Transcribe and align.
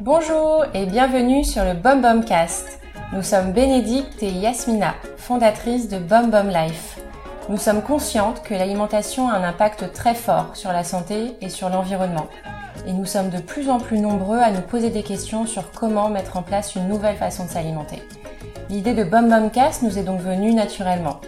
Bonjour 0.00 0.64
et 0.74 0.86
bienvenue 0.86 1.42
sur 1.42 1.64
le 1.64 1.74
Bom 1.74 2.22
Cast. 2.24 2.78
Nous 3.12 3.22
sommes 3.24 3.50
Bénédicte 3.52 4.22
et 4.22 4.30
Yasmina, 4.30 4.94
fondatrices 5.16 5.88
de 5.88 5.98
Bom 5.98 6.30
Life. 6.48 7.00
Nous 7.48 7.56
sommes 7.56 7.82
conscientes 7.82 8.44
que 8.44 8.54
l'alimentation 8.54 9.28
a 9.28 9.34
un 9.34 9.42
impact 9.42 9.92
très 9.92 10.14
fort 10.14 10.54
sur 10.54 10.70
la 10.70 10.84
santé 10.84 11.32
et 11.40 11.48
sur 11.48 11.68
l'environnement. 11.68 12.28
Et 12.86 12.92
nous 12.92 13.06
sommes 13.06 13.30
de 13.30 13.40
plus 13.40 13.70
en 13.70 13.80
plus 13.80 13.98
nombreux 13.98 14.38
à 14.38 14.52
nous 14.52 14.60
poser 14.60 14.90
des 14.90 15.02
questions 15.02 15.46
sur 15.46 15.72
comment 15.72 16.10
mettre 16.10 16.36
en 16.36 16.42
place 16.42 16.76
une 16.76 16.86
nouvelle 16.86 17.16
façon 17.16 17.46
de 17.46 17.50
s'alimenter. 17.50 18.04
L'idée 18.70 18.94
de 18.94 19.02
Bom 19.02 19.50
Cast 19.52 19.82
nous 19.82 19.98
est 19.98 20.04
donc 20.04 20.20
venue 20.20 20.54
naturellement. 20.54 21.20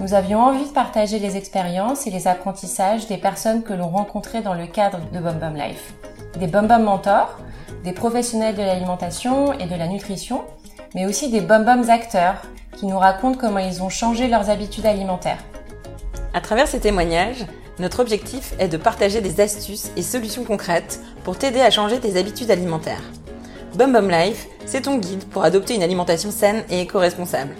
Nous 0.00 0.14
avions 0.14 0.40
envie 0.40 0.64
de 0.64 0.72
partager 0.72 1.18
les 1.18 1.36
expériences 1.36 2.06
et 2.06 2.10
les 2.10 2.26
apprentissages 2.26 3.06
des 3.06 3.18
personnes 3.18 3.62
que 3.62 3.74
l'on 3.74 3.88
rencontrait 3.88 4.40
dans 4.40 4.54
le 4.54 4.66
cadre 4.66 4.98
de 5.12 5.18
Bom 5.18 5.54
Life. 5.54 5.92
Des 6.38 6.46
Bom 6.46 6.66
mentors, 6.82 7.38
des 7.84 7.92
professionnels 7.92 8.54
de 8.54 8.62
l'alimentation 8.62 9.52
et 9.52 9.66
de 9.66 9.74
la 9.74 9.88
nutrition, 9.88 10.42
mais 10.94 11.04
aussi 11.04 11.30
des 11.30 11.42
Bom 11.42 11.64
Boms 11.64 11.90
acteurs 11.90 12.40
qui 12.78 12.86
nous 12.86 12.98
racontent 12.98 13.36
comment 13.38 13.58
ils 13.58 13.82
ont 13.82 13.90
changé 13.90 14.26
leurs 14.26 14.48
habitudes 14.48 14.86
alimentaires. 14.86 15.44
À 16.32 16.40
travers 16.40 16.66
ces 16.66 16.80
témoignages, 16.80 17.44
notre 17.78 18.00
objectif 18.00 18.54
est 18.58 18.68
de 18.68 18.78
partager 18.78 19.20
des 19.20 19.42
astuces 19.42 19.90
et 19.96 20.02
solutions 20.02 20.44
concrètes 20.44 21.00
pour 21.24 21.36
t'aider 21.36 21.60
à 21.60 21.70
changer 21.70 22.00
tes 22.00 22.18
habitudes 22.18 22.50
alimentaires. 22.50 23.02
Bum 23.74 23.92
Bum 23.92 24.10
Life, 24.10 24.48
c'est 24.66 24.82
ton 24.82 24.98
guide 24.98 25.24
pour 25.24 25.44
adopter 25.44 25.74
une 25.74 25.82
alimentation 25.82 26.32
saine 26.32 26.64
et 26.70 26.80
éco-responsable. 26.80 27.54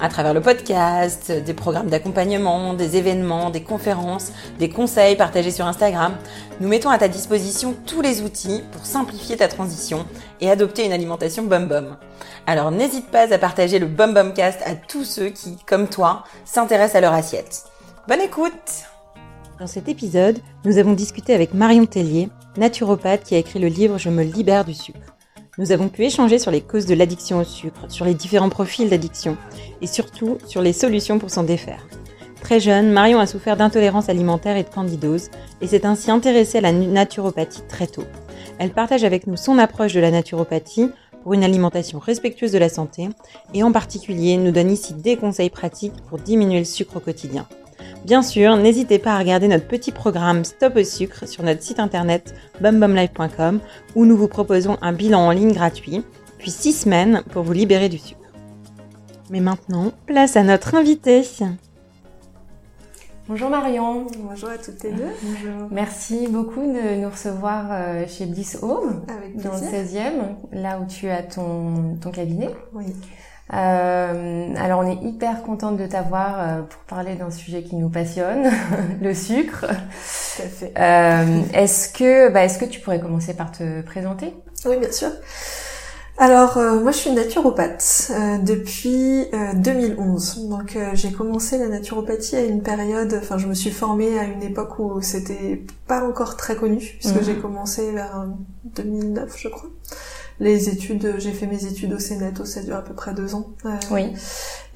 À 0.00 0.08
travers 0.08 0.32
le 0.32 0.40
podcast, 0.40 1.32
des 1.32 1.54
programmes 1.54 1.88
d'accompagnement, 1.88 2.72
des 2.72 2.96
événements, 2.96 3.50
des 3.50 3.62
conférences, 3.62 4.30
des 4.60 4.68
conseils 4.68 5.16
partagés 5.16 5.50
sur 5.50 5.66
Instagram, 5.66 6.14
nous 6.60 6.68
mettons 6.68 6.90
à 6.90 6.98
ta 6.98 7.08
disposition 7.08 7.74
tous 7.84 8.00
les 8.00 8.22
outils 8.22 8.62
pour 8.70 8.86
simplifier 8.86 9.36
ta 9.36 9.48
transition 9.48 10.06
et 10.40 10.50
adopter 10.50 10.86
une 10.86 10.92
alimentation 10.92 11.42
Bum 11.42 11.66
Bum. 11.66 11.96
Alors 12.46 12.70
n'hésite 12.70 13.10
pas 13.10 13.32
à 13.34 13.38
partager 13.38 13.80
le 13.80 13.86
Bum 13.86 14.14
Bum 14.14 14.34
Cast 14.34 14.60
à 14.64 14.76
tous 14.76 15.04
ceux 15.04 15.30
qui, 15.30 15.56
comme 15.66 15.88
toi, 15.88 16.22
s'intéressent 16.44 16.96
à 16.96 17.00
leur 17.00 17.12
assiette. 17.12 17.64
Bonne 18.06 18.20
écoute 18.20 18.84
Dans 19.58 19.66
cet 19.66 19.88
épisode, 19.88 20.38
nous 20.64 20.78
avons 20.78 20.92
discuté 20.92 21.34
avec 21.34 21.54
Marion 21.54 21.86
Tellier, 21.86 22.28
naturopathe 22.56 23.24
qui 23.24 23.34
a 23.34 23.38
écrit 23.38 23.58
le 23.58 23.68
livre 23.68 23.98
Je 23.98 24.10
me 24.10 24.22
libère 24.22 24.64
du 24.64 24.74
sucre. 24.74 25.15
Nous 25.58 25.72
avons 25.72 25.88
pu 25.88 26.04
échanger 26.04 26.38
sur 26.38 26.50
les 26.50 26.60
causes 26.60 26.84
de 26.84 26.94
l'addiction 26.94 27.38
au 27.38 27.44
sucre, 27.44 27.90
sur 27.90 28.04
les 28.04 28.12
différents 28.12 28.50
profils 28.50 28.90
d'addiction 28.90 29.38
et 29.80 29.86
surtout 29.86 30.36
sur 30.46 30.60
les 30.60 30.74
solutions 30.74 31.18
pour 31.18 31.30
s'en 31.30 31.44
défaire. 31.44 31.86
Très 32.42 32.60
jeune, 32.60 32.92
Marion 32.92 33.18
a 33.18 33.26
souffert 33.26 33.56
d'intolérance 33.56 34.10
alimentaire 34.10 34.58
et 34.58 34.64
de 34.64 34.68
candidose 34.68 35.30
et 35.62 35.66
s'est 35.66 35.86
ainsi 35.86 36.10
intéressée 36.10 36.58
à 36.58 36.60
la 36.60 36.72
naturopathie 36.72 37.62
très 37.68 37.86
tôt. 37.86 38.04
Elle 38.58 38.70
partage 38.70 39.04
avec 39.04 39.26
nous 39.26 39.38
son 39.38 39.56
approche 39.58 39.94
de 39.94 40.00
la 40.00 40.10
naturopathie 40.10 40.90
pour 41.22 41.32
une 41.32 41.42
alimentation 41.42 41.98
respectueuse 42.00 42.52
de 42.52 42.58
la 42.58 42.68
santé 42.68 43.08
et 43.54 43.62
en 43.62 43.72
particulier 43.72 44.36
nous 44.36 44.52
donne 44.52 44.70
ici 44.70 44.92
des 44.92 45.16
conseils 45.16 45.50
pratiques 45.50 46.04
pour 46.08 46.18
diminuer 46.18 46.58
le 46.58 46.64
sucre 46.66 46.98
au 46.98 47.00
quotidien. 47.00 47.48
Bien 48.04 48.22
sûr, 48.22 48.56
n'hésitez 48.56 48.98
pas 48.98 49.14
à 49.14 49.18
regarder 49.18 49.48
notre 49.48 49.66
petit 49.66 49.90
programme 49.90 50.44
Stop 50.44 50.76
au 50.76 50.84
sucre 50.84 51.26
sur 51.26 51.42
notre 51.42 51.62
site 51.62 51.80
internet 51.80 52.34
bumbumlife.com 52.60 53.60
où 53.94 54.04
nous 54.04 54.16
vous 54.16 54.28
proposons 54.28 54.76
un 54.80 54.92
bilan 54.92 55.26
en 55.26 55.30
ligne 55.32 55.52
gratuit, 55.52 56.04
puis 56.38 56.50
6 56.50 56.72
semaines 56.72 57.22
pour 57.32 57.42
vous 57.42 57.52
libérer 57.52 57.88
du 57.88 57.98
sucre. 57.98 58.20
Mais 59.30 59.40
maintenant, 59.40 59.92
place 60.06 60.36
à 60.36 60.44
notre 60.44 60.76
invité. 60.76 61.24
Bonjour 63.28 63.50
Marion. 63.50 64.06
Bonjour 64.20 64.50
à 64.50 64.58
toutes 64.58 64.84
les 64.84 64.92
deux. 64.92 65.08
Bonjour. 65.20 65.68
Merci 65.72 66.28
beaucoup 66.28 66.62
de 66.62 67.00
nous 67.00 67.10
recevoir 67.10 67.66
euh, 67.72 68.04
chez 68.06 68.24
Bliss 68.26 68.56
Home, 68.62 69.04
dans 69.34 69.50
le 69.50 69.58
16e, 69.58 70.36
là 70.52 70.78
où 70.78 70.86
tu 70.86 71.08
as 71.08 71.24
ton, 71.24 71.96
ton 72.00 72.12
cabinet. 72.12 72.50
Oui. 72.72 72.84
Euh, 73.54 74.54
alors 74.56 74.80
on 74.80 74.90
est 74.90 75.06
hyper 75.06 75.42
contente 75.44 75.76
de 75.76 75.86
t'avoir 75.86 76.40
euh, 76.40 76.62
pour 76.62 76.80
parler 76.82 77.14
d'un 77.14 77.30
sujet 77.30 77.62
qui 77.62 77.76
nous 77.76 77.88
passionne, 77.88 78.50
le 79.00 79.14
sucre. 79.14 79.66
Tout 79.66 80.42
à 80.42 80.46
fait. 80.48 80.72
Euh, 80.78 81.42
est-ce 81.54 81.88
que, 81.90 82.28
bah, 82.30 82.44
est-ce 82.44 82.58
que 82.58 82.64
tu 82.64 82.80
pourrais 82.80 82.98
commencer 83.00 83.34
par 83.34 83.52
te 83.52 83.82
présenter? 83.82 84.34
Oui, 84.64 84.78
bien 84.78 84.90
sûr. 84.90 85.10
Alors 86.18 86.56
euh, 86.56 86.80
moi 86.80 86.92
je 86.92 86.96
suis 86.96 87.10
naturopathe 87.12 88.10
euh, 88.10 88.38
depuis 88.38 89.26
2011. 89.56 90.48
Donc 90.48 90.76
j'ai 90.94 91.12
commencé 91.12 91.58
la 91.58 91.68
naturopathie 91.68 92.36
à 92.36 92.40
une 92.44 92.62
période, 92.62 93.18
enfin 93.20 93.36
je 93.36 93.46
me 93.46 93.52
suis 93.54 93.70
formée 93.70 94.18
à 94.18 94.24
une 94.24 94.42
époque 94.42 94.78
où 94.78 95.02
c'était 95.02 95.62
pas 95.86 96.02
encore 96.08 96.36
très 96.38 96.56
connu 96.56 96.78
puisque 96.98 97.16
Mhm. 97.16 97.22
j'ai 97.22 97.36
commencé 97.36 97.92
vers 97.92 98.24
2009 98.64 99.34
je 99.38 99.48
crois. 99.48 99.68
Les 100.38 100.68
études, 100.68 101.14
j'ai 101.18 101.32
fait 101.32 101.46
mes 101.46 101.64
études 101.64 101.92
au 101.94 101.98
Sénato, 101.98 102.44
ça 102.44 102.60
dure 102.62 102.76
à 102.76 102.82
peu 102.84 102.94
près 102.94 103.14
deux 103.14 103.34
ans. 103.34 103.48
Euh, 103.64 103.70
Oui. 103.90 104.12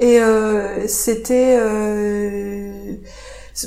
Et 0.01 0.21
euh, 0.21 0.87
c'était... 0.89 1.57
euh, 1.61 2.95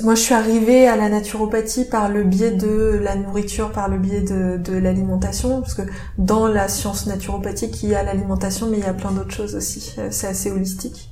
moi, 0.02 0.16
je 0.16 0.20
suis 0.22 0.34
arrivée 0.34 0.88
à 0.88 0.96
la 0.96 1.08
naturopathie 1.08 1.84
par 1.84 2.08
le 2.08 2.24
biais 2.24 2.50
de 2.50 2.98
la 3.00 3.14
nourriture, 3.14 3.70
par 3.70 3.88
le 3.88 3.98
biais 3.98 4.22
de, 4.22 4.56
de 4.56 4.76
l'alimentation, 4.76 5.60
parce 5.60 5.74
que 5.74 5.82
dans 6.18 6.48
la 6.48 6.66
science 6.66 7.06
naturopathique, 7.06 7.80
il 7.84 7.90
y 7.90 7.94
a 7.94 8.02
l'alimentation, 8.02 8.66
mais 8.68 8.78
il 8.78 8.84
y 8.84 8.88
a 8.88 8.94
plein 8.94 9.12
d'autres 9.12 9.30
choses 9.34 9.54
aussi. 9.54 9.94
C'est 10.10 10.26
assez 10.26 10.50
holistique. 10.50 11.10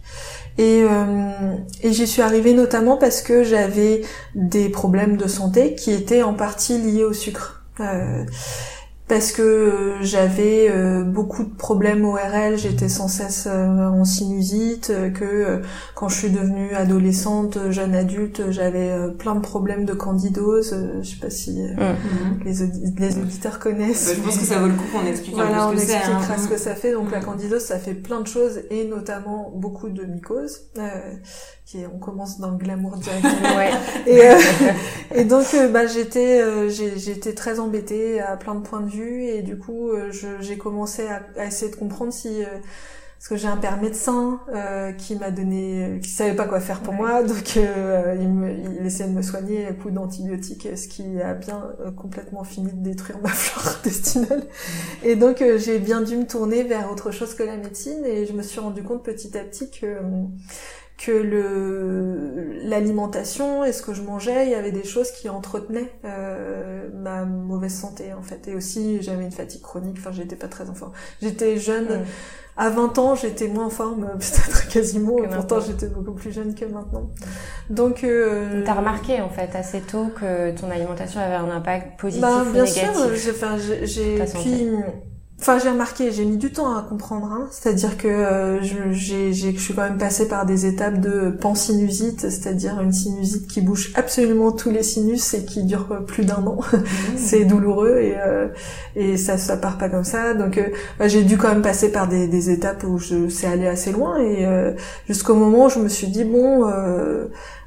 Et, 0.58 0.82
euh, 0.82 1.54
et 1.82 1.92
j'y 1.92 2.06
suis 2.08 2.22
arrivée 2.22 2.54
notamment 2.54 2.96
parce 2.96 3.22
que 3.22 3.44
j'avais 3.44 4.02
des 4.34 4.68
problèmes 4.68 5.16
de 5.16 5.28
santé 5.28 5.74
qui 5.76 5.92
étaient 5.92 6.22
en 6.22 6.34
partie 6.34 6.76
liés 6.78 7.04
au 7.04 7.12
sucre. 7.12 7.62
Euh, 7.80 8.24
parce 9.12 9.30
que 9.32 9.42
euh, 9.42 9.92
j'avais 10.00 10.70
euh, 10.70 11.04
beaucoup 11.04 11.44
de 11.44 11.54
problèmes 11.54 12.02
ORL, 12.06 12.56
j'étais 12.56 12.88
sans 12.88 13.08
cesse 13.08 13.46
euh, 13.46 13.86
en 13.86 14.06
sinusite, 14.06 14.90
que 15.14 15.60
quand 15.94 16.08
je 16.08 16.16
suis 16.16 16.30
devenue 16.30 16.72
adolescente, 16.74 17.58
jeune 17.70 17.94
adulte, 17.94 18.50
j'avais 18.50 18.90
plein 19.18 19.34
de 19.34 19.40
problèmes 19.40 19.84
de 19.84 19.92
candidose, 19.92 20.74
je 21.02 21.06
sais 21.06 21.16
pas 21.20 21.28
si 21.28 21.52
Mm. 21.60 22.44
les, 22.46 22.62
audi- 22.62 22.94
les 22.98 23.18
auditeurs 23.18 23.58
connaissent. 23.58 24.06
Bah, 24.08 24.14
Je 24.16 24.20
pense 24.22 24.38
que 24.38 24.44
ça 24.46 24.58
vaut 24.58 24.66
le 24.68 24.72
coup 24.72 24.84
qu'on 24.92 25.06
explique 25.06 25.34
Voilà, 25.34 25.64
un 25.64 25.68
on 25.68 25.72
peu 25.72 25.76
ce 25.78 25.82
que 25.82 25.90
c'est. 25.90 25.96
expliquera 25.98 26.34
hein. 26.34 26.38
ce 26.42 26.48
que 26.48 26.56
ça 26.58 26.74
fait. 26.74 26.92
Donc 26.92 27.10
la 27.12 27.20
Mm. 27.20 27.24
candidose, 27.24 27.60
ça 27.62 27.78
fait 27.78 27.92
plein 27.94 28.22
de 28.22 28.26
choses 28.26 28.60
et 28.70 28.86
notamment 28.86 29.52
beaucoup 29.54 29.90
de 29.90 30.04
mycoses. 30.04 30.70
Euh, 30.78 30.88
qui 31.66 31.80
est- 31.80 31.86
on 31.86 31.98
commence 31.98 32.38
dans 32.38 32.50
le 32.50 32.56
glamour 32.58 32.96
directement. 32.96 33.56
Ouais. 33.56 33.70
Et, 34.06 34.20
euh, 34.28 34.34
et 35.14 35.24
donc, 35.24 35.46
bah, 35.72 35.86
j'étais, 35.86 36.42
euh, 36.42 36.68
j'étais 36.68 37.32
très 37.34 37.60
embêtée 37.60 38.20
à 38.20 38.36
plein 38.36 38.54
de 38.56 38.60
points 38.60 38.80
de 38.80 38.90
vue, 38.90 39.01
et 39.02 39.42
du 39.42 39.58
coup, 39.58 39.90
euh, 39.90 40.10
j'ai 40.40 40.58
commencé 40.58 41.06
à, 41.06 41.22
à 41.36 41.46
essayer 41.46 41.70
de 41.70 41.76
comprendre 41.76 42.12
si, 42.12 42.42
euh, 42.42 42.46
parce 43.22 43.28
que 43.28 43.36
j'ai 43.36 43.46
un 43.46 43.56
père 43.56 43.80
médecin 43.80 44.40
euh, 44.52 44.90
qui 44.90 45.14
m'a 45.14 45.30
donné, 45.30 46.00
qui 46.02 46.08
savait 46.08 46.34
pas 46.34 46.46
quoi 46.46 46.58
faire 46.58 46.80
pour 46.80 46.92
moi, 46.92 47.22
donc 47.22 47.56
euh, 47.56 48.16
il, 48.20 48.28
me, 48.28 48.50
il 48.50 48.84
essayait 48.84 49.08
de 49.08 49.14
me 49.14 49.22
soigner 49.22 49.64
à 49.64 49.72
coup 49.72 49.92
d'antibiotiques, 49.92 50.66
ce 50.74 50.88
qui 50.88 51.20
a 51.22 51.32
bien 51.34 51.70
euh, 51.86 51.92
complètement 51.92 52.42
fini 52.42 52.72
de 52.72 52.82
détruire 52.82 53.20
ma 53.22 53.28
flore 53.32 53.76
intestinale. 53.78 54.42
Et 55.04 55.14
donc, 55.14 55.40
euh, 55.40 55.56
j'ai 55.56 55.78
bien 55.78 56.00
dû 56.00 56.16
me 56.16 56.26
tourner 56.26 56.64
vers 56.64 56.90
autre 56.90 57.12
chose 57.12 57.34
que 57.34 57.44
la 57.44 57.56
médecine, 57.56 58.04
et 58.04 58.26
je 58.26 58.32
me 58.32 58.42
suis 58.42 58.58
rendu 58.58 58.82
compte 58.82 59.04
petit 59.04 59.38
à 59.38 59.44
petit 59.44 59.70
que 59.70 59.86
que 61.02 61.10
le 61.10 62.60
l'alimentation 62.64 63.64
et 63.64 63.72
ce 63.72 63.82
que 63.82 63.92
je 63.92 64.02
mangeais, 64.02 64.46
il 64.46 64.52
y 64.52 64.54
avait 64.54 64.70
des 64.70 64.84
choses 64.84 65.10
qui 65.10 65.28
entretenaient 65.28 65.92
euh, 66.04 66.88
ma 66.94 67.24
mauvaise 67.24 67.74
santé 67.74 68.12
en 68.12 68.22
fait. 68.22 68.46
Et 68.46 68.54
aussi 68.54 69.02
j'avais 69.02 69.24
une 69.24 69.32
fatigue 69.32 69.62
chronique, 69.62 69.96
enfin 69.98 70.12
j'étais 70.12 70.36
pas 70.36 70.48
très 70.48 70.70
en 70.70 70.74
forme. 70.74 70.92
J'étais 71.20 71.58
jeune, 71.58 72.04
à 72.56 72.70
20 72.70 72.98
ans 72.98 73.14
j'étais 73.16 73.48
moins 73.48 73.66
en 73.66 73.70
forme, 73.70 74.06
peut-être 74.18 74.68
quasiment, 74.68 75.16
Que 75.16 75.24
et 75.24 75.28
pourtant 75.28 75.60
j'étais 75.60 75.88
beaucoup 75.88 76.12
plus 76.12 76.30
jeune 76.30 76.54
que 76.54 76.64
maintenant. 76.66 77.10
Donc 77.68 78.04
euh, 78.04 78.62
T'as 78.64 78.74
remarqué 78.74 79.20
en 79.20 79.28
fait 79.28 79.56
assez 79.56 79.80
tôt 79.80 80.06
que 80.20 80.52
ton 80.52 80.70
alimentation 80.70 81.20
avait 81.20 81.34
un 81.34 81.50
impact 81.50 81.98
positif 81.98 82.22
bah, 82.22 82.44
ou 82.48 82.52
bien 82.52 82.64
négatif. 82.64 82.94
sûr, 82.94 83.14
j'ai, 83.16 83.30
enfin, 83.30 83.56
j'ai, 83.82 84.18
Ta 84.18 84.26
santé. 84.26 84.68
Enfin, 85.42 85.58
j'ai 85.58 85.70
remarqué, 85.70 86.12
j'ai 86.12 86.24
mis 86.24 86.36
du 86.36 86.52
temps 86.52 86.76
à 86.76 86.82
comprendre, 86.82 87.26
hein. 87.32 87.48
c'est-à-dire 87.50 87.98
que 87.98 88.06
euh, 88.06 88.62
je, 88.62 88.92
j'ai, 88.92 89.32
j'ai, 89.32 89.52
je 89.52 89.58
suis 89.58 89.74
quand 89.74 89.82
même 89.82 89.98
passée 89.98 90.28
par 90.28 90.46
des 90.46 90.66
étapes 90.66 91.00
de 91.00 91.30
pansinusite, 91.30 92.20
c'est-à-dire 92.20 92.80
une 92.80 92.92
sinusite 92.92 93.48
qui 93.48 93.60
bouge 93.60 93.92
absolument 93.96 94.52
tous 94.52 94.70
les 94.70 94.84
sinus 94.84 95.34
et 95.34 95.44
qui 95.44 95.64
dure 95.64 96.04
plus 96.06 96.24
d'un 96.24 96.46
an. 96.46 96.60
c'est 97.16 97.44
douloureux 97.44 97.98
et 98.00 98.14
euh, 98.18 98.46
et 98.94 99.16
ça 99.16 99.36
ça 99.36 99.56
part 99.56 99.78
pas 99.78 99.88
comme 99.88 100.04
ça. 100.04 100.34
Donc 100.34 100.58
euh, 100.58 100.68
bah, 101.00 101.08
j'ai 101.08 101.24
dû 101.24 101.36
quand 101.36 101.48
même 101.48 101.62
passer 101.62 101.90
par 101.90 102.06
des, 102.06 102.28
des 102.28 102.50
étapes 102.50 102.84
où 102.84 102.98
je 102.98 103.28
c'est 103.28 103.48
allé 103.48 103.66
assez 103.66 103.90
loin 103.90 104.18
et 104.18 104.46
euh, 104.46 104.74
jusqu'au 105.08 105.34
moment 105.34 105.66
où 105.66 105.70
je 105.70 105.80
me 105.80 105.88
suis 105.88 106.06
dit 106.06 106.24
bon. 106.24 106.70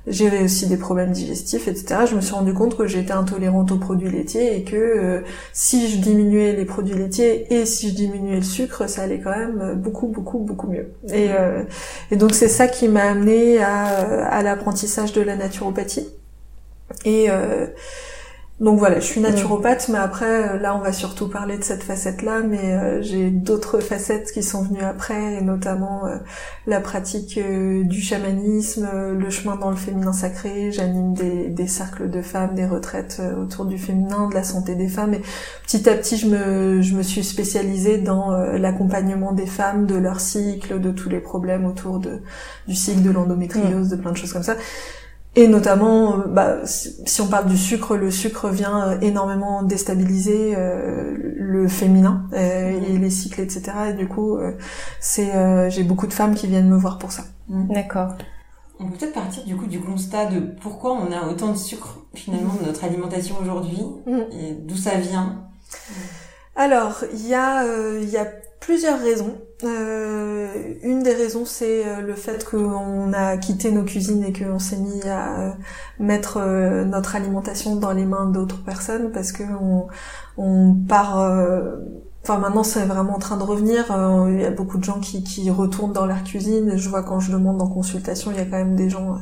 Euh, 0.07 0.12
j'avais 0.12 0.44
aussi 0.44 0.68
des 0.68 0.78
problèmes 0.78 1.12
digestifs, 1.12 1.68
etc. 1.68 2.02
Je 2.10 2.16
me 2.16 2.22
suis 2.22 2.34
rendu 2.34 2.54
compte 2.54 2.78
que 2.78 2.88
j'étais 2.88 3.13
intolérante 3.13 3.72
aux 3.72 3.78
produits 3.78 4.10
laitiers 4.10 4.56
et 4.57 4.63
que 4.63 4.75
euh, 4.75 5.22
si 5.54 5.90
je 5.90 5.98
diminuais 5.98 6.54
les 6.54 6.66
produits 6.66 6.96
laitiers 6.96 7.54
et 7.54 7.66
si 7.66 7.90
je 7.90 7.96
diminuais 7.96 8.38
le 8.38 8.44
sucre, 8.44 8.88
ça 8.90 9.04
allait 9.04 9.19
quand 9.19 9.36
même 9.36 9.75
beaucoup, 9.75 10.07
beaucoup, 10.07 10.40
beaucoup 10.40 10.68
mieux. 10.68 10.92
Et, 11.10 11.30
euh, 11.31 11.63
et 12.12 12.16
donc 12.16 12.34
c'est 12.34 12.48
ça 12.48 12.68
qui 12.68 12.88
m'a 12.88 13.04
amené 13.04 13.60
à, 13.62 13.86
à 14.28 14.42
l'apprentissage 14.44 15.13
de 15.13 15.22
la 15.22 15.36
naturopathie. 15.36 16.08
Et 17.04 17.30
donc 18.62 18.80
voilà, 18.80 19.02
je 19.02 19.06
suis 19.06 19.19
naturopathe, 19.19 19.90
mais 19.90 19.98
après, 19.98 20.48
euh, 20.48 20.57
là, 20.57 20.78
on 20.78 20.80
va 20.80 20.94
surtout 20.94 21.28
parler 21.28 21.57
de 21.57 21.63
cette 21.63 21.84
facette-là, 21.84 22.40
mais 22.40 22.72
euh, 22.72 23.02
j'ai 23.02 23.30
d'autres 23.30 23.81
facettes 23.81 24.31
qui 24.31 24.44
sont 24.44 24.63
venues 24.63 24.81
après, 24.81 25.34
et 25.36 25.42
notamment 25.42 26.06
euh, 26.06 26.19
la 26.66 26.80
pratique 26.80 27.38
du 27.38 28.02
chamanisme, 28.02 28.88
le 29.12 29.30
chemin 29.30 29.57
dans 29.57 29.72
le 29.72 29.75
féminin 29.75 30.13
sacré. 30.13 30.72
J'anime 30.72 31.13
des, 31.13 31.50
des, 31.50 31.68
cercles 31.68 32.10
de 32.10 32.22
femmes, 32.22 32.56
des 32.56 32.66
retraites 32.66 33.22
autour 33.38 33.66
du 33.66 33.78
féminin, 33.78 34.30
de 34.30 34.34
la 34.34 34.44
santé 34.44 34.75
des 34.75 34.88
femmes, 34.88 35.16
et 35.16 35.22
petit 35.63 35.90
à 35.90 35.94
petit, 35.94 36.16
je 36.16 36.28
me, 36.28 36.81
je 36.81 36.96
me 36.96 37.04
suis 37.04 37.25
spécialisée 37.25 37.98
dans 37.98 38.31
l'accompagnement 38.31 39.34
des 39.34 39.48
femmes, 39.48 39.86
de 39.86 39.96
leur 39.96 40.22
cycle, 40.22 40.80
de 40.80 40.92
tous 40.92 41.10
les 41.10 41.19
problèmes 41.19 41.66
autour 41.66 42.00
de, 42.00 42.22
du 42.69 42.75
cycle 42.75 43.01
de 43.01 43.12
l'endométriose, 43.12 43.90
de 43.90 43.98
plein 43.98 44.12
de 44.12 44.18
choses 44.18 44.31
comme 44.31 44.44
ça. 44.44 44.56
Et 45.38 45.50
notamment, 45.50 46.20
euh, 46.20 46.28
bah, 46.28 46.60
si 46.66 47.22
on 47.22 47.28
parle 47.28 47.48
du 47.48 47.58
sucre, 47.58 47.98
le 47.98 48.10
sucre 48.10 48.50
vient 48.50 48.88
euh, 48.88 49.00
énormément 49.02 49.64
déstabiliser 49.64 50.56
euh, 50.56 51.14
le 51.36 51.68
féminin 51.68 52.28
et 52.34 52.98
les 52.98 53.10
cycles, 53.10 53.42
etc. 53.42 53.64
Et 53.90 53.94
du 53.94 54.08
coup, 54.08 54.38
c'est 55.00 55.32
j'ai 55.70 55.84
beaucoup 55.84 56.08
de 56.08 56.14
femmes 56.14 56.36
qui 56.36 56.48
viennent 56.48 56.70
me 56.70 56.78
voir 56.78 56.98
pour 56.98 57.12
ça. 57.12 57.24
Mm. 57.50 57.74
D'accord. 57.74 58.14
On 58.80 58.90
peut 58.90 58.98
peut-être 58.98 59.14
partir 59.14 59.44
du 59.46 59.56
coup 59.56 59.68
du 59.68 59.80
constat 59.80 60.26
de 60.26 60.42
pourquoi 60.62 60.94
on 60.94 61.12
a 61.12 61.30
autant 61.30 61.52
de 61.52 61.58
sucre 61.58 62.06
finalement 62.14 62.54
dans 62.60 62.68
notre 62.68 62.84
alimentation 62.84 63.36
aujourd'hui 63.42 63.82
mm. 64.06 64.20
et 64.32 64.54
d'où 64.54 64.76
ça 64.76 64.96
vient. 64.96 65.44
Alors, 66.56 67.04
il 67.14 67.28
y 67.28 67.34
a 67.34 67.64
il 67.98 68.10
y 68.10 68.18
a 68.18 68.28
plusieurs 68.60 69.00
raisons. 69.00 69.38
Euh, 69.63 70.74
une 70.84 71.02
des 71.02 71.13
raisons, 71.13 71.46
c'est 71.46 71.88
euh, 71.88 72.02
le 72.02 72.13
fait 72.13 72.44
qu'on 72.44 73.13
a 73.13 73.38
quitté 73.38 73.72
nos 73.72 73.84
cuisines 73.84 74.24
et 74.24 74.34
qu'on 74.34 74.60
s'est 74.60 74.78
mis 74.78 75.02
à 75.04 75.40
euh, 75.40 75.52
mettre 76.00 76.40
notre 76.86 77.16
alimentation 77.16 77.78
dans 77.78 77.94
les 77.94 78.06
mains 78.06 78.25
d'autres 78.25 78.63
personnes 78.63 79.12
parce 79.13 79.31
que 79.31 79.44
on, 79.44 79.88
on 80.38 80.75
part 80.88 81.18
Enfin 82.27 82.39
maintenant 82.39 82.63
c'est 82.63 82.86
vraiment 82.86 83.18
en 83.18 83.19
train 83.19 83.38
de 83.38 83.44
revenir. 83.44 83.92
Euh, 83.92 84.31
il 84.33 84.42
y 84.42 84.45
a 84.45 84.50
beaucoup 84.50 84.80
de 84.80 84.83
gens 84.83 85.00
qui, 85.00 85.24
qui 85.24 85.51
retournent 85.51 85.94
dans 85.94 86.07
leur 86.07 86.24
cuisine. 86.24 86.75
Je 86.75 86.89
vois 86.89 87.04
quand 87.04 87.19
je 87.19 87.31
demande 87.31 87.62
en 87.62 87.68
consultation, 87.68 88.31
il 88.31 88.38
y 88.38 88.39
a 88.39 88.45
quand 88.45 88.57
même 88.57 88.75
des 88.75 88.89
gens 88.89 89.12
euh, 89.12 89.18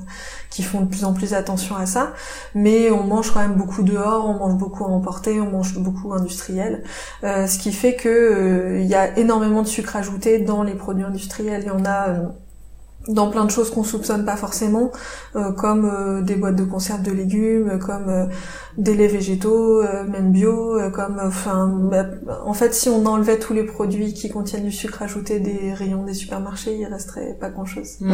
qui 0.49 0.63
font 0.63 0.79
de 0.79 0.85
plus 0.85 1.03
en 1.03 1.11
plus 1.11 1.33
attention 1.33 1.75
à 1.75 1.85
ça. 1.85 2.13
Mais 2.55 2.91
on 2.91 3.03
mange 3.03 3.31
quand 3.33 3.41
même 3.41 3.55
beaucoup 3.55 3.83
dehors, 3.83 4.25
on 4.25 4.35
mange 4.35 4.57
beaucoup 4.57 4.85
à 4.85 4.87
emporter, 4.87 5.41
on 5.41 5.51
mange 5.51 5.77
beaucoup 5.79 6.13
industriel. 6.13 6.81
Euh, 7.25 7.45
ce 7.45 7.59
qui 7.59 7.73
fait 7.73 7.95
que 7.97 8.77
il 8.79 8.87
y 8.87 8.95
a 8.95 9.17
énormément 9.17 9.63
de 9.63 9.67
sucre 9.67 9.97
ajouté 9.97 10.39
dans 10.39 10.63
les 10.63 10.73
produits 10.73 11.03
industriels. 11.03 11.63
Il 11.65 11.67
y 11.67 11.71
en 11.71 11.83
a 11.83 12.07
dans 13.07 13.29
plein 13.29 13.45
de 13.45 13.51
choses 13.51 13.69
qu'on 13.69 13.83
soupçonne 13.83 14.23
pas 14.23 14.37
forcément, 14.37 14.91
euh, 15.35 15.51
comme 15.51 15.85
euh, 15.85 16.21
des 16.21 16.35
boîtes 16.35 16.55
de 16.55 16.63
conserve 16.63 17.01
de 17.01 17.11
légumes, 17.11 17.79
comme 17.79 18.07
euh, 18.07 18.25
des 18.77 18.95
laits 18.95 19.11
végétaux, 19.11 19.83
même 20.09 20.31
bio, 20.31 20.79
comme 20.91 21.19
enfin 21.23 21.67
bah, 21.91 22.05
en 22.45 22.53
fait 22.53 22.73
si 22.73 22.89
on 22.89 23.05
enlevait 23.05 23.37
tous 23.37 23.53
les 23.53 23.63
produits 23.63 24.13
qui 24.13 24.29
contiennent 24.29 24.63
du 24.63 24.71
sucre 24.71 25.01
ajouté 25.03 25.39
des 25.39 25.73
rayons 25.73 26.03
des 26.03 26.13
supermarchés, 26.13 26.77
il 26.77 26.85
resterait 26.85 27.37
pas 27.39 27.49
grand 27.49 27.65
chose. 27.65 27.97
Mmh. 27.99 28.13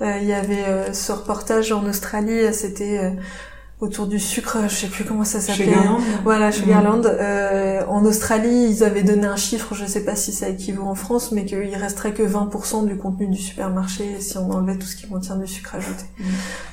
Il 0.00 0.24
y 0.26 0.32
avait 0.32 0.94
ce 0.94 1.12
reportage 1.12 1.72
en 1.72 1.84
Australie, 1.84 2.54
c'était 2.54 3.12
autour 3.82 4.06
du 4.06 4.20
sucre, 4.20 4.58
je 4.68 4.74
sais 4.74 4.86
plus 4.86 5.04
comment 5.04 5.24
ça 5.24 5.40
s'appelait. 5.40 5.74
Voilà, 6.22 6.52
Sugarland. 6.52 7.04
Mmh. 7.04 7.08
Euh, 7.08 7.82
en 7.88 8.04
Australie, 8.04 8.68
ils 8.70 8.84
avaient 8.84 9.02
donné 9.02 9.26
un 9.26 9.36
chiffre, 9.36 9.74
je 9.74 9.84
sais 9.84 10.04
pas 10.04 10.14
si 10.14 10.32
ça 10.32 10.48
équivaut 10.48 10.84
en 10.84 10.94
France, 10.94 11.32
mais 11.32 11.44
qu'il 11.44 11.74
resterait 11.74 12.12
que 12.12 12.22
20% 12.22 12.86
du 12.86 12.96
contenu 12.96 13.26
du 13.26 13.38
supermarché 13.38 14.20
si 14.20 14.38
on 14.38 14.50
enlevait 14.52 14.78
tout 14.78 14.86
ce 14.86 14.94
qui 14.94 15.08
contient 15.08 15.34
du 15.34 15.48
sucre 15.48 15.74
ajouté. 15.74 16.04
Mmh. 16.18 16.24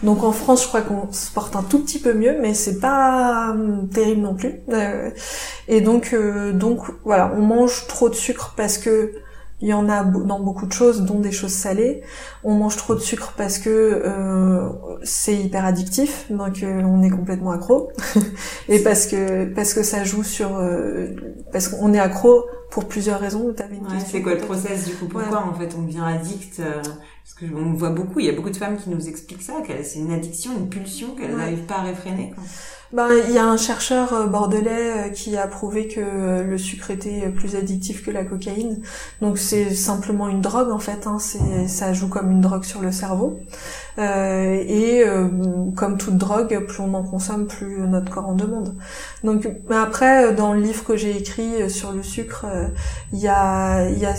Donc 0.03 0.23
en 0.23 0.31
France, 0.31 0.61
je 0.63 0.67
crois 0.67 0.81
qu'on 0.81 1.11
se 1.11 1.31
porte 1.31 1.55
un 1.55 1.63
tout 1.63 1.79
petit 1.79 1.99
peu 1.99 2.13
mieux, 2.13 2.37
mais 2.39 2.53
c'est 2.53 2.79
pas 2.79 3.51
hum, 3.51 3.89
terrible 3.91 4.21
non 4.21 4.35
plus. 4.35 4.53
Euh, 4.69 5.09
et 5.67 5.81
donc, 5.81 6.11
euh, 6.13 6.53
donc 6.53 6.81
voilà, 7.03 7.33
on 7.35 7.41
mange 7.41 7.87
trop 7.87 8.09
de 8.09 8.15
sucre 8.15 8.53
parce 8.55 8.77
que 8.77 9.13
il 9.61 9.67
y 9.67 9.73
en 9.73 9.89
a 9.89 10.03
dans 10.03 10.39
beaucoup 10.39 10.65
de 10.65 10.71
choses, 10.71 11.01
dont 11.01 11.19
des 11.19 11.31
choses 11.31 11.51
salées. 11.51 12.01
On 12.43 12.53
mange 12.55 12.77
trop 12.77 12.95
de 12.95 12.99
sucre 12.99 13.33
parce 13.35 13.57
que 13.57 13.69
euh, 13.69 14.69
c'est 15.03 15.35
hyper 15.35 15.65
addictif, 15.65 16.27
donc 16.29 16.63
euh, 16.63 16.81
on 16.83 17.03
est 17.03 17.09
complètement 17.09 17.51
accro. 17.51 17.91
et 18.69 18.79
parce 18.79 19.07
que 19.07 19.45
parce 19.53 19.73
que 19.73 19.83
ça 19.83 20.03
joue 20.03 20.23
sur 20.23 20.57
euh, 20.57 21.07
parce 21.51 21.67
qu'on 21.67 21.93
est 21.93 21.99
accro 21.99 22.45
pour 22.69 22.87
plusieurs 22.87 23.19
raisons. 23.19 23.45
Ouais, 23.45 23.55
c'est 24.05 24.21
quoi 24.21 24.33
le 24.33 24.41
process 24.41 24.85
du 24.85 24.93
coup? 24.93 25.07
Pourquoi 25.07 25.43
en 25.43 25.53
fait 25.53 25.75
on 25.77 25.83
devient 25.83 26.03
addict 26.05 26.59
euh, 26.59 26.81
Parce 26.81 27.35
que 27.39 27.45
on 27.53 27.73
voit 27.73 27.89
beaucoup, 27.89 28.19
il 28.19 28.25
y 28.25 28.29
a 28.29 28.33
beaucoup 28.33 28.49
de 28.49 28.57
femmes 28.57 28.77
qui 28.77 28.89
nous 28.89 29.07
expliquent 29.07 29.41
ça, 29.41 29.61
que 29.67 29.83
c'est 29.83 29.99
une 29.99 30.11
addiction, 30.11 30.51
une 30.57 30.69
pulsion 30.69 31.15
qu'elles 31.15 31.35
n'arrivent 31.35 31.65
pas 31.65 31.77
à 31.77 31.81
réfréner. 31.83 32.31
Quoi. 32.35 32.43
Ben, 32.91 33.09
il 33.27 33.35
y 33.35 33.37
a 33.37 33.45
un 33.45 33.57
chercheur 33.57 34.13
euh, 34.13 34.25
bordelais 34.25 35.07
euh, 35.07 35.09
qui 35.09 35.37
a 35.37 35.45
prouvé 35.45 35.87
que 35.87 36.41
le 36.41 36.57
sucre 36.57 36.89
était 36.89 37.29
plus 37.29 37.55
addictif 37.55 38.03
que 38.03 38.09
la 38.09 38.23
cocaïne. 38.23 38.81
Donc 39.21 39.37
c'est 39.37 39.75
simplement 39.75 40.27
une 40.27 40.41
drogue 40.41 40.71
en 40.71 40.79
fait. 40.79 41.05
Hein. 41.05 41.17
C'est, 41.19 41.67
ça 41.67 41.93
joue 41.93 42.07
comme 42.07 42.31
une 42.31 42.41
drogue 42.41 42.63
sur 42.63 42.81
le 42.81 42.91
cerveau. 42.91 43.39
Euh, 43.99 44.63
et 44.67 45.03
comme 45.75 45.97
toute 45.97 46.17
drogue, 46.17 46.65
plus 46.67 46.81
on 46.81 46.93
en 46.93 47.03
consomme, 47.03 47.47
plus 47.47 47.79
notre 47.81 48.09
corps 48.11 48.29
en 48.29 48.35
demande. 48.35 48.75
Donc 49.23 49.47
après, 49.69 50.33
dans 50.33 50.53
le 50.53 50.61
livre 50.61 50.83
que 50.83 50.95
j'ai 50.95 51.17
écrit 51.17 51.69
sur 51.69 51.91
le 51.91 52.01
sucre, 52.01 52.45
il 53.11 53.19
y 53.19 53.27
a, 53.27 53.89
y 53.89 54.05
a, 54.05 54.13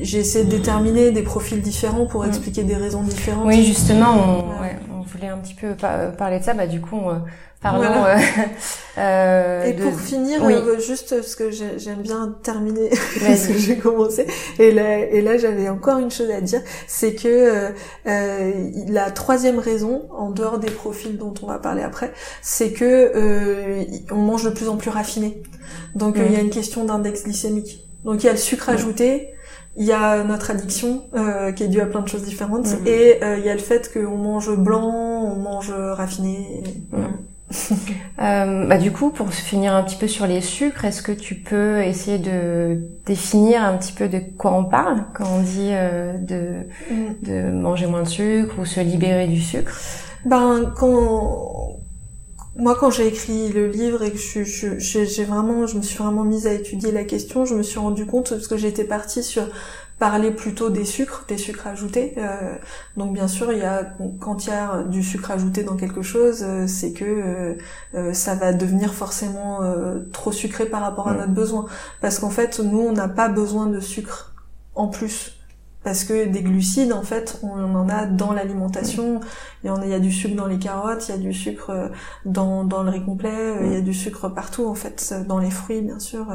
j'ai 0.00 0.18
essayé 0.18 0.44
de 0.44 0.50
déterminer 0.50 1.10
des 1.10 1.22
profils 1.22 1.60
différents 1.60 2.06
pour 2.06 2.24
mm. 2.24 2.28
expliquer 2.28 2.62
des 2.62 2.76
raisons 2.76 3.02
différentes. 3.02 3.46
Oui, 3.46 3.64
justement, 3.64 4.14
on, 4.14 4.62
ouais, 4.62 4.76
on 4.90 5.02
voulait 5.02 5.28
un 5.28 5.38
petit 5.38 5.54
peu 5.54 5.74
parler 6.16 6.38
de 6.38 6.44
ça. 6.44 6.54
Bah 6.54 6.66
du 6.66 6.80
coup. 6.80 6.96
On, 6.96 7.20
Pardon. 7.62 7.84
Euh, 7.84 8.16
euh, 8.98 9.64
et 9.64 9.72
pour 9.72 9.98
finir, 9.98 10.44
euh, 10.44 10.78
juste 10.78 11.14
parce 11.16 11.34
que 11.34 11.50
j'aime 11.50 12.02
bien 12.02 12.34
terminer 12.42 12.94
ce 12.94 13.48
que 13.48 13.58
j'ai 13.58 13.78
commencé. 13.78 14.26
Et 14.58 14.72
là, 14.72 14.98
et 14.98 15.22
là 15.22 15.38
j'avais 15.38 15.68
encore 15.68 15.98
une 15.98 16.10
chose 16.10 16.30
à 16.30 16.40
dire, 16.40 16.60
c'est 16.86 17.14
que 17.14 17.72
euh, 18.06 18.52
la 18.88 19.10
troisième 19.10 19.58
raison, 19.58 20.06
en 20.10 20.30
dehors 20.30 20.58
des 20.58 20.70
profils 20.70 21.16
dont 21.16 21.34
on 21.42 21.46
va 21.46 21.58
parler 21.58 21.82
après, 21.82 22.12
c'est 22.42 22.72
que 22.72 23.82
on 24.12 24.16
mange 24.16 24.44
de 24.44 24.50
plus 24.50 24.68
en 24.68 24.76
plus 24.76 24.90
raffiné. 24.90 25.42
Donc 25.94 26.16
il 26.18 26.32
y 26.32 26.36
a 26.36 26.40
une 26.40 26.50
question 26.50 26.84
d'index 26.84 27.24
glycémique. 27.24 27.88
Donc 28.04 28.22
il 28.22 28.26
y 28.26 28.28
a 28.28 28.32
le 28.32 28.38
sucre 28.38 28.68
ajouté, 28.68 29.30
il 29.76 29.84
y 29.84 29.92
a 29.92 30.22
notre 30.24 30.50
addiction 30.50 31.04
euh, 31.14 31.52
qui 31.52 31.64
est 31.64 31.68
due 31.68 31.80
à 31.80 31.86
plein 31.86 32.00
de 32.00 32.08
choses 32.08 32.22
différentes 32.22 32.68
et 32.86 33.18
il 33.38 33.44
y 33.44 33.48
a 33.48 33.54
le 33.54 33.60
fait 33.60 33.90
qu'on 33.92 34.16
mange 34.18 34.54
blanc, 34.54 34.92
on 35.24 35.36
mange 35.36 35.70
raffiné. 35.72 36.62
euh, 38.20 38.66
bah, 38.66 38.78
du 38.78 38.90
coup, 38.90 39.10
pour 39.10 39.32
finir 39.32 39.74
un 39.74 39.82
petit 39.82 39.96
peu 39.96 40.08
sur 40.08 40.26
les 40.26 40.40
sucres, 40.40 40.84
est-ce 40.84 41.02
que 41.02 41.12
tu 41.12 41.36
peux 41.36 41.80
essayer 41.82 42.18
de 42.18 42.80
définir 43.04 43.62
un 43.62 43.76
petit 43.76 43.92
peu 43.92 44.08
de 44.08 44.18
quoi 44.18 44.52
on 44.52 44.64
parle 44.64 45.04
quand 45.14 45.26
on 45.26 45.42
dit 45.42 45.70
euh, 45.70 46.18
de, 46.18 46.66
mm. 46.90 47.14
de 47.22 47.50
manger 47.50 47.86
moins 47.86 48.02
de 48.02 48.08
sucre 48.08 48.58
ou 48.58 48.64
se 48.64 48.80
libérer 48.80 49.28
du 49.28 49.40
sucre? 49.40 49.78
Ben, 50.24 50.72
quand 50.76 51.76
moi, 52.58 52.74
quand 52.74 52.90
j'ai 52.90 53.06
écrit 53.06 53.50
le 53.50 53.66
livre 53.66 54.02
et 54.02 54.10
que 54.10 54.16
je, 54.16 54.78
j'ai 54.78 55.24
vraiment, 55.24 55.66
je 55.66 55.76
me 55.76 55.82
suis 55.82 55.98
vraiment 55.98 56.24
mise 56.24 56.46
à 56.46 56.54
étudier 56.54 56.90
la 56.90 57.04
question, 57.04 57.44
je 57.44 57.54
me 57.54 57.62
suis 57.62 57.78
rendu 57.78 58.06
compte 58.06 58.30
parce 58.30 58.48
que 58.48 58.56
j'étais 58.56 58.84
partie 58.84 59.22
sur 59.22 59.46
parler 59.98 60.30
plutôt 60.30 60.68
des 60.68 60.84
sucres, 60.84 61.24
des 61.26 61.38
sucres 61.38 61.66
ajoutés. 61.66 62.14
Euh, 62.18 62.54
donc 62.96 63.14
bien 63.14 63.28
sûr, 63.28 63.52
il 63.52 63.58
y 63.58 63.64
a 63.64 63.94
quand 64.20 64.46
il 64.46 64.50
y 64.50 64.52
a 64.52 64.82
du 64.82 65.02
sucre 65.02 65.30
ajouté 65.30 65.62
dans 65.62 65.76
quelque 65.76 66.02
chose, 66.02 66.42
euh, 66.42 66.66
c'est 66.66 66.92
que 66.92 67.56
euh, 67.94 68.12
ça 68.12 68.34
va 68.34 68.52
devenir 68.52 68.92
forcément 68.94 69.60
trop 70.12 70.32
sucré 70.32 70.66
par 70.66 70.82
rapport 70.82 71.08
à 71.08 71.14
notre 71.14 71.32
besoin. 71.32 71.66
Parce 72.00 72.18
qu'en 72.18 72.30
fait, 72.30 72.60
nous, 72.60 72.80
on 72.80 72.92
n'a 72.92 73.08
pas 73.08 73.28
besoin 73.28 73.66
de 73.66 73.80
sucre 73.80 74.34
en 74.74 74.88
plus 74.88 75.35
parce 75.86 76.02
que 76.02 76.26
des 76.26 76.42
glucides, 76.42 76.92
en 76.92 77.02
fait, 77.02 77.38
on 77.44 77.76
en 77.76 77.88
a 77.88 78.06
dans 78.06 78.32
l'alimentation. 78.32 79.20
Il, 79.62 79.70
y 79.88 79.94
a 79.94 80.00
du 80.00 80.10
sucre 80.10 80.34
dans 80.34 80.46
les 80.46 80.58
carottes, 80.58 81.08
il 81.08 81.12
y 81.12 81.14
a 81.14 81.18
du 81.18 81.32
sucre 81.32 81.70
euh, 81.70 81.88
dans, 82.24 82.64
dans 82.64 82.82
le 82.82 82.90
riz 82.90 83.04
complet, 83.04 83.30
euh, 83.30 83.66
il 83.66 83.72
y 83.72 83.76
a 83.76 83.80
du 83.80 83.94
sucre 83.94 84.28
partout, 84.28 84.66
en 84.66 84.74
fait, 84.74 85.14
dans 85.28 85.38
les 85.38 85.50
fruits, 85.50 85.82
bien 85.82 86.00
sûr. 86.00 86.26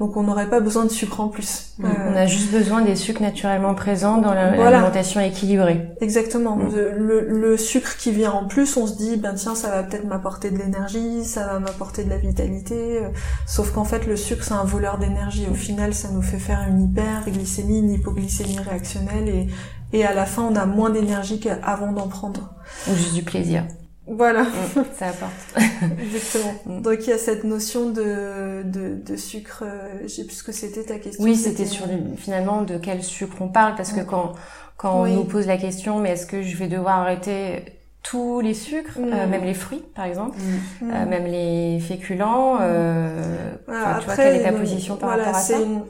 Donc 0.00 0.16
on 0.16 0.22
n'aurait 0.22 0.48
pas 0.48 0.60
besoin 0.60 0.84
de 0.84 0.90
sucre 0.90 1.20
en 1.20 1.28
plus. 1.28 1.74
On 1.82 2.16
a 2.16 2.24
juste 2.24 2.50
besoin 2.50 2.80
des 2.80 2.96
sucres 2.96 3.20
naturellement 3.20 3.74
présents 3.74 4.18
dans 4.18 4.32
l'alimentation 4.32 5.20
équilibrée. 5.20 5.90
Exactement. 6.00 6.56
Mm. 6.56 6.74
Le, 6.96 7.28
le, 7.28 7.56
sucre 7.58 7.98
qui 7.98 8.10
vient 8.10 8.32
en 8.32 8.46
plus, 8.46 8.74
on 8.78 8.86
se 8.86 8.96
dit, 8.96 9.16
ben 9.16 9.34
tiens, 9.34 9.54
ça 9.54 9.68
va 9.68 9.82
peut-être 9.82 10.06
m'apporter 10.06 10.50
de 10.50 10.56
l'énergie, 10.56 11.24
ça 11.24 11.46
va 11.46 11.58
m'apporter 11.58 12.04
de 12.04 12.10
la 12.10 12.18
vitalité. 12.18 13.02
Sauf 13.46 13.70
qu'en 13.72 13.84
fait, 13.84 14.06
le 14.06 14.16
sucre, 14.16 14.44
c'est 14.44 14.54
un 14.54 14.64
voleur 14.64 14.96
d'énergie. 14.96 15.46
Au 15.50 15.54
final, 15.54 15.92
ça 15.92 16.08
nous 16.10 16.22
fait 16.22 16.38
faire 16.38 16.64
une 16.66 16.84
hyperglycémie, 16.84 17.80
une 17.80 17.92
hypoglycémie 17.92 18.58
réaction 18.60 18.93
et, 19.26 19.48
et 19.92 20.04
à 20.04 20.14
la 20.14 20.26
fin 20.26 20.42
on 20.42 20.56
a 20.56 20.66
moins 20.66 20.90
d'énergie 20.90 21.40
qu'avant 21.40 21.92
d'en 21.92 22.08
prendre. 22.08 22.54
Ou 22.90 22.94
juste 22.94 23.14
du 23.14 23.22
plaisir. 23.22 23.64
Voilà. 24.06 24.42
Mm, 24.42 24.84
ça 24.98 25.06
apporte. 25.08 25.32
Exactement. 26.02 26.54
Mm. 26.66 26.82
Donc 26.82 26.96
il 27.00 27.08
y 27.08 27.12
a 27.12 27.18
cette 27.18 27.44
notion 27.44 27.90
de, 27.90 28.62
de, 28.64 28.94
de 29.04 29.16
sucre, 29.16 29.62
euh, 29.66 30.00
je 30.02 30.08
sais 30.08 30.24
plus 30.24 30.36
ce 30.36 30.44
que 30.44 30.52
c'était 30.52 30.84
ta 30.84 30.98
question. 30.98 31.24
Oui, 31.24 31.36
c'était 31.36 31.66
sur 31.66 31.86
finalement 32.16 32.62
de 32.62 32.76
quel 32.78 33.02
sucre 33.02 33.36
on 33.40 33.48
parle, 33.48 33.74
parce 33.76 33.92
que 33.92 34.00
quand, 34.02 34.32
quand 34.76 35.02
on 35.02 35.06
nous 35.06 35.24
pose 35.24 35.46
la 35.46 35.56
question, 35.56 36.00
mais 36.00 36.10
est-ce 36.10 36.26
que 36.26 36.42
je 36.42 36.56
vais 36.56 36.68
devoir 36.68 37.00
arrêter 37.00 37.64
tous 38.02 38.40
les 38.42 38.52
sucres, 38.52 38.98
Mm. 38.98 39.12
euh, 39.14 39.26
même 39.26 39.44
les 39.44 39.54
fruits 39.54 39.82
par 39.94 40.04
exemple, 40.04 40.36
Mm. 40.82 40.90
euh, 40.92 41.06
même 41.06 41.24
les 41.26 41.80
féculents. 41.80 42.58
Euh, 42.60 43.54
Voilà, 43.66 43.80
enfin, 43.92 43.98
tu 44.00 44.04
vois, 44.04 44.16
quelle 44.16 44.36
est 44.36 44.42
ta 44.42 44.50
euh, 44.52 44.58
position 44.60 44.96
par 44.96 45.08
voilà, 45.08 45.24
rapport 45.24 45.38
à 45.38 45.42
ça? 45.42 45.58
une- 45.58 45.80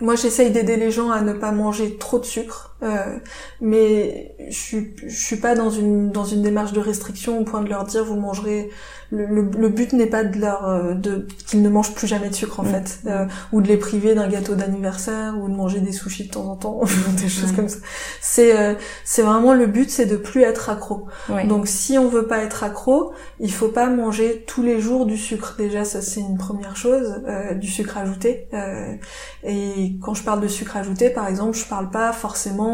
Moi, 0.00 0.16
j'essaye 0.16 0.50
d'aider 0.50 0.76
les 0.76 0.90
gens 0.90 1.10
à 1.10 1.20
ne 1.20 1.34
pas 1.34 1.52
manger 1.52 1.98
trop 1.98 2.18
de 2.18 2.24
sucre, 2.24 2.69
euh, 2.82 3.18
mais 3.60 4.34
je 4.48 4.56
suis, 4.56 4.94
je 5.06 5.14
suis 5.26 5.36
pas 5.36 5.54
dans 5.54 5.70
une 5.70 6.10
dans 6.10 6.24
une 6.24 6.42
démarche 6.42 6.72
de 6.72 6.80
restriction 6.80 7.38
au 7.38 7.44
point 7.44 7.62
de 7.62 7.68
leur 7.68 7.84
dire 7.84 8.04
vous 8.04 8.16
mangerez. 8.16 8.70
Le, 9.12 9.26
le, 9.26 9.42
le 9.42 9.68
but 9.70 9.92
n'est 9.92 10.06
pas 10.06 10.22
de 10.22 10.38
leur 10.38 10.68
euh, 10.68 10.94
de 10.94 11.26
qu'ils 11.48 11.62
ne 11.62 11.68
mangent 11.68 11.94
plus 11.94 12.06
jamais 12.06 12.28
de 12.28 12.34
sucre 12.34 12.60
en 12.60 12.62
Mm. 12.62 12.66
fait, 12.66 13.00
euh, 13.06 13.26
ou 13.52 13.60
de 13.60 13.66
les 13.66 13.76
priver 13.76 14.14
d'un 14.14 14.28
gâteau 14.28 14.54
d'anniversaire 14.54 15.34
ou 15.42 15.48
de 15.48 15.52
manger 15.54 15.80
des 15.80 15.90
sushis 15.90 16.28
de 16.28 16.30
temps 16.30 16.44
en 16.48 16.54
temps, 16.54 16.80
des 17.20 17.28
choses 17.28 17.50
Mm. 17.52 17.56
comme 17.56 17.68
ça. 17.68 17.78
C'est 18.20 18.56
euh, 18.56 18.74
c'est 19.04 19.22
vraiment 19.22 19.52
le 19.52 19.66
but, 19.66 19.90
c'est 19.90 20.06
de 20.06 20.16
plus 20.16 20.42
être 20.42 20.70
accro. 20.70 21.06
Ouais. 21.28 21.44
Donc 21.44 21.66
si 21.66 21.98
on 21.98 22.06
veut 22.06 22.28
pas 22.28 22.38
être 22.44 22.62
accro, 22.62 23.12
il 23.40 23.52
faut 23.52 23.66
pas 23.68 23.88
manger 23.90 24.44
tous 24.46 24.62
les 24.62 24.80
jours 24.80 25.06
du 25.06 25.16
sucre. 25.16 25.56
Déjà 25.58 25.84
ça 25.84 26.02
c'est 26.02 26.20
une 26.20 26.38
première 26.38 26.76
chose, 26.76 27.20
euh, 27.26 27.54
du 27.54 27.66
sucre 27.66 27.98
ajouté. 27.98 28.46
Euh, 28.54 28.94
et 29.42 29.96
quand 30.02 30.14
je 30.14 30.22
parle 30.22 30.40
de 30.40 30.46
sucre 30.48 30.76
ajouté, 30.76 31.10
par 31.10 31.26
exemple, 31.26 31.56
je 31.56 31.64
parle 31.64 31.90
pas 31.90 32.12
forcément 32.12 32.69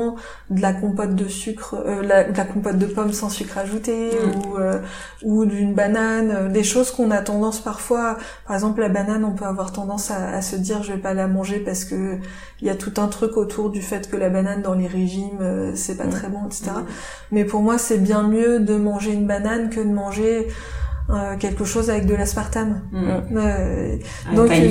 de 0.51 0.61
la 0.61 0.73
compote 0.73 1.15
de 1.15 1.29
sucre, 1.29 1.75
euh, 1.87 2.03
la, 2.03 2.25
de 2.25 2.37
la 2.37 2.45
compote 2.45 2.79
de 2.79 2.87
pommes 2.87 3.13
sans 3.13 3.31
sucre 3.31 3.59
ajouté 3.59 4.11
Mm. 4.11 4.29
ou 4.49 4.59
euh, 4.59 4.79
ou 5.23 5.45
d'une 5.47 5.75
banane, 5.75 6.31
euh, 6.31 6.49
des 6.49 6.65
choses 6.65 6.91
qu'on 6.91 7.11
a 7.11 7.19
tendance 7.19 7.61
parfois. 7.61 8.17
Par 8.47 8.55
exemple 8.57 8.81
la 8.81 8.89
banane, 8.89 9.25
on 9.25 9.33
peut 9.33 9.45
avoir 9.45 9.73
tendance 9.73 10.11
à, 10.11 10.31
à 10.39 10.43
se 10.43 10.57
dire 10.57 10.83
je 10.83 10.93
vais 10.93 10.99
pas 10.99 11.15
la 11.15 11.27
manger 11.29 11.59
parce 11.61 11.85
que 11.85 12.19
il 12.61 12.67
y 12.67 12.71
a 12.71 12.75
tout 12.75 12.93
un 12.99 13.09
truc 13.09 13.37
autour 13.37 13.71
du 13.71 13.83
fait 13.83 14.09
que 14.11 14.17
la 14.17 14.29
banane 14.31 14.63
dans 14.63 14.75
les 14.75 14.87
régimes 14.87 15.39
euh, 15.41 15.73
c'est 15.75 15.97
pas 15.97 16.05
Mm. 16.07 16.11
très 16.11 16.29
bon, 16.29 16.41
etc. 16.47 16.71
Mais 17.33 17.45
pour 17.45 17.61
moi, 17.63 17.79
c'est 17.79 17.99
bien 17.99 18.23
mieux 18.23 18.61
de 18.61 18.77
manger 18.77 19.13
une 19.13 19.27
banane 19.27 19.71
que 19.71 19.81
de 19.81 19.93
manger 19.93 20.49
euh, 21.09 21.37
quelque 21.37 21.65
chose 21.65 21.89
avec 21.91 22.07
de 22.07 22.15
l'aspartame. 22.15 22.83
Mm. 22.93 23.07
Euh, 23.37 23.97
Un 24.31 24.35
Donc, 24.35 24.51
euh, 24.51 24.69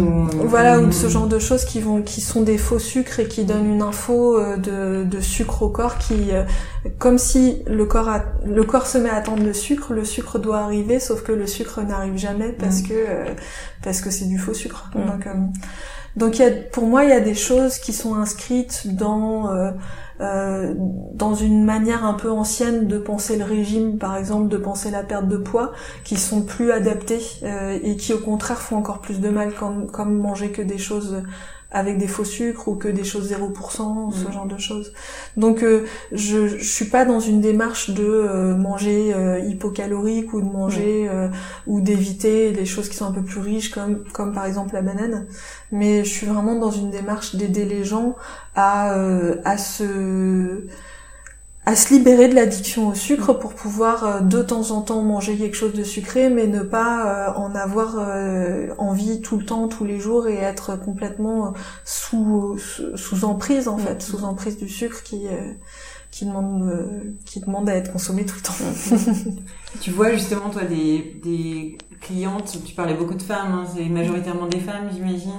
ou... 0.00 0.26
voilà, 0.46 0.78
ou 0.78 0.82
Mm. 0.82 0.88
de 0.88 0.92
ce 0.94 1.08
genre 1.08 1.26
de 1.26 1.38
choses 1.38 1.64
qui 1.64 1.80
vont, 1.80 2.02
qui 2.02 2.20
sont 2.20 2.42
des 2.42 2.58
faux 2.58 2.78
sucres 2.78 3.20
et 3.20 3.26
qui 3.28 3.44
donnent 3.44 3.70
une 3.70 3.82
info 3.82 4.38
euh, 4.38 4.56
de, 4.56 5.04
de 5.04 5.20
sucre 5.20 5.62
au 5.62 5.70
corps 5.70 5.96
qui, 5.98 6.30
euh, 6.32 6.44
comme 6.98 7.16
si 7.18 7.62
le 7.66 7.86
corps 7.86 8.08
a, 8.08 8.22
le 8.44 8.64
corps 8.64 8.86
se 8.86 8.98
met 8.98 9.08
à 9.10 9.16
attendre 9.16 9.42
le 9.42 9.52
sucre, 9.54 9.92
le 9.94 10.04
sucre 10.04 10.38
doit 10.38 10.58
arriver, 10.58 11.00
sauf 11.00 11.22
que 11.22 11.32
le 11.32 11.46
sucre 11.46 11.80
n'arrive 11.82 12.16
jamais 12.16 12.52
parce 12.52 12.82
Mm. 12.82 12.88
que, 12.88 12.94
euh, 12.94 13.24
parce 13.82 14.00
que 14.02 14.10
c'est 14.10 14.26
du 14.26 14.38
faux 14.38 14.54
sucre. 14.54 14.90
Mm. 14.94 15.06
Donc, 15.06 15.26
euh, 15.26 15.30
donc 16.16 16.38
il 16.38 16.42
y 16.42 16.44
a, 16.46 16.50
pour 16.72 16.84
moi, 16.86 17.04
il 17.04 17.10
y 17.10 17.14
a 17.14 17.20
des 17.20 17.34
choses 17.34 17.78
qui 17.78 17.92
sont 17.92 18.14
inscrites 18.14 18.82
dans 18.94 19.48
euh, 20.20 20.74
dans 20.76 21.34
une 21.34 21.64
manière 21.64 22.04
un 22.04 22.14
peu 22.14 22.30
ancienne 22.30 22.86
de 22.86 22.98
penser 22.98 23.36
le 23.36 23.44
régime, 23.44 23.98
par 23.98 24.16
exemple, 24.16 24.48
de 24.48 24.56
penser 24.56 24.90
la 24.90 25.02
perte 25.02 25.28
de 25.28 25.36
poids, 25.36 25.72
qui 26.04 26.16
sont 26.16 26.42
plus 26.42 26.72
adaptées 26.72 27.22
euh, 27.44 27.78
et 27.82 27.96
qui 27.96 28.12
au 28.12 28.18
contraire 28.18 28.58
font 28.58 28.76
encore 28.76 29.00
plus 29.00 29.20
de 29.20 29.28
mal, 29.28 29.54
comme, 29.54 29.90
comme 29.90 30.16
manger 30.18 30.50
que 30.50 30.62
des 30.62 30.78
choses 30.78 31.22
avec 31.70 31.98
des 31.98 32.06
faux 32.06 32.24
sucres 32.24 32.66
ou 32.68 32.76
que 32.76 32.88
des 32.88 33.04
choses 33.04 33.28
0%, 33.30 34.10
ce 34.10 34.26
Mm. 34.28 34.32
genre 34.32 34.46
de 34.46 34.56
choses. 34.58 34.92
Donc 35.36 35.62
euh, 35.62 35.84
je, 36.12 36.48
je 36.48 36.64
suis 36.64 36.86
pas 36.86 37.04
dans 37.04 37.20
une 37.20 37.40
démarche 37.42 37.90
de 37.90 38.04
euh, 38.04 38.54
manger 38.56 39.12
euh, 39.14 39.38
hypocalorique 39.40 40.32
ou 40.32 40.40
de 40.40 40.46
manger 40.46 41.08
euh, 41.10 41.28
ou 41.66 41.80
d'éviter 41.82 42.52
les 42.52 42.64
choses 42.64 42.88
qui 42.88 42.96
sont 42.96 43.04
un 43.06 43.12
peu 43.12 43.22
plus 43.22 43.40
riches 43.40 43.70
comme 43.70 44.04
comme 44.14 44.32
par 44.32 44.46
exemple 44.46 44.72
la 44.74 44.82
banane, 44.82 45.26
mais 45.70 46.04
je 46.04 46.10
suis 46.10 46.26
vraiment 46.26 46.54
dans 46.54 46.70
une 46.70 46.90
démarche 46.90 47.36
d'aider 47.36 47.66
les 47.66 47.84
gens 47.84 48.16
à 48.54 48.94
euh, 48.96 49.36
à 49.44 49.58
se 49.58 50.64
à 51.70 51.76
se 51.76 51.92
libérer 51.92 52.28
de 52.28 52.34
l'addiction 52.34 52.88
au 52.88 52.94
sucre 52.94 53.32
pour 53.34 53.52
pouvoir 53.52 54.04
euh, 54.04 54.20
de 54.20 54.40
temps 54.42 54.70
en 54.70 54.80
temps 54.80 55.02
manger 55.02 55.36
quelque 55.36 55.56
chose 55.56 55.74
de 55.74 55.84
sucré 55.84 56.30
mais 56.30 56.46
ne 56.46 56.62
pas 56.62 57.28
euh, 57.28 57.34
en 57.34 57.54
avoir 57.54 57.96
euh, 57.98 58.68
envie 58.78 59.20
tout 59.20 59.36
le 59.36 59.44
temps 59.44 59.68
tous 59.68 59.84
les 59.84 60.00
jours 60.00 60.28
et 60.28 60.36
être 60.36 60.76
complètement 60.76 61.52
sous 61.84 62.58
sous, 62.94 63.24
emprise 63.24 63.68
en 63.68 63.76
fait 63.76 64.00
sous 64.02 64.24
emprise 64.24 64.56
du 64.56 64.68
sucre 64.68 65.02
qui 65.02 65.26
qui 66.10 66.24
demande 66.24 66.62
euh, 66.62 67.14
qui 67.26 67.40
demande 67.40 67.68
à 67.68 67.74
être 67.74 67.92
consommé 67.92 68.24
tout 68.24 68.36
le 68.36 68.42
temps. 68.42 69.34
Tu 69.82 69.90
vois 69.90 70.10
justement 70.12 70.48
toi 70.48 70.62
des, 70.64 71.20
des 71.22 71.76
clientes, 72.00 72.58
tu 72.64 72.74
parlais 72.74 72.94
beaucoup 72.94 73.14
de 73.14 73.22
femmes, 73.22 73.52
hein, 73.52 73.64
c'est 73.76 73.84
majoritairement 73.90 74.46
des 74.46 74.60
femmes 74.60 74.88
j'imagine. 74.92 75.32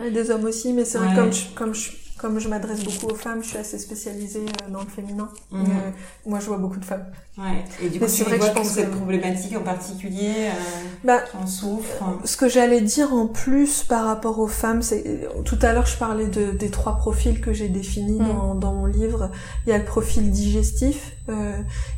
euh, 0.00 0.10
des 0.10 0.30
hommes 0.30 0.44
aussi 0.44 0.72
mais 0.72 0.84
c'est 0.84 0.98
vrai 0.98 1.08
Ouais. 1.08 1.14
que 1.14 1.20
comme 1.20 1.32
je, 1.34 1.44
comme 1.56 1.74
je 1.74 1.90
comme 2.22 2.38
je 2.38 2.48
m'adresse 2.48 2.84
beaucoup 2.84 3.12
aux 3.12 3.16
femmes, 3.16 3.42
je 3.42 3.48
suis 3.48 3.58
assez 3.58 3.80
spécialisée 3.80 4.46
euh, 4.46 4.70
dans 4.70 4.82
le 4.82 4.88
féminin. 4.88 5.28
mhm. 5.50 5.66
Euh, 5.66 5.90
moi, 6.24 6.38
je 6.38 6.46
vois 6.46 6.58
beaucoup 6.58 6.78
de 6.78 6.84
femmes. 6.84 7.06
Ouais. 7.38 7.64
Et 7.82 7.88
du 7.88 7.98
coup, 7.98 8.04
c'est 8.08 8.24
vrai 8.24 8.38
que 8.38 8.44
je 8.44 8.50
pense 8.50 8.66
toute 8.66 8.74
cette 8.76 8.90
que- 8.90 8.96
problématique 8.96 9.56
en 9.56 9.62
particulier 9.62 10.32
euh, 10.48 10.52
Bah, 11.02 11.20
en 11.40 11.46
souffre. 11.46 12.04
Ce 12.24 12.36
que 12.36 12.46
j'allais 12.46 12.82
dire 12.82 13.14
en 13.14 13.26
plus 13.26 13.84
par 13.84 14.04
rapport 14.04 14.38
aux 14.38 14.46
femmes, 14.48 14.82
c'est 14.82 15.26
tout 15.46 15.58
à 15.62 15.72
l'heure 15.72 15.86
je 15.86 15.96
parlais 15.96 16.26
de, 16.26 16.50
des 16.50 16.68
trois 16.70 16.98
profils 16.98 17.40
que 17.40 17.54
j'ai 17.54 17.68
définis 17.70 18.20
Mm. 18.20 18.26
dans, 18.28 18.54
dans 18.54 18.74
mon 18.74 18.84
livre. 18.84 19.30
Il 19.66 19.70
y 19.70 19.72
a 19.72 19.78
le 19.78 19.84
profil 19.86 20.30
digestif 20.30 21.12
euh, 21.30 21.52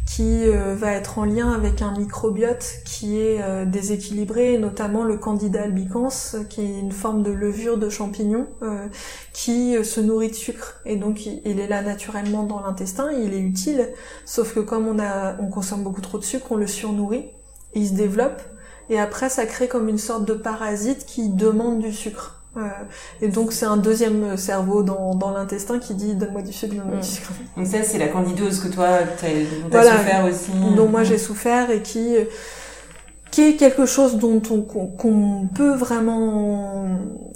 qui 0.07 0.45
euh, 0.45 0.77
va 0.77 0.93
être 0.93 1.19
en 1.19 1.25
lien 1.25 1.51
avec 1.51 1.83
un 1.83 1.99
microbiote 1.99 2.65
qui 2.85 3.19
est 3.19 3.39
euh, 3.43 3.65
déséquilibré, 3.65 4.59
notamment 4.59 5.03
le 5.03 5.17
Candida 5.17 5.63
albicans, 5.63 6.11
qui 6.49 6.61
est 6.61 6.79
une 6.79 6.93
forme 6.93 7.25
de 7.25 7.33
levure 7.33 7.77
de 7.79 7.89
champignon 7.89 8.47
euh, 8.63 8.87
qui 9.33 9.83
se 9.85 10.01
nourrit 10.01 10.29
de 10.31 10.35
sucre 10.35 10.81
et 10.87 10.95
donc 10.97 11.27
il, 11.27 11.43
il 11.45 11.59
est 11.59 11.67
là 11.67 11.83
naturellement 11.83 12.45
dans 12.45 12.61
l'intestin, 12.61 13.11
il 13.13 13.35
est 13.35 13.41
utile. 13.41 13.89
Sauf 14.25 14.55
que 14.55 14.61
comme 14.61 14.87
on 14.87 14.99
a, 15.01 15.24
on 15.41 15.47
consomme 15.49 15.83
beaucoup 15.83 16.01
trop 16.01 16.19
de 16.19 16.25
sucre, 16.25 16.47
on 16.51 16.57
le 16.57 16.67
surnourrit, 16.67 17.27
il 17.75 17.87
se 17.89 17.93
développe 17.95 18.41
et 18.91 18.99
après, 19.01 19.29
ça 19.31 19.47
crée 19.47 19.67
comme 19.69 19.89
une 19.89 19.99
sorte 19.99 20.25
de 20.27 20.35
parasite 20.35 21.07
qui 21.07 21.31
demande 21.31 21.81
du 21.81 21.93
sucre. 21.93 22.43
Euh, 22.57 22.61
et 23.21 23.29
donc, 23.29 23.53
c'est 23.53 23.65
un 23.67 23.77
deuxième 23.79 24.37
cerveau 24.37 24.83
dans, 24.83 25.15
dans 25.15 25.31
l'intestin 25.31 25.79
qui 25.79 25.95
dit 25.95 26.15
donne-moi 26.15 26.43
du 26.43 26.53
sucre, 26.53 26.75
donne-moi 26.75 26.97
Mm. 26.97 27.01
du 27.01 27.07
sucre. 27.07 27.33
Donc 27.57 27.67
ça, 27.67 27.83
c'est 27.83 27.99
la 27.99 28.09
candidose 28.09 28.61
que 28.61 28.69
toi, 28.69 28.99
t'as 29.21 29.29
Voilà. 29.71 29.99
souffert 29.99 30.25
aussi. 30.27 30.51
dont 30.77 30.87
moi 30.89 31.03
j'ai 31.03 31.19
souffert 31.19 31.71
et 31.71 31.81
qui 31.83 32.15
qui 33.35 33.41
est 33.43 33.57
quelque 33.57 33.85
chose 33.85 34.17
dont 34.19 34.41
on 34.51 34.61
qu'on 34.63 35.49
peut 35.53 35.75
vraiment 35.75 36.89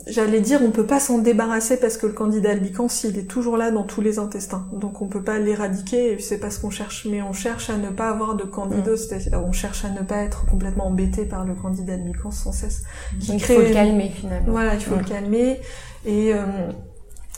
j'allais 0.07 0.41
dire 0.41 0.61
on 0.63 0.71
peut 0.71 0.87
pas 0.87 1.01
s'en 1.01 1.19
débarrasser 1.19 1.77
parce 1.79 1.97
que 1.97 2.07
le 2.07 2.13
candidat 2.13 2.51
albicans 2.51 2.87
il 3.05 3.19
est 3.19 3.29
toujours 3.29 3.57
là 3.57 3.71
dans 3.73 3.83
tous 3.83 4.01
les 4.01 4.19
intestins 4.21 4.69
donc 4.73 5.03
on 5.03 5.09
peut 5.09 5.25
pas 5.25 5.39
l'éradiquer 5.41 6.17
c'est 6.21 6.39
pas 6.39 6.51
ce 6.51 6.61
qu'on 6.61 6.71
cherche 6.71 7.07
mais 7.11 7.21
on 7.21 7.33
cherche 7.33 7.69
à 7.69 7.77
ne 7.77 7.91
pas 7.91 8.09
avoir 8.11 8.37
de 8.37 8.45
candidose 8.45 9.09
c'est-à-dire 9.09 9.43
on 9.45 9.51
cherche 9.53 9.85
à 9.85 9.91
ne 9.91 10.03
pas 10.03 10.19
être 10.23 10.47
complètement 10.47 10.87
embêté 10.87 11.25
par 11.25 11.45
le 11.45 11.55
candidat 11.55 11.95
albicans 11.95 12.31
sans 12.31 12.53
cesse 12.53 12.83
qui 13.21 13.29
Donc 13.33 13.41
il 13.41 13.43
crée 13.43 13.55
faut 13.57 13.63
le 13.63 13.71
calmer 13.73 14.11
finalement. 14.15 14.53
voilà, 14.53 14.75
il 14.75 14.81
faut 14.81 14.95
Mm. 14.95 14.99
le 14.99 15.05
calmer. 15.05 15.61
Et, 16.07 16.33
euh, 16.33 16.71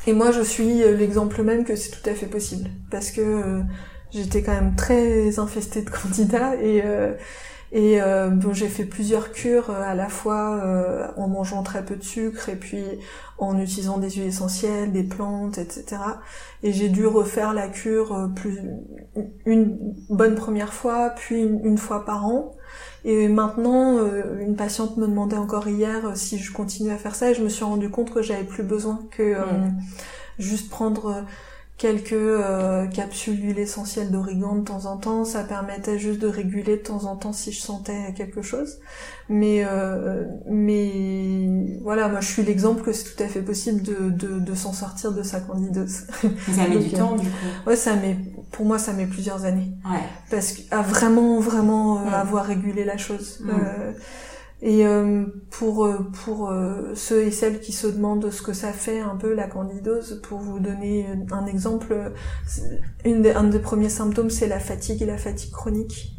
et 0.07 0.13
moi, 0.13 0.31
je 0.33 0.43
suis 0.43 0.83
euh, 0.83 0.95
l'exemple 0.97 1.43
même 1.43 1.65
que 1.65 1.75
c'est 1.77 1.91
tout 1.91 2.09
à 2.09 2.15
fait 2.15 2.27
possible. 2.27 2.69
Parce 2.91 3.11
que 3.11 3.21
euh, 3.23 3.61
j'étais 4.13 4.43
quand 4.43 4.53
même 4.53 4.75
très 4.77 5.39
infestée 5.39 5.83
de 5.83 5.91
candidats 5.91 6.55
et, 6.57 6.83
euh, 6.85 7.13
et 7.73 8.01
euh, 8.03 8.29
bon, 8.31 8.53
j'ai 8.53 8.69
fait 8.69 8.85
plusieurs 8.85 9.33
cures 9.33 9.71
euh, 9.71 9.83
à 9.83 9.95
la 9.95 10.09
fois 10.09 10.57
euh, 10.65 11.09
en 11.17 11.29
mangeant 11.29 11.63
très 11.63 11.85
peu 11.85 11.97
de 11.97 12.03
sucre 12.03 12.49
et 12.49 12.57
puis 12.57 12.85
en 13.39 13.59
utilisant 13.59 13.99
des 13.99 14.11
huiles 14.11 14.25
essentielles, 14.27 14.93
des 14.93 15.05
plantes, 15.05 15.59
etc. 15.59 16.03
Et 16.63 16.73
j'ai 16.73 16.89
dû 16.89 17.07
refaire 17.07 17.55
la 17.55 17.69
cure 17.69 18.13
euh, 18.15 18.27
plus 18.29 18.59
une 19.47 19.95
bonne 20.09 20.35
première 20.35 20.73
fois, 20.73 21.11
puis 21.11 21.43
une, 21.43 21.65
une 21.65 21.79
fois 21.79 22.05
par 22.05 22.27
an. 22.27 22.57
Et 23.05 23.29
maintenant, 23.29 23.99
euh, 23.99 24.39
une 24.41 24.57
patiente 24.57 24.97
me 24.97 25.07
demandait 25.07 25.37
encore 25.37 25.69
hier 25.69 26.07
euh, 26.07 26.15
si 26.15 26.39
je 26.39 26.53
continue 26.53 26.91
à 26.91 26.97
faire 26.99 27.15
ça 27.15 27.31
et 27.31 27.35
je 27.35 27.43
me 27.43 27.49
suis 27.49 27.65
rendu 27.65 27.91
compte 27.91 28.13
que 28.13 28.23
j'avais 28.23 28.45
plus 28.45 28.63
besoin 28.63 29.01
que 29.11 29.23
euh, 29.23 29.45
Mm. 29.47 29.79
juste 30.39 30.71
prendre 30.71 31.07
euh, 31.07 31.23
quelques 31.81 32.13
euh, 32.13 32.87
capsules 32.89 33.41
d'huile 33.41 33.59
essentielle 33.59 34.11
d'origan 34.11 34.57
de 34.57 34.65
temps 34.65 34.85
en 34.85 34.99
temps. 34.99 35.25
Ça 35.25 35.43
permettait 35.45 35.99
juste 35.99 36.21
de 36.21 36.27
réguler 36.29 36.77
de 36.77 36.83
temps 36.83 37.07
en 37.07 37.17
temps 37.17 37.33
si 37.33 37.53
je 37.53 37.61
sentais 37.61 38.13
quelque 38.15 38.43
chose. 38.43 38.81
Mais 39.31 39.65
euh, 39.65 40.27
mais 40.47 41.79
voilà, 41.83 42.09
moi 42.09 42.21
je 42.21 42.27
suis 42.31 42.43
l'exemple 42.43 42.83
que 42.83 42.93
c'est 42.93 43.15
tout 43.15 43.23
à 43.23 43.29
fait 43.29 43.41
possible 43.41 43.81
de, 43.81 44.11
de, 44.11 44.39
de 44.41 44.55
s'en 44.55 44.75
sortir 44.75 45.13
de 45.13 45.23
sa 45.23 45.41
candidose. 45.41 46.03
Ça 46.55 46.69
met 46.69 46.75
Donc, 46.75 46.85
du 46.85 46.95
euh, 46.95 46.99
temps, 46.99 47.17
du 47.17 47.27
coup. 47.29 47.47
ouais, 47.67 47.77
ça 47.77 47.97
met, 47.97 48.15
pour 48.51 48.67
moi 48.67 48.79
ça 48.79 48.93
met 48.93 49.07
plusieurs 49.07 49.47
années 49.47 49.73
Ouais. 49.91 50.01
parce 50.31 50.53
qu'à 50.53 50.83
vraiment 50.83 51.41
vraiment 51.41 52.03
euh, 52.03 52.11
avoir 52.11 52.45
régulé 52.45 52.85
la 52.85 52.99
chose. 52.99 53.41
Mm. 53.43 53.53
Euh, 54.63 54.67
Et 54.67 54.87
euh, 54.87 55.25
pour 55.51 55.85
euh, 55.85 55.99
pour 56.25 56.51
euh, 56.51 56.93
ceux 56.95 57.23
et 57.23 57.31
celles 57.31 57.61
qui 57.61 57.73
se 57.73 57.87
demandent 57.87 58.31
ce 58.31 58.43
que 58.43 58.53
ça 58.53 58.73
fait 58.73 59.01
un 59.01 59.17
peu 59.17 59.35
la 59.35 59.47
candidose, 59.47 60.21
pour 60.23 60.39
vous 60.39 60.61
donner 60.61 61.07
un 61.31 61.47
exemple, 61.47 62.13
une 63.05 63.27
un 63.27 63.45
des 63.45 63.59
premiers 63.59 63.89
symptômes 63.89 64.31
c'est 64.31 64.49
la 64.49 64.61
fatigue 64.61 65.03
et 65.03 65.07
la 65.07 65.19
fatigue 65.19 65.51
chronique, 65.51 66.17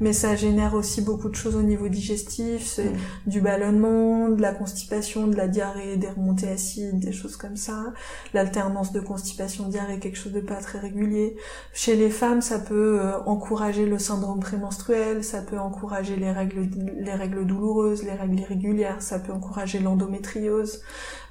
mais 0.00 0.12
ça 0.12 0.36
génère 0.36 0.74
aussi 0.74 1.02
beaucoup 1.02 1.28
de 1.28 1.34
choses 1.34 1.56
au 1.56 1.62
niveau 1.62 1.88
digestif, 1.88 2.66
c'est 2.66 2.90
mm. 2.90 2.96
du 3.26 3.40
ballonnement, 3.40 4.28
de 4.28 4.42
la 4.42 4.52
constipation, 4.52 5.26
de 5.26 5.36
la 5.36 5.48
diarrhée, 5.48 5.96
des 5.96 6.08
remontées 6.08 6.48
acides, 6.48 6.98
des 6.98 7.12
choses 7.12 7.36
comme 7.36 7.56
ça, 7.56 7.92
l'alternance 8.34 8.92
de 8.92 9.00
constipation 9.00 9.68
diarrhée, 9.68 9.98
quelque 9.98 10.18
chose 10.18 10.32
de 10.32 10.40
pas 10.40 10.56
très 10.56 10.78
régulier. 10.78 11.36
Chez 11.72 11.96
les 11.96 12.10
femmes, 12.10 12.42
ça 12.42 12.58
peut 12.58 13.00
encourager 13.26 13.86
le 13.86 13.98
syndrome 13.98 14.40
prémenstruel, 14.40 15.24
ça 15.24 15.40
peut 15.42 15.58
encourager 15.58 16.16
les 16.16 16.30
règles 16.30 16.68
les 16.98 17.14
règles 17.14 17.29
douloureuses, 17.44 18.02
les 18.02 18.12
règles 18.12 18.40
irrégulières, 18.40 19.00
ça 19.00 19.18
peut 19.18 19.32
encourager 19.32 19.78
l'endométriose. 19.78 20.82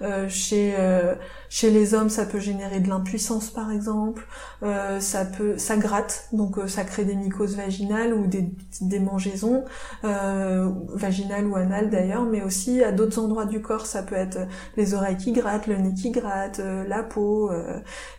Euh, 0.02 0.30
chez 0.30 0.76
euh, 0.78 1.16
chez 1.50 1.72
les 1.72 1.94
hommes, 1.94 2.10
ça 2.10 2.26
peut 2.26 2.40
générer 2.40 2.80
de 2.80 2.88
l'impuissance 2.88 3.50
par 3.50 3.72
exemple. 3.72 4.26
Euh, 4.64 5.00
ça 5.00 5.26
peut 5.26 5.58
ça 5.58 5.78
gratte, 5.78 6.30
donc 6.32 6.58
ça 6.68 6.84
crée 6.84 7.06
des 7.06 7.16
mycoses 7.16 7.58
vaginales 7.58 8.14
ou 8.14 8.28
des 8.28 8.50
des 8.82 9.00
mangeaisons 9.00 9.66
vaginales 10.04 11.48
ou 11.48 11.56
anales 11.56 11.90
d'ailleurs, 11.90 12.24
mais 12.24 12.42
aussi 12.42 12.84
à 12.84 12.92
d'autres 12.92 13.20
endroits 13.20 13.46
du 13.46 13.62
corps. 13.62 13.86
Ça 13.86 14.04
peut 14.04 14.16
être 14.16 14.40
les 14.78 14.94
oreilles 14.94 15.18
qui 15.18 15.34
grattent, 15.34 15.68
le 15.68 15.78
nez 15.78 15.94
qui 15.94 16.12
gratte, 16.12 16.60
la 16.60 17.04
peau, 17.04 17.52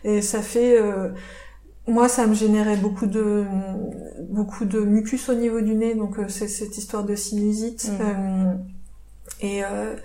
et 0.03 0.21
ça 0.21 0.41
fait 0.41 0.77
moi, 1.87 2.07
ça 2.07 2.27
me 2.27 2.33
générait 2.33 2.77
beaucoup 2.77 3.07
de 3.07 3.45
beaucoup 4.29 4.65
de 4.65 4.79
mucus 4.79 5.29
au 5.29 5.33
niveau 5.33 5.61
du 5.61 5.75
nez, 5.75 5.95
donc 5.95 6.19
euh, 6.19 6.25
c'est 6.27 6.47
cette 6.47 6.77
histoire 6.77 7.03
de 7.03 7.15
sinusite. 7.15 7.91
Mm. 7.91 8.01
Euh, 8.01 8.53
et 9.41 9.63
euh, 9.63 9.95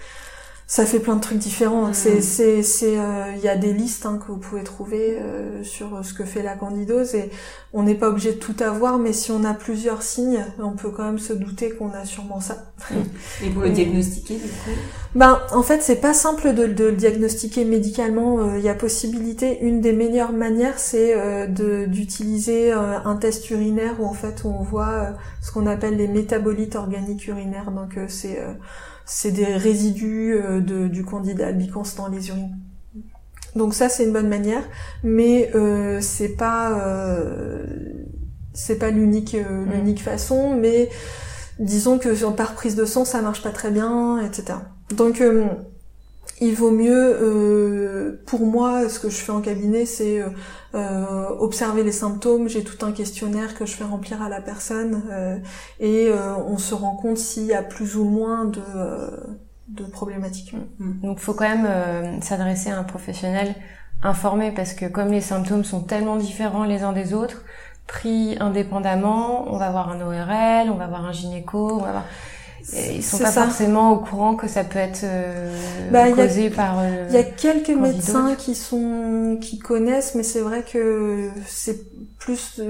ça 0.67 0.85
fait 0.85 1.01
plein 1.01 1.17
de 1.17 1.21
trucs 1.21 1.39
différents. 1.39 1.89
Mm. 1.89 1.95
C'est 1.95 2.21
c'est 2.21 2.63
c'est 2.63 2.97
il 3.37 3.43
y 3.43 3.49
a 3.49 3.57
des 3.57 3.73
listes 3.73 4.07
hein, 4.07 4.19
que 4.19 4.33
vous 4.33 4.39
pouvez 4.39 4.65
trouver 4.65 5.19
sur 5.63 6.05
ce 6.05 6.13
que 6.15 6.25
fait 6.25 6.43
la 6.43 6.55
candidose 6.55 7.15
et 7.15 7.31
on 7.73 7.83
n'est 7.83 7.95
pas 7.95 8.09
obligé 8.09 8.33
de 8.33 8.39
tout 8.39 8.57
avoir, 8.61 8.99
mais 8.99 9.13
si 9.13 9.31
on 9.31 9.45
a 9.45 9.53
plusieurs 9.53 10.03
signes, 10.03 10.45
on 10.59 10.73
peut 10.73 10.91
quand 10.91 11.05
même 11.05 11.19
se 11.19 11.33
douter 11.35 11.71
qu'on 11.71 11.91
a 11.91 12.05
sûrement 12.05 12.41
ça. 12.41 12.73
Et 13.45 13.51
pour 13.51 13.63
le 13.63 13.71
diagnostiquer, 13.71 14.37
du 14.37 14.49
coup? 14.49 14.71
Ben, 15.15 15.41
en 15.53 15.63
fait, 15.63 15.83
c'est 15.83 16.01
pas 16.01 16.15
simple 16.15 16.55
de, 16.55 16.67
de, 16.67 16.85
le 16.85 16.93
diagnostiquer 16.93 17.65
médicalement. 17.65 18.55
Il 18.57 18.63
y 18.63 18.69
a 18.69 18.75
possibilité. 18.75 19.59
Une 19.61 19.81
des 19.81 19.93
meilleures 19.93 20.33
manières, 20.33 20.79
c'est 20.79 21.15
euh, 21.17 21.47
d'utiliser 21.87 22.73
euh, 22.73 22.99
un 23.05 23.17
test 23.17 23.49
urinaire 23.51 24.01
où 24.01 24.07
en 24.07 24.15
fait 24.15 24.43
on 24.45 24.63
voit 24.63 24.89
euh, 24.89 25.11
ce 25.43 25.53
qu'on 25.53 25.67
appelle 25.67 25.97
les 25.97 26.09
métabolites 26.09 26.77
organiques 26.77 27.27
urinaires. 27.27 27.71
Donc 27.71 27.99
c'est 28.09 28.39
c'est 29.07 29.31
des 29.31 29.57
résidus 29.57 30.39
de, 30.61 30.89
du 30.89 31.05
candidat 31.05 31.47
albicans 31.47 31.85
dans 31.97 32.09
les 32.09 32.29
urines. 32.29 32.57
Donc 33.57 33.73
ça 33.73 33.89
c'est 33.89 34.05
une 34.05 34.13
bonne 34.13 34.29
manière, 34.29 34.63
mais 35.03 35.51
euh, 35.55 36.01
c'est 36.03 36.37
pas 36.37 36.79
euh, 36.79 37.65
c'est 38.53 38.79
pas 38.79 38.91
l'unique 38.91 39.35
euh, 39.35 39.65
mm. 39.65 39.73
l'unique 39.73 40.03
façon, 40.03 40.55
mais 40.55 40.91
disons 41.59 41.99
que 41.99 42.31
par 42.33 42.55
prise 42.55 42.77
de 42.77 42.85
sang 42.85 43.07
ça 43.07 43.23
marche 43.23 43.43
pas 43.43 43.51
très 43.51 43.71
bien, 43.71 44.21
etc. 44.21 44.59
Donc 44.95 45.23
euh, 45.23 45.47
il 46.41 46.55
vaut 46.55 46.71
mieux, 46.71 47.17
euh, 47.21 48.23
pour 48.27 48.47
moi, 48.47 48.89
ce 48.89 48.99
que 48.99 49.09
je 49.09 49.17
fais 49.17 49.33
en 49.33 49.41
cabinet, 49.41 49.87
c'est 49.87 50.23
observer 51.39 51.83
les 51.83 51.93
symptômes. 51.93 52.49
J'ai 52.49 52.63
tout 52.63 52.85
un 52.85 52.93
questionnaire 52.93 53.55
que 53.55 53.65
je 53.65 53.73
fais 53.73 53.85
remplir 53.85 54.21
à 54.21 54.29
la 54.29 54.43
personne 54.43 55.03
et 55.81 56.11
on 56.47 56.59
se 56.59 56.75
rend 56.75 56.97
compte 56.97 57.17
s'il 57.17 57.47
y 57.47 57.55
a 57.55 57.63
plus 57.63 57.97
ou 57.97 58.05
moins 58.05 58.45
de 58.45 58.61
de 59.69 59.85
problématiques. 59.85 60.55
Mm. 60.79 61.01
Donc, 61.03 61.19
faut 61.19 61.35
quand 61.35 61.49
même 61.49 61.67
euh, 61.69 62.21
s'adresser 62.21 62.71
à 62.71 62.79
un 62.79 62.85
professionnel 62.85 63.55
informé 64.03 64.53
parce 64.53 64.75
que 64.75 64.87
comme 64.87 65.11
les 65.11 65.21
symptômes 65.21 65.65
sont 65.65 65.81
tellement 65.81 66.17
différents 66.17 66.65
les 66.65 66.83
uns 66.83 66.93
des 66.93 67.15
autres, 67.15 67.43
pris 67.87 68.37
indépendamment, 68.41 69.53
on 69.53 69.59
va 69.59 69.71
voir 69.71 69.91
un 69.91 70.01
ORL, 70.01 70.71
on 70.71 70.77
va 70.77 70.87
voir 70.87 71.05
un 71.05 71.13
gynéco, 71.13 71.73
on 71.73 71.83
va 71.83 71.93
voir... 71.93 72.05
ils 72.75 73.03
sont 73.03 73.19
pas 73.19 73.31
forcément 73.31 73.93
au 73.93 73.99
courant 73.99 74.35
que 74.35 74.49
ça 74.49 74.65
peut 74.65 74.79
être 74.79 75.05
euh, 75.05 75.57
bah, 75.91 76.11
causé 76.11 76.51
par. 76.51 76.83
Il 77.09 77.15
y 77.15 77.19
a 77.19 77.23
quelques 77.23 77.71
médecins 77.71 78.35
qui 78.35 78.55
sont 78.55 79.39
qui 79.41 79.59
connaissent, 79.59 80.15
mais 80.15 80.23
c'est 80.23 80.41
vrai 80.41 80.63
que 80.63 81.31
c'est 81.47 81.87
plus, 82.19 82.61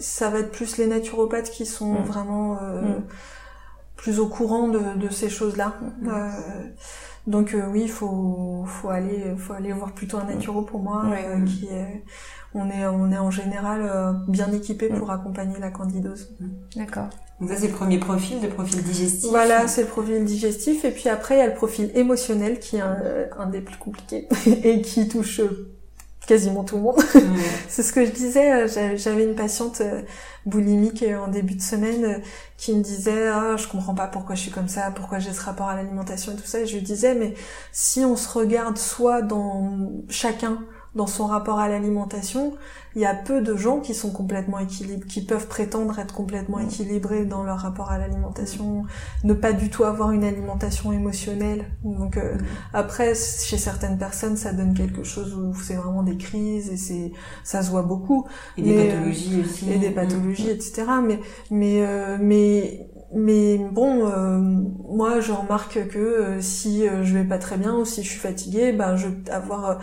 ça 0.00 0.30
va 0.30 0.38
être 0.38 0.50
plus 0.50 0.78
les 0.78 0.86
naturopathes 0.86 1.50
qui 1.50 1.66
sont 1.66 1.92
mm. 1.92 2.04
vraiment. 2.04 2.58
Euh, 2.62 2.80
mm 2.80 3.02
plus 4.04 4.20
au 4.20 4.28
courant 4.28 4.68
de, 4.68 4.98
de 4.98 5.08
ces 5.08 5.30
choses-là. 5.30 5.76
Mm. 5.80 6.08
Euh, 6.08 6.28
donc 7.26 7.54
euh, 7.54 7.66
oui, 7.70 7.82
il 7.84 7.90
faut, 7.90 8.64
faut 8.66 8.90
aller, 8.90 9.34
faut 9.38 9.54
aller 9.54 9.72
voir 9.72 9.92
plutôt 9.92 10.18
un 10.18 10.24
naturo 10.24 10.60
pour 10.60 10.80
moi, 10.80 11.04
euh, 11.06 11.42
qui 11.46 11.68
est, 11.68 12.04
on 12.52 12.68
est, 12.68 12.86
on 12.86 13.10
est 13.10 13.18
en 13.18 13.30
général 13.30 13.90
bien 14.28 14.52
équipé 14.52 14.88
pour 14.88 15.08
mm. 15.08 15.10
accompagner 15.10 15.58
la 15.58 15.70
candidose. 15.70 16.36
Mm. 16.38 16.48
D'accord. 16.76 17.08
Donc 17.40 17.50
ça 17.50 17.56
c'est 17.56 17.68
le 17.68 17.74
premier 17.74 17.98
profil, 17.98 18.40
le 18.42 18.48
profil 18.48 18.82
digestif. 18.82 19.30
Voilà, 19.30 19.66
c'est 19.66 19.82
le 19.82 19.88
profil 19.88 20.24
digestif 20.24 20.84
et 20.84 20.90
puis 20.90 21.08
après 21.08 21.36
il 21.36 21.38
y 21.38 21.42
a 21.42 21.46
le 21.46 21.54
profil 21.54 21.90
émotionnel 21.94 22.58
qui 22.60 22.76
est 22.76 22.80
un, 22.80 22.96
un 23.38 23.46
des 23.46 23.60
plus 23.60 23.76
compliqués 23.76 24.28
et 24.46 24.80
qui 24.80 25.08
touche 25.08 25.40
quasiment 26.26 26.64
tout 26.64 26.76
le 26.76 26.82
monde. 26.82 27.00
c'est 27.68 27.82
ce 27.82 27.92
que 27.92 28.04
je 28.04 28.10
disais. 28.10 28.64
Euh, 28.64 28.96
j'avais 28.96 29.24
une 29.24 29.34
patiente 29.34 29.80
euh, 29.80 30.02
boulimique 30.46 31.02
euh, 31.02 31.18
en 31.18 31.28
début 31.28 31.54
de 31.54 31.62
semaine 31.62 32.22
qui 32.56 32.74
me 32.74 32.82
disait 32.82 33.28
ah 33.28 33.56
je 33.56 33.66
comprends 33.68 33.94
pas 33.94 34.06
pourquoi 34.06 34.34
je 34.34 34.42
suis 34.42 34.50
comme 34.50 34.68
ça, 34.68 34.90
pourquoi 34.90 35.18
j'ai 35.18 35.32
ce 35.32 35.42
rapport 35.42 35.68
à 35.68 35.76
l'alimentation 35.76 36.32
et 36.32 36.36
tout 36.36 36.46
ça. 36.46 36.60
Et 36.60 36.66
je 36.66 36.74
lui 36.74 36.82
disais 36.82 37.14
mais 37.14 37.34
si 37.72 38.04
on 38.04 38.16
se 38.16 38.28
regarde 38.28 38.78
soit 38.78 39.22
dans 39.22 39.78
chacun 40.08 40.58
dans 40.94 41.06
son 41.08 41.26
rapport 41.26 41.58
à 41.58 41.68
l'alimentation, 41.68 42.54
il 42.96 43.02
y 43.02 43.06
a 43.06 43.14
peu 43.14 43.40
de 43.40 43.56
gens 43.56 43.80
qui 43.80 43.94
sont 43.94 44.10
complètement 44.10 44.58
équilibrés, 44.58 45.06
qui 45.08 45.24
peuvent 45.24 45.48
prétendre 45.48 45.98
être 45.98 46.14
complètement 46.14 46.58
mm. 46.58 46.64
équilibrés 46.64 47.24
dans 47.24 47.42
leur 47.42 47.58
rapport 47.58 47.90
à 47.90 47.98
l'alimentation, 47.98 48.84
ne 49.24 49.34
pas 49.34 49.52
du 49.52 49.70
tout 49.70 49.84
avoir 49.84 50.12
une 50.12 50.24
alimentation 50.24 50.92
émotionnelle. 50.92 51.66
Donc 51.82 52.16
euh, 52.16 52.34
mm. 52.34 52.44
après, 52.72 53.14
chez 53.14 53.58
certaines 53.58 53.98
personnes, 53.98 54.36
ça 54.36 54.52
donne 54.52 54.74
quelque 54.74 55.02
chose 55.02 55.34
où 55.34 55.54
c'est 55.54 55.74
vraiment 55.74 56.02
des 56.02 56.16
crises 56.16 56.70
et 56.70 56.76
c'est 56.76 57.12
ça 57.42 57.62
se 57.62 57.70
voit 57.70 57.82
beaucoup. 57.82 58.26
Et 58.56 58.62
des 58.62 58.88
pathologies 58.88 59.40
aussi. 59.40 59.72
Et 59.72 59.78
des 59.78 59.90
mm. 59.90 59.94
pathologies, 59.94 60.50
etc. 60.50 60.84
Mais 61.04 61.20
mais 61.50 61.82
euh, 61.82 62.16
mais 62.20 62.88
mais 63.14 63.58
bon, 63.58 64.06
euh, 64.06 64.38
moi 64.88 65.20
je 65.20 65.30
remarque 65.30 65.86
que 65.88 65.98
euh, 65.98 66.40
si 66.40 66.86
euh, 66.86 67.04
je 67.04 67.16
vais 67.16 67.22
pas 67.22 67.38
très 67.38 67.56
bien 67.56 67.74
ou 67.74 67.84
si 67.84 68.02
je 68.02 68.10
suis 68.10 68.18
fatiguée, 68.18 68.72
ben 68.72 68.96
je 68.96 69.06
vais 69.06 69.30
avoir 69.30 69.78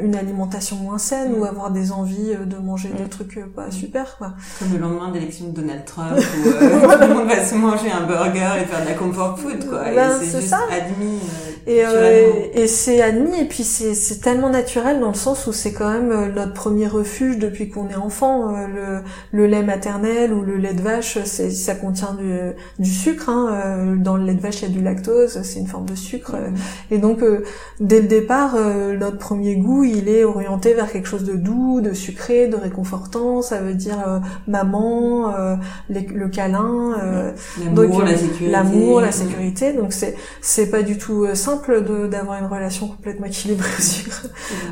une 0.00 0.14
alimentation 0.14 0.76
moins 0.76 0.98
saine 0.98 1.34
ou 1.34 1.40
mm. 1.40 1.48
avoir 1.48 1.70
des 1.72 1.90
envies 1.90 2.34
de 2.44 2.56
manger 2.56 2.90
des 2.90 3.04
mm. 3.04 3.08
trucs 3.08 3.44
pas 3.54 3.72
super 3.72 4.16
quoi. 4.18 4.34
Comme 4.60 4.72
le 4.72 4.78
lendemain 4.78 5.10
d'élection 5.10 5.48
de 5.48 5.52
Donald 5.52 5.84
Trump 5.84 6.12
où 6.16 6.42
tout 6.44 7.08
le 7.08 7.14
monde 7.14 7.26
va 7.26 7.44
se 7.44 7.54
manger 7.56 7.90
un 7.90 8.06
burger 8.06 8.62
et 8.62 8.66
faire 8.66 8.82
de 8.82 8.88
la 8.88 8.94
comfort 8.94 9.36
food 9.36 9.68
quoi. 9.68 9.84
Ben, 9.92 10.12
c'est 10.22 10.40
ça. 10.40 10.60
admis. 10.70 11.18
et 11.66 11.82
et 12.54 12.66
c'est 12.68 13.02
admis 13.02 13.40
et 13.40 13.46
puis 13.46 13.64
c'est 13.64 14.20
tellement 14.20 14.50
naturel 14.50 15.00
dans 15.00 15.08
le 15.08 15.14
sens 15.14 15.48
où 15.48 15.52
c'est 15.52 15.72
quand 15.72 15.90
même 15.90 16.32
notre 16.34 16.54
premier 16.54 16.86
refuge 16.86 17.38
depuis 17.38 17.68
qu'on 17.68 17.88
est 17.88 17.96
enfant. 17.96 18.52
le 18.52 19.02
le 19.32 19.46
lait 19.46 19.62
maternel 19.62 20.32
ou 20.32 20.42
le 20.42 20.56
lait 20.56 20.74
de 20.74 20.82
vache, 20.82 21.18
ça 21.24 21.74
contient 21.74 22.14
du 22.14 22.54
du 22.78 22.90
sucre. 22.90 23.28
Hein, 23.28 23.48
euh, 23.52 23.96
dans 23.96 24.16
le 24.16 24.24
lait 24.24 24.34
de 24.34 24.40
vache, 24.40 24.62
il 24.62 24.68
y 24.68 24.72
a 24.72 24.74
du 24.74 24.82
lactose, 24.82 25.40
c'est 25.42 25.58
une 25.58 25.66
forme 25.66 25.86
de 25.86 25.94
sucre. 25.94 26.34
Euh, 26.34 26.50
et 26.90 26.98
donc, 26.98 27.22
euh, 27.22 27.44
dès 27.80 28.00
le 28.00 28.06
départ, 28.06 28.56
notre 28.98 29.18
premier 29.18 29.56
goût, 29.56 29.84
il 29.84 30.08
est 30.08 30.24
orienté 30.24 30.74
vers 30.74 30.90
quelque 30.90 31.08
chose 31.08 31.24
de 31.24 31.34
doux, 31.34 31.80
de 31.80 31.92
sucré, 31.92 32.48
de 32.48 32.56
réconfortant. 32.56 33.42
Ça 33.42 33.60
veut 33.60 33.74
dire 33.74 34.22
maman, 34.46 35.34
le 35.88 36.28
câlin, 36.28 36.96
l'amour, 37.64 38.02
la 38.02 38.16
sécurité. 38.16 38.50
L'amour, 38.50 39.00
la 39.00 39.12
sécurité. 39.12 39.72
Donc, 39.72 39.92
c'est 39.92 40.16
c'est 40.40 40.70
pas 40.70 40.82
du 40.82 40.98
tout 40.98 41.26
simple 41.34 41.82
d'avoir 42.10 42.38
une 42.38 42.46
relation 42.46 42.88
complètement 42.88 43.26
équilibrée 43.26 43.68
au 43.78 43.82
sucre. 43.82 44.26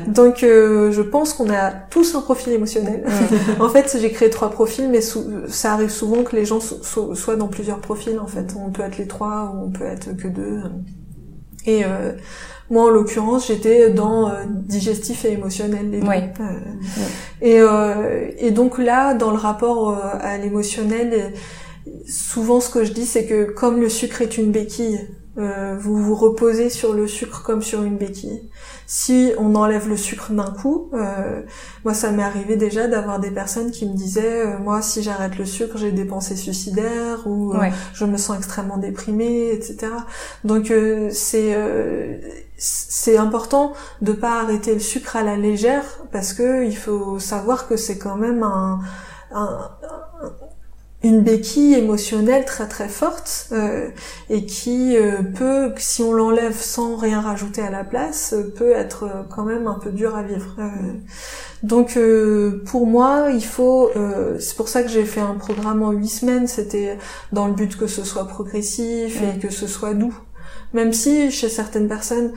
Donc, 0.07 0.37
je 0.41 1.01
pense 1.01 1.33
qu'on 1.33 1.49
a 1.49 1.71
tous 1.71 2.15
un 2.15 2.21
profil 2.21 2.53
émotionnel. 2.53 3.05
en 3.59 3.69
fait, 3.69 3.97
j'ai 3.99 4.11
créé 4.11 4.29
trois 4.29 4.49
profils, 4.49 4.89
mais 4.89 5.01
ça 5.47 5.73
arrive 5.73 5.89
souvent 5.89 6.23
que 6.23 6.35
les 6.35 6.45
gens 6.45 6.59
soient 6.59 7.35
dans 7.35 7.47
plusieurs 7.47 7.79
profils 7.79 7.94
en 8.19 8.27
fait. 8.27 8.55
On 8.57 8.71
peut 8.71 8.83
être 8.83 8.97
les 8.97 9.07
trois 9.07 9.53
ou 9.55 9.65
on 9.65 9.71
peut 9.71 9.85
être 9.85 10.15
que 10.15 10.27
deux. 10.27 10.61
Et 11.65 11.83
euh, 11.83 12.13
moi 12.69 12.85
en 12.85 12.89
l'occurrence 12.89 13.47
j'étais 13.47 13.89
dans 13.89 14.29
euh, 14.29 14.43
digestif 14.47 15.25
et 15.25 15.33
émotionnel 15.33 15.89
les. 15.89 16.01
Euh, 16.01 16.05
et, 18.39 18.47
et 18.47 18.51
donc 18.51 18.77
là 18.77 19.13
dans 19.13 19.31
le 19.31 19.37
rapport 19.37 19.97
à 19.97 20.37
l'émotionnel, 20.37 21.33
souvent 22.07 22.59
ce 22.59 22.69
que 22.69 22.83
je 22.83 22.93
dis 22.93 23.05
c'est 23.05 23.25
que 23.25 23.51
comme 23.51 23.81
le 23.81 23.89
sucre 23.89 24.21
est 24.21 24.37
une 24.37 24.51
béquille 24.51 24.99
euh, 25.37 25.75
vous 25.77 25.97
vous 25.97 26.15
reposez 26.15 26.69
sur 26.69 26.93
le 26.93 27.07
sucre 27.07 27.43
comme 27.43 27.61
sur 27.61 27.83
une 27.83 27.97
béquille. 27.97 28.41
Si 28.87 29.33
on 29.39 29.55
enlève 29.55 29.89
le 29.89 29.97
sucre 29.97 30.31
d'un 30.31 30.51
coup, 30.51 30.89
euh, 30.93 31.41
moi 31.83 31.93
ça 31.95 32.11
m'est 32.11 32.23
arrivé 32.23 32.55
déjà 32.55 32.87
d'avoir 32.87 33.19
des 33.19 33.31
personnes 33.31 33.71
qui 33.71 33.87
me 33.87 33.95
disaient 33.95 34.45
euh, 34.45 34.59
moi 34.59 34.81
si 34.83 35.01
j'arrête 35.01 35.37
le 35.37 35.45
sucre 35.45 35.77
j'ai 35.77 35.91
des 35.91 36.05
pensées 36.05 36.35
suicidaires 36.35 37.25
ou 37.25 37.53
euh, 37.53 37.69
je 37.93 38.05
me 38.05 38.17
sens 38.17 38.37
extrêmement 38.37 38.77
déprimée, 38.77 39.51
etc. 39.51 39.91
Donc 40.43 40.71
c'est 41.11 41.55
c'est 42.57 43.17
important 43.17 43.73
de 44.01 44.13
pas 44.13 44.39
arrêter 44.41 44.73
le 44.73 44.79
sucre 44.79 45.15
à 45.15 45.23
la 45.23 45.35
légère 45.35 45.83
parce 46.11 46.33
que 46.33 46.63
il 46.63 46.77
faut 46.77 47.19
savoir 47.19 47.67
que 47.67 47.75
c'est 47.75 47.97
quand 47.97 48.15
même 48.15 48.43
un, 48.43 48.79
un, 49.33 49.71
une 51.05 51.21
béquille 51.21 51.75
émotionnelle 51.75 52.45
très 52.45 52.67
très 52.67 52.89
forte 52.89 53.49
euh, 53.51 53.89
et 54.31 54.47
qui 54.47 54.97
euh, 54.97 55.21
peut, 55.21 55.71
si 55.77 56.01
on 56.01 56.11
l'enlève 56.11 56.59
sans 56.59 56.95
rien 56.95 57.21
rajouter 57.21 57.61
à 57.61 57.69
la 57.69 57.83
place, 57.83 58.33
euh, 58.33 58.51
peut 58.57 58.71
être 58.71 59.07
quand 59.29 59.43
même 59.43 59.67
un 59.67 59.75
peu 59.75 59.91
dur 59.91 60.15
à 60.15 60.23
vivre. 60.23 60.55
donc 61.61 61.99
pour 62.65 62.87
moi, 62.87 63.27
il 63.31 63.45
faut, 63.45 63.91
c'est 64.39 64.57
pour 64.57 64.67
ça 64.67 64.81
que 64.81 64.89
j'ai 64.89 65.05
fait 65.05 65.21
un 65.21 65.35
programme 65.35 65.83
en 65.83 65.91
huit 65.91 66.07
semaines, 66.07 66.47
c'était 66.47 66.97
dans 67.31 67.47
le 67.47 67.53
but 67.53 67.77
que 67.77 67.87
ce 67.87 68.03
soit 68.03 68.27
progressif 68.27 69.21
et 69.21 69.39
que 69.39 69.51
ce 69.51 69.67
soit 69.67 69.93
doux. 69.93 70.17
Même 70.73 70.91
si 70.91 71.29
chez 71.29 71.49
certaines 71.49 71.87
personnes, 71.87 72.31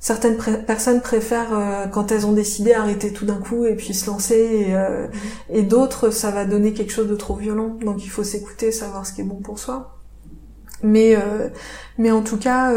certaines 0.00 0.38
personnes 0.64 1.02
préfèrent 1.02 1.52
euh, 1.52 1.86
quand 1.86 2.10
elles 2.10 2.26
ont 2.26 2.32
décidé 2.32 2.72
arrêter 2.72 3.12
tout 3.12 3.26
d'un 3.26 3.38
coup 3.38 3.66
et 3.66 3.76
puis 3.76 3.92
se 3.92 4.06
lancer 4.06 4.34
et, 4.34 4.74
euh, 4.74 5.06
mhm. 5.06 5.10
et 5.50 5.62
d'autres 5.62 6.10
ça 6.10 6.30
va 6.30 6.46
donner 6.46 6.72
quelque 6.72 6.92
chose 6.92 7.08
de 7.08 7.14
trop 7.14 7.36
violent. 7.36 7.76
Donc 7.82 8.02
il 8.04 8.08
faut 8.08 8.24
s'écouter 8.24 8.72
savoir 8.72 9.06
ce 9.06 9.12
qui 9.12 9.20
est 9.20 9.24
bon 9.24 9.36
pour 9.36 9.58
soi. 9.58 9.98
Mais 10.82 11.14
euh, 11.14 11.50
mais 11.98 12.10
en 12.10 12.22
tout 12.22 12.38
cas 12.38 12.72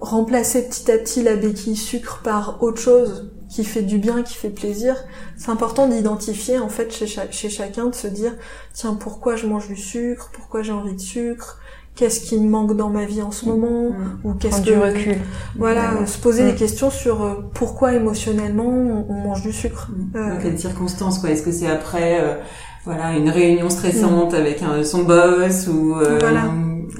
remplacer 0.00 0.68
petit 0.68 0.90
à 0.90 0.98
petit 0.98 1.22
la 1.22 1.36
béquille 1.36 1.76
sucre 1.76 2.20
par 2.22 2.62
autre 2.62 2.80
chose 2.80 3.32
qui 3.48 3.64
fait 3.64 3.82
du 3.82 3.98
bien, 3.98 4.22
qui 4.22 4.34
fait 4.34 4.50
plaisir, 4.50 4.96
c'est 5.36 5.50
important 5.50 5.88
d'identifier 5.88 6.58
en 6.58 6.68
fait 6.68 6.92
chez, 6.92 7.06
chez 7.06 7.48
chacun, 7.48 7.86
de 7.86 7.94
se 7.94 8.06
dire 8.06 8.36
tiens 8.74 8.94
pourquoi 8.94 9.36
je 9.36 9.46
mange 9.46 9.68
du 9.68 9.76
sucre, 9.76 10.30
pourquoi 10.32 10.62
j'ai 10.62 10.72
envie 10.72 10.94
de 10.94 11.00
sucre, 11.00 11.58
qu'est-ce 11.98 12.20
qui 12.20 12.38
me 12.38 12.48
manque 12.48 12.76
dans 12.76 12.90
ma 12.90 13.04
vie 13.04 13.22
en 13.22 13.32
ce 13.32 13.44
moment 13.46 13.90
mm. 13.90 14.20
ou 14.22 14.34
qu'est-ce 14.34 14.60
que 14.60 14.70
du 14.70 14.78
recul. 14.78 15.16
Voilà 15.56 16.06
se 16.06 16.16
poser 16.18 16.44
des 16.44 16.52
mm. 16.52 16.56
questions 16.56 16.90
sur 16.90 17.22
euh, 17.22 17.50
pourquoi 17.54 17.92
émotionnellement 17.92 18.68
on, 19.08 19.14
mange 19.14 19.42
du 19.42 19.52
sucre. 19.52 19.88
Euh... 20.14 20.34
donc 20.34 20.44
les 20.44 20.56
circonstances 20.56 21.18
quoi. 21.18 21.30
Est-ce 21.30 21.42
que 21.42 21.50
c'est 21.50 21.66
après 21.66 22.20
euh, 22.20 22.36
voilà 22.84 23.16
une 23.16 23.28
réunion 23.28 23.68
stressante 23.68 24.32
avec 24.32 24.62
un, 24.62 24.84
son 24.84 25.02
boss 25.02 25.66
ou 25.66 25.96
euh, 25.96 26.18
voilà. 26.20 26.44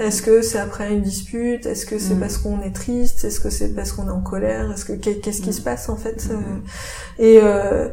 est-ce 0.00 0.20
que 0.20 0.42
c'est 0.42 0.58
après 0.58 0.92
une 0.92 1.02
dispute? 1.02 1.64
Est-ce 1.64 1.86
que 1.86 2.00
c'est 2.00 2.18
parce 2.18 2.36
qu'on 2.36 2.60
est 2.62 2.74
triste? 2.74 3.24
Est-ce 3.24 3.38
que 3.38 3.50
c'est 3.50 3.76
parce 3.76 3.92
qu'on 3.92 4.08
est 4.08 4.10
en 4.10 4.20
colère? 4.20 4.72
Est-ce 4.72 4.84
que 4.84 4.94
qu'est-ce 4.94 5.42
qui 5.42 5.52
se 5.52 5.62
passe 5.62 5.88
en 5.88 5.96
fait 5.96 6.28
Et 7.20 7.38
euh, 7.40 7.88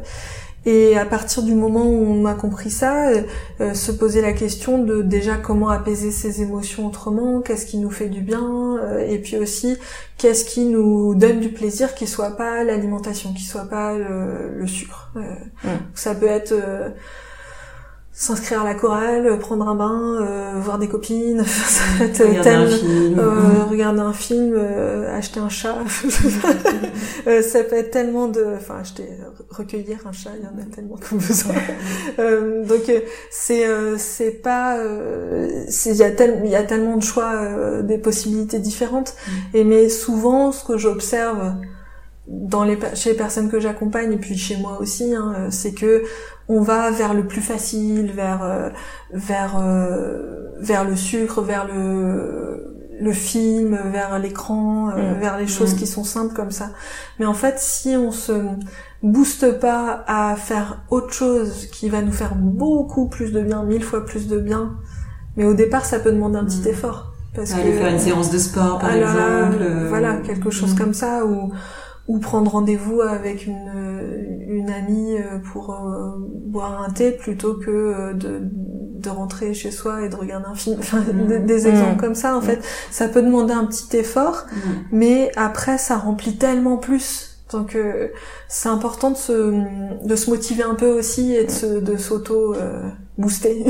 et 0.66 0.98
à 0.98 1.06
partir 1.06 1.44
du 1.44 1.54
moment 1.54 1.86
où 1.86 2.04
on 2.04 2.26
a 2.26 2.34
compris 2.34 2.70
ça, 2.70 3.08
euh, 3.08 3.22
euh, 3.60 3.72
se 3.72 3.92
poser 3.92 4.20
la 4.20 4.32
question 4.32 4.82
de 4.82 5.00
déjà 5.00 5.36
comment 5.36 5.68
apaiser 5.68 6.10
ses 6.10 6.42
émotions 6.42 6.88
autrement, 6.88 7.40
qu'est-ce 7.40 7.66
qui 7.66 7.78
nous 7.78 7.90
fait 7.90 8.08
du 8.08 8.20
bien, 8.20 8.76
euh, 8.78 8.98
et 8.98 9.18
puis 9.18 9.38
aussi 9.38 9.78
qu'est-ce 10.18 10.44
qui 10.44 10.64
nous 10.64 11.14
donne 11.14 11.38
du 11.38 11.50
plaisir 11.50 11.94
qui 11.94 12.08
soit 12.08 12.36
pas 12.36 12.64
l'alimentation, 12.64 13.32
qui 13.32 13.44
soit 13.44 13.68
pas 13.68 13.96
le, 13.96 14.66
sucre. 14.66 15.12
Mmh. 15.14 15.68
Ça 15.94 16.14
peut 16.16 16.26
être 16.26 16.52
s'inscrire 18.18 18.62
à 18.62 18.64
la 18.64 18.74
chorale, 18.74 19.38
prendre 19.38 19.68
un 19.68 19.74
bain, 19.74 20.22
euh, 20.22 20.52
voir 20.56 20.78
des 20.78 20.88
copines, 20.88 21.44
regarder 22.00 22.48
un 22.48 22.66
film, 22.66 23.18
euh, 23.18 23.64
regarder 23.68 24.00
un 24.00 24.12
film 24.14 24.54
euh, 24.56 25.14
acheter 25.14 25.38
un 25.38 25.50
chat, 25.50 25.76
euh, 27.26 27.42
ça 27.42 27.62
peut 27.62 27.76
être 27.76 27.90
tellement 27.90 28.26
de, 28.28 28.42
enfin 28.56 28.78
acheter, 28.80 29.06
recueillir 29.50 29.98
un 30.06 30.12
chat, 30.12 30.30
il 30.34 30.44
y 30.44 30.46
en 30.46 30.58
a 30.58 30.74
tellement 30.74 30.96
qu'on 30.96 31.16
besoin. 31.16 31.54
donc 32.66 32.90
c'est 33.30 33.66
c'est 33.98 34.30
pas, 34.30 34.78
il 34.78 35.94
y 35.94 36.02
a 36.02 36.08
il 36.08 36.50
y 36.50 36.56
a 36.56 36.62
tellement 36.62 36.96
de 36.96 37.04
choix, 37.04 37.82
des 37.82 37.98
possibilités 37.98 38.60
différentes. 38.60 39.12
Mm. 39.12 39.56
Et 39.56 39.64
mais 39.64 39.88
souvent 39.90 40.52
ce 40.52 40.64
que 40.64 40.78
j'observe 40.78 41.52
dans 42.28 42.64
les 42.64 42.78
chez 42.94 43.10
les 43.10 43.16
personnes 43.16 43.50
que 43.50 43.60
j'accompagne 43.60 44.12
et 44.12 44.16
puis 44.16 44.36
chez 44.36 44.56
moi 44.56 44.78
aussi, 44.80 45.14
hein, 45.14 45.48
c'est 45.50 45.72
que 45.72 46.02
on 46.48 46.60
va 46.60 46.90
vers 46.90 47.14
le 47.14 47.26
plus 47.26 47.40
facile, 47.40 48.12
vers 48.12 48.42
euh, 48.42 48.70
vers 49.12 49.58
euh, 49.58 50.50
vers 50.60 50.84
le 50.84 50.96
sucre, 50.96 51.40
vers 51.40 51.66
le 51.66 52.72
le 52.98 53.12
film, 53.12 53.78
vers 53.92 54.18
l'écran, 54.18 54.90
euh, 54.90 55.14
mm. 55.14 55.20
vers 55.20 55.38
les 55.38 55.46
choses 55.46 55.74
mm. 55.74 55.76
qui 55.76 55.86
sont 55.86 56.04
simples 56.04 56.34
comme 56.34 56.50
ça. 56.50 56.70
Mais 57.18 57.26
en 57.26 57.34
fait, 57.34 57.58
si 57.58 57.90
on 57.96 58.10
se 58.10 58.32
booste 59.02 59.60
pas 59.60 60.04
à 60.06 60.34
faire 60.36 60.82
autre 60.90 61.12
chose 61.12 61.66
qui 61.66 61.90
va 61.90 62.00
nous 62.00 62.12
faire 62.12 62.34
beaucoup 62.34 63.08
plus 63.08 63.32
de 63.32 63.40
bien, 63.40 63.64
mille 63.64 63.84
fois 63.84 64.04
plus 64.04 64.28
de 64.28 64.38
bien, 64.38 64.76
mais 65.36 65.44
au 65.44 65.52
départ, 65.52 65.84
ça 65.84 65.98
peut 66.00 66.10
demander 66.10 66.38
un 66.38 66.44
petit 66.44 66.62
mm. 66.62 66.68
effort. 66.68 67.12
Parce 67.34 67.52
que, 67.52 67.60
faire 67.60 67.92
une 67.92 67.98
séance 67.98 68.30
de 68.30 68.38
sport, 68.38 68.78
par 68.78 68.88
ah 68.90 68.96
exemple. 68.96 69.62
voilà, 69.88 70.16
quelque 70.16 70.48
chose 70.48 70.74
comme 70.74 70.94
ça, 70.94 71.26
ou 71.26 71.52
ou 72.08 72.18
prendre 72.18 72.52
rendez-vous 72.52 73.00
avec 73.00 73.46
une, 73.46 74.44
une 74.46 74.70
amie 74.70 75.16
euh, 75.18 75.38
pour 75.52 75.74
euh, 75.74 76.12
boire 76.18 76.82
un 76.82 76.90
thé 76.90 77.10
plutôt 77.10 77.54
que 77.54 77.70
euh, 77.70 78.12
de, 78.12 78.40
de 78.42 79.10
rentrer 79.10 79.54
chez 79.54 79.70
soi 79.70 80.02
et 80.02 80.08
de 80.08 80.14
regarder 80.14 80.46
un 80.46 80.54
film. 80.54 80.76
Enfin, 80.78 81.00
mmh. 81.00 81.44
des, 81.46 81.66
exemples 81.66 81.94
mmh. 81.94 82.00
comme 82.00 82.14
ça, 82.14 82.36
en 82.36 82.40
fait, 82.40 82.60
ça 82.90 83.08
peut 83.08 83.22
demander 83.22 83.52
un 83.52 83.66
petit 83.66 83.96
effort, 83.96 84.46
mmh. 84.50 84.58
mais 84.92 85.32
après, 85.36 85.78
ça 85.78 85.96
remplit 85.96 86.36
tellement 86.36 86.76
plus. 86.76 87.32
Donc, 87.52 87.78
c'est 88.48 88.68
important 88.68 89.12
de 89.12 89.16
se, 89.16 89.62
de 90.04 90.16
se 90.16 90.30
motiver 90.30 90.64
un 90.64 90.74
peu 90.74 90.88
aussi 90.88 91.32
et 91.32 91.44
de, 91.44 91.78
de 91.78 91.96
booster. 93.18 93.64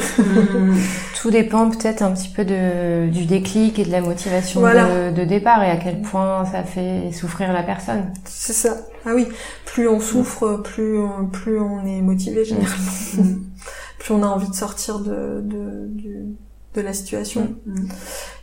Tout 1.21 1.31
dépend 1.31 1.71
peut-être 1.71 2.03
un 2.03 2.13
petit 2.13 2.29
peu 2.29 2.45
de, 2.45 3.09
du 3.09 3.27
déclic 3.27 3.79
et 3.79 3.85
de 3.85 3.91
la 3.91 4.01
motivation 4.01 4.61
de, 4.63 5.13
de, 5.13 5.25
départ 5.25 5.63
et 5.63 5.71
à 5.71 5.77
quel 5.77 6.01
point 6.03 6.45
ça 6.47 6.63
fait 6.63 7.13
souffrir 7.13 7.53
la 7.53 7.63
personne. 7.63 8.13
C'est 8.25 8.53
ça. 8.53 8.77
Ah 9.05 9.11
oui, 9.15 9.27
plus 9.65 9.89
on 9.89 10.01
souffre, 10.01 10.61
plus 10.65 10.99
on, 10.99 11.27
plus 11.27 11.59
on 11.61 11.87
est 11.87 12.01
motivé 12.01 12.45
généralement. 12.45 12.93
Mm. 13.19 13.43
plus 13.99 14.15
on 14.15 14.23
a 14.23 14.27
envie 14.27 14.49
de 14.49 14.55
sortir 14.55 14.99
de, 14.99 15.41
de, 15.43 15.91
de 16.75 16.81
la 16.81 16.93
situation. 16.93 17.55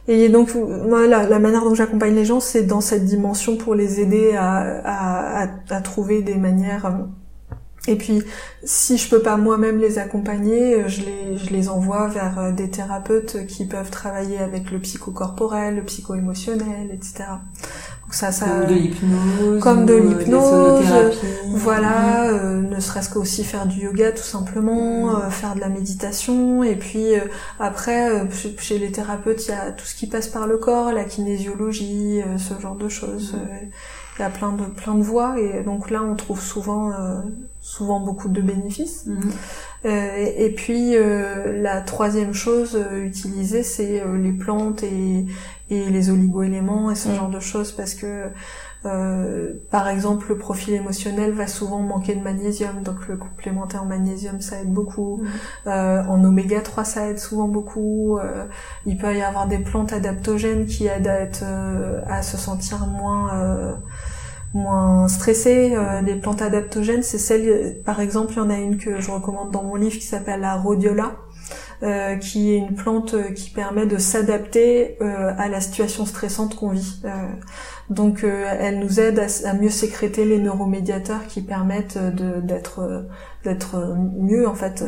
Et 0.08 0.28
donc, 0.30 0.56
moi, 0.56 1.08
la, 1.08 1.28
la 1.28 1.39
manière 1.39 1.63
dont 1.63 1.76
j'accompagne 1.76 2.16
les 2.16 2.26
gens, 2.26 2.39
c'est 2.39 2.63
dans 2.63 2.82
cette 2.82 3.06
dimension 3.06 3.56
pour 3.56 3.76
les 3.76 4.02
aider 4.02 4.36
à, 4.36 4.82
à, 4.84 5.44
à, 5.44 5.48
à 5.70 5.82
trouver 5.82 6.22
des 6.22 6.36
manières 6.36 7.06
et 7.86 7.98
puis, 7.98 8.24
si 8.63 8.98
je 8.98 9.10
peux 9.10 9.22
pas 9.22 9.36
moi-même 9.36 9.78
les 9.78 10.00
accompagner, 10.00 10.76
euh, 10.76 10.88
je 10.88 11.02
les, 11.02 11.38
je 11.38 11.50
les 11.50 11.67
envoie 11.67 12.08
vers 12.08 12.39
euh, 12.39 12.52
des 12.52 12.69
thérapeutes 12.69 13.46
qui 13.46 13.65
peuvent 13.65 13.89
travailler 13.89 14.39
avec 14.39 14.72
le 14.72 14.80
psychocorporel, 14.80 15.76
le 15.76 15.84
psycho-émotionnel, 15.84 16.91
etc. 16.93 17.26
Donc 18.04 18.13
ça, 18.13 18.32
ça, 18.32 18.46
comme 18.46 18.67
de 18.67 18.74
l'hypnose, 18.74 19.62
comme 19.62 19.86
de 19.86 19.93
euh, 19.96 20.00
l'hypnose, 20.00 20.86
voilà, 21.56 22.32
ne 22.32 22.80
serait-ce 22.80 23.10
qu'aussi 23.10 23.43
faire 23.43 23.65
du 23.65 23.82
yoga 23.82 24.13
tout 24.13 24.24
simplement, 24.24 25.08
mm. 25.08 25.32
faire 25.32 25.56
de 25.56 25.60
la 25.60 25.69
méditation, 25.69 26.63
et 26.63 26.78
puis 26.78 27.08
après, 27.60 28.30
chez 28.60 28.80
les 28.80 28.93
thérapeutes, 28.93 29.46
il 29.48 29.52
y 29.52 29.54
a 29.54 29.72
tout 29.72 29.86
ce 29.86 29.96
qui 29.96 30.08
passe 30.08 30.30
par 30.30 30.48
le 30.48 30.58
corps, 30.58 30.93
la 30.93 31.04
kinésiologie, 31.04 32.22
ce 32.38 32.62
genre 32.62 32.76
de 32.76 32.88
choses. 32.88 33.34
Mm. 33.34 33.67
Il 34.17 34.21
y 34.21 34.26
a 34.26 34.30
plein 34.30 34.52
de 34.52 34.65
plein 34.65 34.95
de 34.95 35.02
voies, 35.02 35.39
et 35.39 35.63
donc 35.63 35.89
là, 35.89 36.04
on 36.04 36.15
trouve 36.15 36.39
souvent 36.39 36.91
souvent 37.63 38.02
beaucoup 38.02 38.28
de 38.28 38.41
bénéfices. 38.41 39.06
Mhm. 39.08 39.32
Euh, 39.86 40.32
et, 40.38 40.49
puis 40.52 40.95
euh, 40.95 41.62
la 41.62 41.82
troisième 41.82 42.34
chose 42.34 42.76
euh, 42.76 43.06
utilisée, 43.06 43.63
c'est 43.63 44.02
euh, 44.02 44.17
les 44.17 44.34
plantes 44.34 44.84
et, 44.84 45.26
et 45.69 45.89
les 45.89 46.10
oligoéléments 46.10 46.91
et 46.91 46.95
ce 46.95 47.10
mhm. 47.10 47.15
genre 47.15 47.30
de 47.30 47.39
choses 47.39 47.71
parce 47.71 47.95
que 47.95 48.28
par 49.72 49.88
exemple 49.88 50.28
le 50.30 50.38
profil 50.38 50.74
émotionnel 50.74 51.32
va 51.32 51.48
souvent 51.48 51.80
manquer 51.80 52.15
de 52.15 52.22
magnésium, 52.22 52.84
donc 52.84 53.08
le 53.08 53.17
complémentaire 53.17 53.84
en 53.84 53.86
magnésium 53.86 54.41
ça 54.41 54.60
aide 54.62 54.72
beaucoup. 54.74 55.24
Mhm. 55.65 55.72
en 56.10 56.24
oméga 56.24 56.62
3 56.62 56.84
ça 56.84 57.08
aide 57.10 57.19
souvent 57.19 57.48
beaucoup. 57.48 58.19
il 58.86 58.98
peut 58.98 59.15
y 59.15 59.22
avoir 59.22 59.48
des 59.48 59.60
plantes 59.60 59.93
adaptogènes 59.93 60.65
qui 60.65 60.88
aident 60.88 61.08
à 61.08 61.19
être 61.19 61.43
à 62.08 62.22
se 62.22 62.38
sentir 62.38 62.86
moins 62.88 63.80
moins 64.54 65.08
stressé. 65.08 65.74
Euh, 65.76 66.02
les 66.02 66.15
plantes 66.15 66.41
adaptogènes, 66.41 67.04
c'est 67.04 67.17
celle, 67.17 67.82
par 67.84 68.00
exemple, 68.00 68.34
il 68.34 68.38
y 68.38 68.41
en 68.41 68.50
a 68.50 68.58
une 68.58 68.78
que 68.78 69.02
je 69.02 69.12
recommande 69.12 69.52
dans 69.52 69.63
mon 69.63 69.76
livre 69.76 69.96
qui 69.96 70.06
s'appelle 70.06 70.41
la 70.41 70.56
rhodiola. 70.56 71.13
Euh, 71.82 72.15
qui 72.15 72.54
est 72.54 72.58
une 72.58 72.76
plante 72.76 73.13
euh, 73.13 73.32
qui 73.32 73.50
permet 73.50 73.86
de 73.86 73.98
s'adapter 73.98 74.96
euh, 75.02 75.34
à 75.38 75.50
la 75.50 75.60
situation 75.60 76.06
stressante 76.06 76.56
qu'on 76.56 76.69
vit. 76.69 77.02
Euh, 77.89 77.93
donc 77.93 78.24
elle 78.24 78.80
nous 78.80 79.00
aide 79.00 79.19
à, 79.19 79.50
à, 79.50 79.54
mieux 79.54 79.69
sécréter 79.69 80.26
les 80.26 80.38
neuromédiateurs 80.38 81.28
qui 81.28 81.41
permettent 81.41 81.98
d'être 81.98 83.08
d'être 83.43 83.96
mieux 83.98 84.48
en 84.48 84.56
fait. 84.56 84.84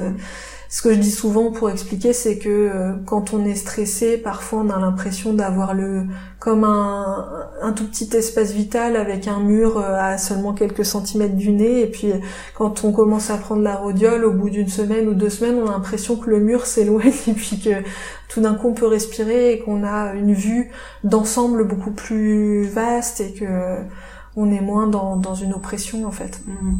Ce 0.75 0.81
que 0.81 0.93
je 0.93 0.99
dis 0.99 1.11
souvent 1.11 1.53
pour 1.53 1.69
expliquer, 1.69 2.11
c'est 2.11 2.37
que 2.37 2.49
euh, 2.49 2.91
quand 3.05 3.33
on 3.33 3.45
est 3.45 3.55
stressé, 3.55 4.17
parfois 4.17 4.59
on 4.59 4.69
a 4.69 4.77
l'impression 4.77 5.31
d'avoir 5.31 5.73
le 5.73 6.03
comme 6.37 6.65
un, 6.65 7.47
un 7.61 7.71
tout 7.71 7.87
petit 7.87 8.09
espace 8.13 8.51
vital 8.51 8.97
avec 8.97 9.29
un 9.29 9.39
mur 9.39 9.77
euh, 9.77 9.97
à 9.97 10.17
seulement 10.17 10.53
quelques 10.53 10.83
centimètres 10.83 11.37
du 11.37 11.53
nez. 11.53 11.79
Et 11.79 11.87
puis 11.87 12.11
quand 12.55 12.83
on 12.83 12.91
commence 12.91 13.29
à 13.29 13.37
prendre 13.37 13.61
la 13.61 13.77
rhodiole, 13.77 14.25
au 14.25 14.33
bout 14.33 14.49
d'une 14.49 14.67
semaine 14.67 15.07
ou 15.07 15.13
deux 15.13 15.29
semaines, 15.29 15.55
on 15.63 15.69
a 15.69 15.71
l'impression 15.71 16.17
que 16.17 16.29
le 16.29 16.41
mur 16.41 16.65
s'éloigne 16.65 17.13
et 17.27 17.33
puis 17.33 17.57
que 17.57 17.81
tout 18.27 18.41
d'un 18.41 18.55
coup 18.55 18.67
on 18.67 18.73
peut 18.73 18.87
respirer 18.87 19.53
et 19.53 19.59
qu'on 19.59 19.85
a 19.85 20.13
une 20.13 20.33
vue 20.33 20.71
d'ensemble 21.05 21.65
beaucoup 21.65 21.91
plus 21.91 22.67
vaste 22.67 23.21
et 23.21 23.31
que 23.31 23.77
on 24.35 24.51
est 24.51 24.59
moins 24.59 24.87
dans, 24.87 25.15
dans 25.15 25.35
une 25.35 25.53
oppression 25.53 26.05
en 26.05 26.11
fait. 26.11 26.41
Mmh. 26.45 26.75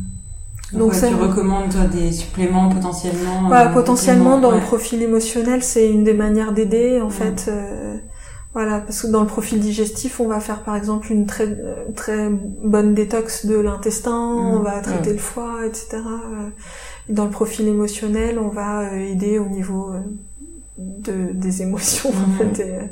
Donc, 0.73 0.93
tu 0.93 1.13
recommandes 1.13 1.71
toi, 1.71 1.86
des 1.86 2.12
suppléments 2.12 2.69
potentiellement 2.69 3.51
euh, 3.51 3.69
Potentiellement 3.69 4.39
dans 4.39 4.51
le 4.51 4.60
profil 4.60 5.01
émotionnel, 5.01 5.63
c'est 5.63 5.89
une 5.89 6.04
des 6.04 6.13
manières 6.13 6.54
d'aider 6.54 7.01
en 7.01 7.10
fait. 7.10 7.45
Euh, 7.47 7.97
voilà, 8.54 8.80
parce 8.80 9.01
que 9.01 9.08
dans 9.08 9.21
le 9.21 9.28
profil 9.28 9.60
digestif, 9.60 10.19
on 10.19 10.28
va 10.28 10.39
faire 10.39 10.63
par 10.63 10.78
exemple 10.78 11.12
une 11.12 11.25
très 11.25 11.58
très 11.93 12.30
bonne 12.30 12.93
détox 12.93 13.45
de 13.45 13.56
l'intestin, 13.56 14.17
on 14.17 14.60
va 14.60 14.80
traiter 14.80 15.12
le 15.12 15.19
foie, 15.19 15.65
etc. 15.65 15.97
Dans 17.10 17.25
le 17.25 17.32
profil 17.32 17.67
émotionnel, 17.67 18.39
on 18.39 18.47
va 18.47 18.93
aider 18.93 19.39
au 19.39 19.47
niveau 19.47 19.91
de, 20.77 21.31
des 21.31 21.61
émotions 21.61 22.09
en 22.09 22.43
mhm. 22.43 22.53
fait. 22.53 22.91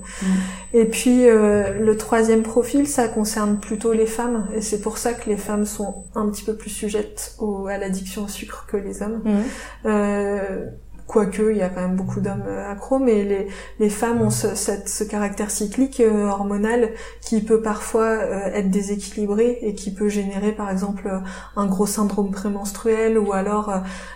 Et, 0.74 0.86
puis 0.86 1.28
euh, 1.28 1.80
le 1.80 1.98
troisième 1.98 2.44
profil, 2.44 2.88
ça 2.88 3.08
concerne 3.08 3.60
plutôt 3.60 3.94
les 3.94 4.06
femmes 4.06 4.48
et 4.56 4.62
c'est 4.62 4.82
pour 4.82 4.98
ça 4.98 5.14
que 5.14 5.30
les 5.30 5.38
femmes 5.38 5.66
sont 5.66 6.06
un 6.16 6.30
petit 6.30 6.44
peu 6.44 6.56
plus 6.56 6.70
sujettes 6.70 7.36
au, 7.40 7.68
à 7.68 7.78
l'addiction 7.78 8.24
au 8.24 8.28
sucre 8.28 8.66
que 8.68 8.78
les 8.78 9.02
hommes. 9.02 9.22
Mhm. 9.26 9.44
Euh, 9.86 10.66
quoique 11.08 11.52
il 11.52 11.58
y 11.58 11.62
a 11.62 11.70
quand 11.70 11.82
même 11.82 11.96
beaucoup 11.96 12.22
d'hommes 12.22 12.44
euh, 12.48 12.72
accros, 12.72 13.00
mais 13.00 13.24
les, 13.24 13.48
les 13.80 13.90
femmes 13.90 14.22
ont 14.22 14.30
ce, 14.30 15.04
caractère 15.04 15.52
cyclique 15.52 16.00
euh, 16.00 16.28
hormonal 16.30 16.92
qui 17.22 17.42
peut 17.42 17.62
parfois 17.62 18.06
euh, 18.06 18.54
être 18.54 18.70
déséquilibré 18.70 19.60
et 19.62 19.76
qui 19.76 19.94
peut 19.94 20.08
générer 20.08 20.54
par 20.54 20.72
exemple 20.72 21.12
un 21.56 21.66
gros 21.66 21.86
syndrome 21.86 22.32
prémenstruel 22.32 23.18
ou 23.18 23.34
alors 23.34 23.74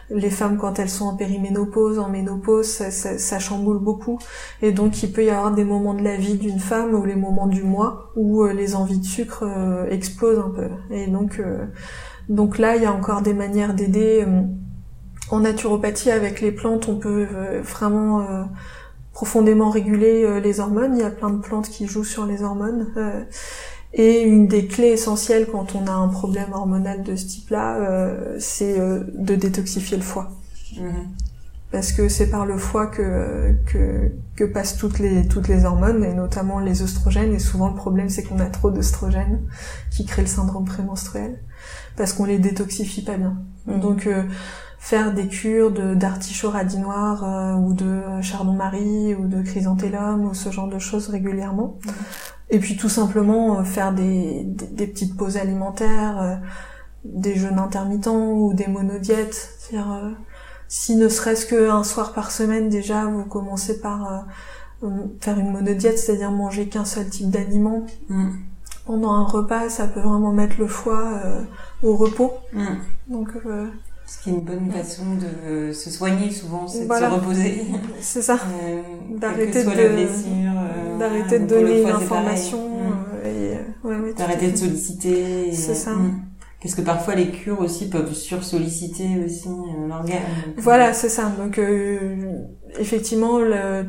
les 0.09 0.29
femmes 0.29 0.57
quand 0.57 0.79
elles 0.79 0.89
sont 0.89 1.05
en 1.05 1.15
périménopause, 1.15 1.99
en 1.99 2.09
ménopause, 2.09 2.67
ça, 2.67 2.91
ça, 2.91 3.39
chamboule 3.39 3.79
beaucoup. 3.79 4.19
Et 4.61 4.71
donc 4.71 5.03
il 5.03 5.11
peut 5.11 5.25
y 5.25 5.29
avoir 5.29 5.53
des 5.53 5.65
moments 5.65 5.93
de 5.93 6.03
la 6.03 6.15
vie 6.15 6.35
d'une 6.35 6.59
femme 6.59 6.93
ou 6.93 7.05
les 7.05 7.15
moments 7.15 7.47
du 7.47 7.63
mois 7.63 8.11
où 8.15 8.45
les 8.45 8.75
envies 8.75 8.99
de 8.99 9.05
sucre 9.05 9.43
explosent 9.89 10.39
un 10.39 10.49
peu. 10.49 10.69
Et 10.91 11.07
donc 11.07 11.41
donc 12.29 12.57
là 12.57 12.75
il 12.75 12.83
y 12.83 12.85
a 12.85 12.93
encore 12.93 13.21
des 13.21 13.33
manières 13.33 13.73
d'aider 13.73 14.25
en 15.29 15.39
naturopathie, 15.41 16.11
avec 16.11 16.41
les 16.41 16.51
plantes, 16.51 16.87
on 16.87 16.97
peut 16.97 17.27
euh, 17.33 17.61
vraiment 17.61 18.21
euh, 18.21 18.43
profondément 19.13 19.69
réguler 19.69 20.23
euh, 20.23 20.39
les 20.39 20.59
hormones. 20.59 20.95
Il 20.95 21.01
y 21.01 21.05
a 21.05 21.09
plein 21.09 21.29
de 21.29 21.39
plantes 21.39 21.69
qui 21.69 21.87
jouent 21.87 22.03
sur 22.03 22.25
les 22.25 22.43
hormones. 22.43 22.87
et 23.93 24.21
une 24.21 24.47
des 24.47 24.67
clés 24.67 24.89
essentielles 24.89 25.47
quand 25.51 25.75
on 25.75 25.87
a 25.87 25.91
un 25.91 26.07
problème 26.07 26.53
hormonal 26.53 27.03
de 27.03 27.15
ce 27.15 27.25
type-là, 27.25 27.79
c'est 28.37 28.77
de 28.77 29.35
détoxifier 29.35 29.97
le 29.97 30.03
foie. 30.03 30.31
Mhm. 30.77 31.07
Parce 31.71 31.91
que 31.91 32.07
c'est 32.07 32.29
par 32.29 32.45
le 32.45 32.57
foie 32.57 32.87
que, 32.87 33.53
que, 33.65 34.11
que, 34.37 34.43
passent 34.45 34.77
toutes 34.77 34.99
les, 34.99 35.27
toutes 35.27 35.49
les 35.49 35.65
hormones, 35.65 36.03
et 36.03 36.13
notamment 36.13 36.59
les 36.59 36.81
oestrogènes. 36.81 37.33
Et 37.33 37.39
souvent, 37.39 37.69
le 37.69 37.75
problème, 37.75 38.07
c'est 38.07 38.23
qu'on 38.23 38.39
a 38.39 38.45
trop 38.45 38.71
d'oestrogènes 38.71 39.41
qui 39.91 40.05
créent 40.05 40.21
le 40.21 40.29
syndrome 40.29 40.63
prémenstruel, 40.63 41.39
parce 41.97 42.13
qu'on 42.13 42.25
les 42.25 42.39
détoxifie 42.39 43.03
pas 43.03 43.17
bien. 43.17 43.37
Mhm. 43.65 43.79
Donc, 43.81 44.07
faire 44.79 45.13
des 45.13 45.27
cures 45.27 45.71
de 45.71 45.95
d'artichaut 45.95 46.49
radis 46.49 46.77
noir 46.77 47.23
euh, 47.23 47.53
ou 47.55 47.73
de 47.73 48.21
chardon-marie 48.21 49.15
ou 49.15 49.27
de 49.27 49.41
chrysanthellum 49.41 50.25
ou 50.25 50.33
ce 50.33 50.49
genre 50.51 50.67
de 50.67 50.79
choses 50.79 51.09
régulièrement. 51.09 51.77
Mhm. 51.85 51.93
Et 52.49 52.59
puis 52.59 52.77
tout 52.77 52.89
simplement 52.89 53.59
euh, 53.59 53.63
faire 53.63 53.91
des, 53.93 54.43
des, 54.45 54.87
petites 54.87 55.17
pauses 55.17 55.37
alimentaires, 55.37 56.21
euh, 56.21 56.35
des 57.03 57.35
jeûnes 57.35 57.59
intermittents 57.59 58.31
ou 58.31 58.53
des 58.53 58.67
monodiètes. 58.67 59.57
C'est-à-dire, 59.59 60.15
si 60.67 60.95
ne 60.95 61.09
serait-ce 61.09 61.45
qu'un 61.45 61.83
soir 61.83 62.13
par 62.13 62.31
semaine 62.31 62.69
déjà, 62.69 63.05
vous 63.05 63.25
commencez 63.25 63.81
par 63.81 64.25
faire 65.21 65.39
une 65.39 65.51
monodiète, 65.51 65.97
c'est-à-dire 65.97 66.31
manger 66.31 66.67
qu'un 66.67 66.85
seul 66.85 67.09
type 67.09 67.29
d'aliment. 67.29 67.85
Mhm. 68.09 68.37
Pendant 68.85 69.11
un 69.11 69.23
repas, 69.23 69.69
ça 69.69 69.87
peut 69.87 69.99
vraiment 69.99 70.31
mettre 70.31 70.55
le 70.59 70.67
foie 70.67 71.21
au 71.83 71.95
repos. 71.97 72.33
Mhm. 72.53 72.79
Donc 73.09 73.29
ce 74.07 74.23
qui 74.23 74.29
est 74.29 74.33
une 74.33 74.41
bonne 74.41 74.71
façon 74.71 75.03
de 75.15 75.73
se 75.73 75.89
soigner 75.89 76.31
souvent, 76.31 76.65
c'est 76.65 76.87
de 76.87 76.93
se 76.93 77.03
reposer. 77.03 77.65
C'est 77.99 78.21
ça. 78.21 78.39
Euh, 78.63 78.81
d'arrêter 79.17 79.65
de, 79.65 79.69
euh, 79.69 80.97
d'arrêter 80.97 81.39
de 81.39 81.45
donner 81.45 81.81
une 81.81 81.89
information. 81.89 82.59
Euh, 83.25 84.13
d'arrêter 84.17 84.51
de 84.51 84.55
solliciter. 84.55 85.51
C'est 85.51 85.75
ça. 85.75 85.91
Mm. 85.91 86.21
Parce 86.63 86.73
que 86.73 86.81
parfois 86.81 87.15
les 87.15 87.31
cures 87.31 87.59
aussi 87.59 87.89
peuvent 87.89 88.13
sursolliciter 88.13 89.23
aussi 89.25 89.49
l'organe. 89.87 90.21
Voilà, 90.57 90.93
c'est 90.93 91.09
ça. 91.09 91.31
Donc 91.37 91.61
effectivement, 92.79 93.39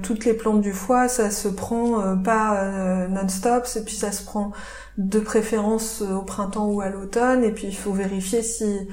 toutes 0.03 0.25
les 0.25 0.35
plantes 0.35 0.61
du 0.61 0.73
foie, 0.73 1.09
ça 1.09 1.31
se 1.31 1.49
prend 1.49 2.17
pas 2.23 3.09
non-stop, 3.09 3.67
et 3.75 3.81
puis 3.81 3.95
ça 3.95 4.13
se 4.13 4.23
prend 4.23 4.53
de 4.99 5.19
préférence 5.19 6.03
au 6.03 6.23
printemps 6.23 6.69
ou 6.69 6.81
à 6.83 6.91
l'automne, 6.91 7.43
et 7.43 7.53
puis 7.53 7.69
il 7.69 7.77
faut 7.77 7.93
vérifier 7.93 8.43
si 8.43 8.89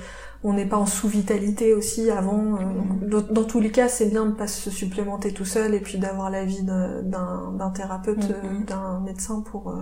on 0.45 0.53
n'est 0.53 0.67
pas 0.67 0.77
en 0.77 0.85
sous-vitalité 0.85 1.73
aussi 1.73 2.11
avant. 2.11 2.55
Euh, 2.55 3.21
dans, 3.31 3.43
tous 3.43 3.59
les 3.59 3.71
cas, 3.71 3.87
c'est 3.87 4.05
bien 4.05 4.27
de 4.27 4.31
pas 4.31 4.45
se 4.45 4.69
supplémenter 4.69 5.33
tout 5.33 5.43
seul 5.43 5.73
et 5.73 5.79
puis 5.79 5.97
d'avoir 5.97 6.29
l'avis 6.29 6.61
d'un 6.61 7.73
thérapeute, 7.75 8.19
mm-hmm. 8.19 8.61
euh, 8.61 8.65
d'un 8.65 8.99
médecin 8.99 9.41
pour 9.41 9.71
euh, 9.71 9.81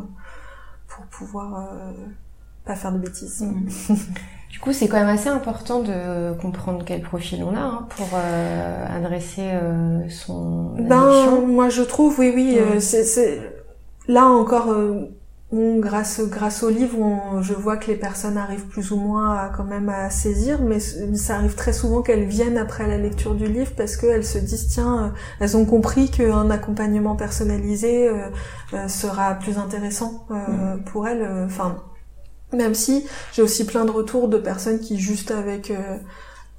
pour 0.88 1.06
pouvoir 1.08 1.70
pas 2.66 2.76
faire 2.76 2.94
de 2.94 2.98
bêtises. 2.98 3.46
Du 4.54 4.60
coup, 4.60 4.72
c'est 4.72 4.88
quand 4.88 5.00
même 5.00 5.10
assez 5.10 5.30
important 5.30 5.82
de 5.82 6.40
comprendre 6.40 6.84
quel 6.86 7.02
profil 7.02 7.44
on 7.44 7.56
a 7.56 7.60
hein, 7.60 7.88
pour 7.90 8.08
adresser 8.16 9.52
son. 10.10 10.76
Ben, 10.78 11.42
moi 11.48 11.70
je 11.70 11.82
trouve, 11.82 12.20
oui, 12.20 12.32
oui, 12.36 12.60
c'est 12.80 13.42
là 14.08 14.28
encore 14.28 14.68
grâce 15.54 16.20
grâce 16.22 16.64
au 16.64 16.70
livre, 16.70 17.40
je 17.42 17.54
vois 17.54 17.78
que 17.78 17.88
les 17.88 17.96
personnes 17.96 18.38
arrivent 18.38 18.66
plus 18.66 18.92
ou 18.92 18.98
moins 18.98 19.36
à 19.36 19.50
quand 19.56 19.64
même 19.64 19.88
à 19.88 20.10
saisir, 20.10 20.62
mais 20.62 20.80
ça 20.80 21.36
arrive 21.36 21.54
très 21.54 21.74
souvent 21.74 22.02
qu'elles 22.02 22.26
viennent 22.26 22.58
après 22.58 22.88
la 22.88 22.98
lecture 22.98 23.36
du 23.36 23.46
livre 23.46 23.72
parce 23.78 23.96
qu'elles 23.96 24.26
se 24.26 24.40
disent 24.40 24.68
tiens, 24.70 25.06
euh, 25.06 25.10
elles 25.40 25.56
ont 25.56 25.66
compris 25.66 26.10
qu'un 26.10 26.50
accompagnement 26.50 27.16
personnalisé 27.16 28.10
euh, 28.10 28.30
euh, 28.74 28.88
sera 28.88 29.36
plus 29.36 29.58
intéressant 29.60 30.26
mm. 30.30 30.84
pour 30.86 31.08
elles. 31.08 31.28
Enfin, 31.46 31.84
même 32.52 32.74
si 32.74 33.06
j'ai 33.34 33.44
aussi 33.44 33.66
plein 33.66 33.86
de 33.86 33.92
retours 33.92 34.30
de 34.30 34.38
personnes 34.38 34.80
qui 34.80 35.00
juste 35.00 35.32
avec 35.32 35.72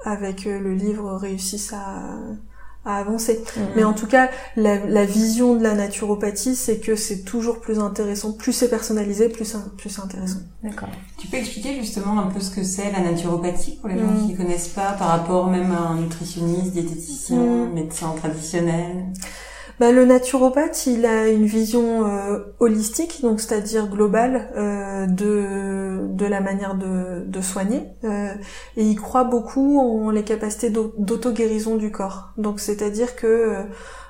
avec 0.05 0.45
le 0.45 0.73
livre 0.75 1.15
réussissent 1.17 1.73
à 1.73 2.19
à 2.85 2.97
avancer. 2.97 3.43
Mm. 3.57 3.61
Mais 3.77 3.85
en 3.85 3.93
tout 3.93 4.07
cas, 4.07 4.31
la, 4.57 4.85
la, 4.87 5.05
vision 5.05 5.55
de 5.55 5.63
la 5.63 5.75
naturopathie, 5.75 6.55
c'est 6.55 6.79
que 6.79 6.97
c'est 6.97 7.25
toujours 7.25 7.61
plus 7.61 7.79
intéressant, 7.79 8.33
plus 8.33 8.53
c'est 8.53 8.69
personnalisé, 8.69 9.29
plus 9.29 9.57
plus 9.77 9.91
c'est 9.91 10.03
intéressant. 10.03 10.41
D'accord. 10.63 10.89
Tu 11.19 11.27
peux 11.29 11.37
expliquer 11.37 11.77
justement 11.81 12.19
un 12.21 12.27
peu 12.27 12.41
ce 12.41 12.51
que 12.51 12.63
c'est 12.63 12.91
la 12.93 13.01
naturopathie 13.01 13.77
pour 13.81 13.89
les 13.89 13.99
gens 13.99 14.07
mm. 14.07 14.27
qui 14.27 14.37
connaissent 14.37 14.69
pas, 14.69 14.93
par 14.93 15.09
rapport 15.09 15.49
même 15.49 15.73
à 15.73 15.81
un 15.81 16.01
nutritionniste, 16.01 16.73
diététicien, 16.73 17.67
médecin 17.75 18.15
traditionnel? 18.17 19.07
Bah, 19.81 19.93
le 19.93 20.05
naturopathe, 20.05 20.87
il 20.87 21.05
a 21.07 21.29
une 21.29 21.47
vision 21.47 22.07
euh, 22.07 22.39
holistique, 22.61 23.21
donc 23.23 23.41
c'est-à-dire 23.41 23.89
globale 23.89 24.51
euh, 24.57 25.07
de 25.07 25.85
de 26.15 26.27
la 26.27 26.41
manière 26.41 26.75
de, 26.77 27.25
de 27.27 27.41
soigner, 27.41 27.83
euh, 28.05 28.33
et 28.77 28.85
il 28.85 28.97
croit 28.97 29.25
beaucoup 29.25 29.81
en 29.81 30.11
les 30.11 30.23
capacités 30.23 30.71
d'auto-guérison 30.71 31.77
du 31.77 31.91
corps. 31.91 32.31
Donc 32.39 32.61
c'est-à-dire 32.61 33.17
que 33.17 33.65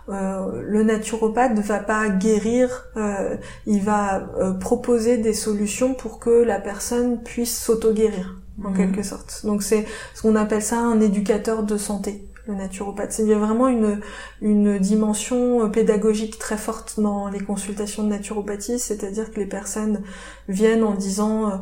euh, 0.09 0.63
le 0.63 0.83
naturopathe 0.83 1.57
ne 1.57 1.63
va 1.63 1.79
pas 1.79 2.09
guérir, 2.09 2.87
euh, 2.97 3.37
il 3.67 3.83
va 3.83 4.23
proposer 4.61 5.17
des 5.17 5.33
solutions 5.33 5.95
pour 5.95 6.19
que 6.19 6.31
la 6.31 6.61
personne 6.61 7.23
puisse 7.23 7.59
s'auto-guérir 7.59 8.37
en 8.63 8.71
mmh. 8.71 8.77
quelque 8.77 9.03
sorte. 9.03 9.41
Donc 9.45 9.63
c'est 9.63 9.87
ce 10.15 10.23
qu'on 10.23 10.37
appelle 10.37 10.63
ça 10.63 10.79
un 10.79 11.01
éducateur 11.01 11.63
de 11.63 11.77
santé 11.77 12.29
le 12.47 12.55
naturopathe. 12.55 13.19
Il 13.19 13.27
y 13.27 13.33
a 13.33 13.39
vraiment 13.39 13.69
une, 13.69 14.01
une 14.43 14.79
dimension 14.79 15.65
euh, 15.65 15.69
pédagogique 15.69 16.39
très 16.39 16.57
forte 16.57 17.01
dans 17.01 17.29
les 17.29 17.41
consultations 17.41 18.05
de 18.05 18.09
naturopathie, 18.09 18.79
c'est-à-dire 18.79 19.33
que 19.33 19.41
les 19.41 19.47
personnes 19.47 20.03
viennent 20.49 20.85
en 20.85 20.95
disant 20.95 21.51
euh, 21.51 21.57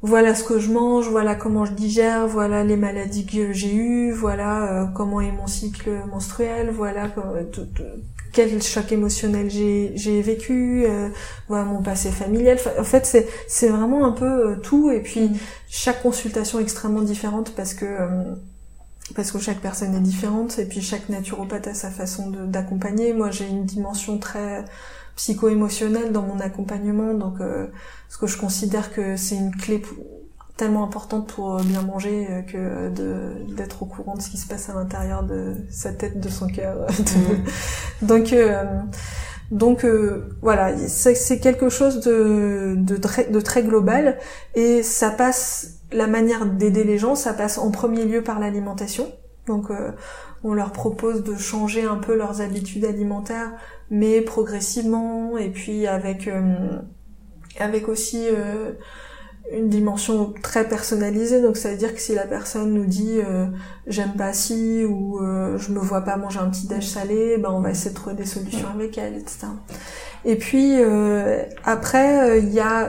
voilà 0.00 0.34
ce 0.34 0.44
que 0.44 0.58
je 0.58 0.70
mange, 0.70 1.08
voilà 1.08 1.34
comment 1.34 1.64
je 1.64 1.72
digère, 1.72 2.26
voilà 2.26 2.64
les 2.64 2.76
maladies 2.76 3.26
que 3.26 3.52
j'ai 3.52 3.74
eues, 3.74 4.12
voilà 4.12 4.82
euh, 4.82 4.86
comment 4.94 5.20
est 5.20 5.32
mon 5.32 5.46
cycle 5.46 5.90
menstruel, 6.10 6.70
voilà 6.70 7.08
quel 8.32 8.62
choc 8.62 8.90
émotionnel 8.92 9.50
j'ai 9.50 10.22
vécu, 10.22 10.86
voilà 11.48 11.64
mon 11.64 11.82
passé 11.82 12.10
familial. 12.10 12.56
En 12.78 12.84
fait, 12.84 13.04
c'est 13.04 13.28
c'est 13.46 13.68
vraiment 13.68 14.06
un 14.06 14.12
peu 14.12 14.58
tout 14.62 14.90
et 14.90 15.00
puis 15.00 15.28
mm. 15.28 15.36
chaque 15.68 16.02
consultation 16.02 16.58
est 16.58 16.62
extrêmement 16.62 17.02
différente 17.02 17.52
parce 17.54 17.74
que 17.74 17.86
parce 19.14 19.30
que 19.32 19.38
chaque 19.38 19.60
personne 19.60 19.94
est 19.94 20.00
différente 20.00 20.58
et 20.58 20.64
puis 20.64 20.80
chaque 20.80 21.08
naturopathe 21.08 21.68
a 21.68 21.74
sa 21.74 21.90
façon 21.90 22.30
d'accompagner. 22.30 23.12
Moi, 23.12 23.30
j'ai 23.30 23.48
une 23.48 23.64
dimension 23.64 24.18
très 24.18 24.64
psycho-émotionnelle 25.16 26.12
dans 26.12 26.22
mon 26.22 26.40
accompagnement, 26.40 27.14
donc 27.14 27.40
euh, 27.40 27.66
parce 28.08 28.18
que 28.18 28.26
je 28.26 28.38
considère 28.38 28.92
que 28.92 29.16
c'est 29.16 29.36
une 29.36 29.54
clé 29.54 29.82
tellement 30.56 30.84
importante 30.84 31.28
pour 31.28 31.60
bien 31.62 31.82
manger 31.82 32.26
euh, 32.30 32.42
que 32.42 32.88
de 32.90 33.54
d'être 33.54 33.82
au 33.82 33.86
courant 33.86 34.14
de 34.14 34.22
ce 34.22 34.30
qui 34.30 34.38
se 34.38 34.46
passe 34.46 34.68
à 34.68 34.74
l'intérieur 34.74 35.22
de 35.22 35.56
sa 35.70 35.92
tête, 35.92 36.20
de 36.20 36.28
son 36.28 36.46
cœur. 36.46 36.86
Mmh. 36.90 38.06
donc 38.06 38.32
euh, 38.32 38.64
donc 39.52 39.84
euh, 39.84 40.34
voilà, 40.40 40.74
c'est 40.88 41.38
quelque 41.38 41.68
chose 41.68 42.00
de, 42.00 42.74
de, 42.78 42.96
très, 42.96 43.26
de 43.26 43.38
très 43.38 43.62
global 43.62 44.18
et 44.54 44.82
ça 44.82 45.10
passe 45.10 45.81
la 45.92 46.06
manière 46.06 46.46
d'aider 46.46 46.84
les 46.84 46.98
gens, 46.98 47.14
ça 47.14 47.32
passe 47.32 47.58
en 47.58 47.70
premier 47.70 48.04
lieu 48.04 48.22
par 48.22 48.38
l'alimentation. 48.40 49.06
Donc 49.46 49.70
euh, 49.70 49.90
on 50.44 50.54
leur 50.54 50.72
propose 50.72 51.24
de 51.24 51.36
changer 51.36 51.84
un 51.84 51.96
peu 51.96 52.16
leurs 52.16 52.40
habitudes 52.40 52.84
alimentaires, 52.84 53.52
mais 53.90 54.20
progressivement 54.20 55.36
et 55.36 55.50
puis 55.50 55.86
avec 55.86 56.28
euh, 56.28 56.78
avec 57.58 57.88
aussi 57.88 58.28
euh, 58.28 58.72
une 59.52 59.68
dimension 59.68 60.32
très 60.42 60.68
personnalisée. 60.68 61.42
Donc 61.42 61.56
ça 61.56 61.70
veut 61.70 61.76
dire 61.76 61.92
que 61.92 62.00
si 62.00 62.14
la 62.14 62.26
personne 62.26 62.72
nous 62.72 62.86
dit 62.86 63.18
j'aime 63.88 64.14
pas 64.16 64.32
ci 64.32 64.84
ou 64.84 65.18
je 65.20 65.72
me 65.72 65.80
vois 65.80 66.02
pas 66.02 66.16
manger 66.16 66.38
un 66.38 66.48
petit 66.48 66.68
déj 66.68 66.88
salé, 66.88 67.36
ben 67.38 67.50
on 67.50 67.60
va 67.60 67.72
essayer 67.72 67.90
de 67.90 67.96
trouver 67.96 68.14
des 68.14 68.24
solutions 68.24 68.68
avec 68.72 68.96
elle, 68.96 69.14
etc. 69.16 69.48
Et 70.24 70.36
puis 70.36 70.76
après 71.64 72.38
il 72.38 72.50
y 72.54 72.60
a 72.60 72.88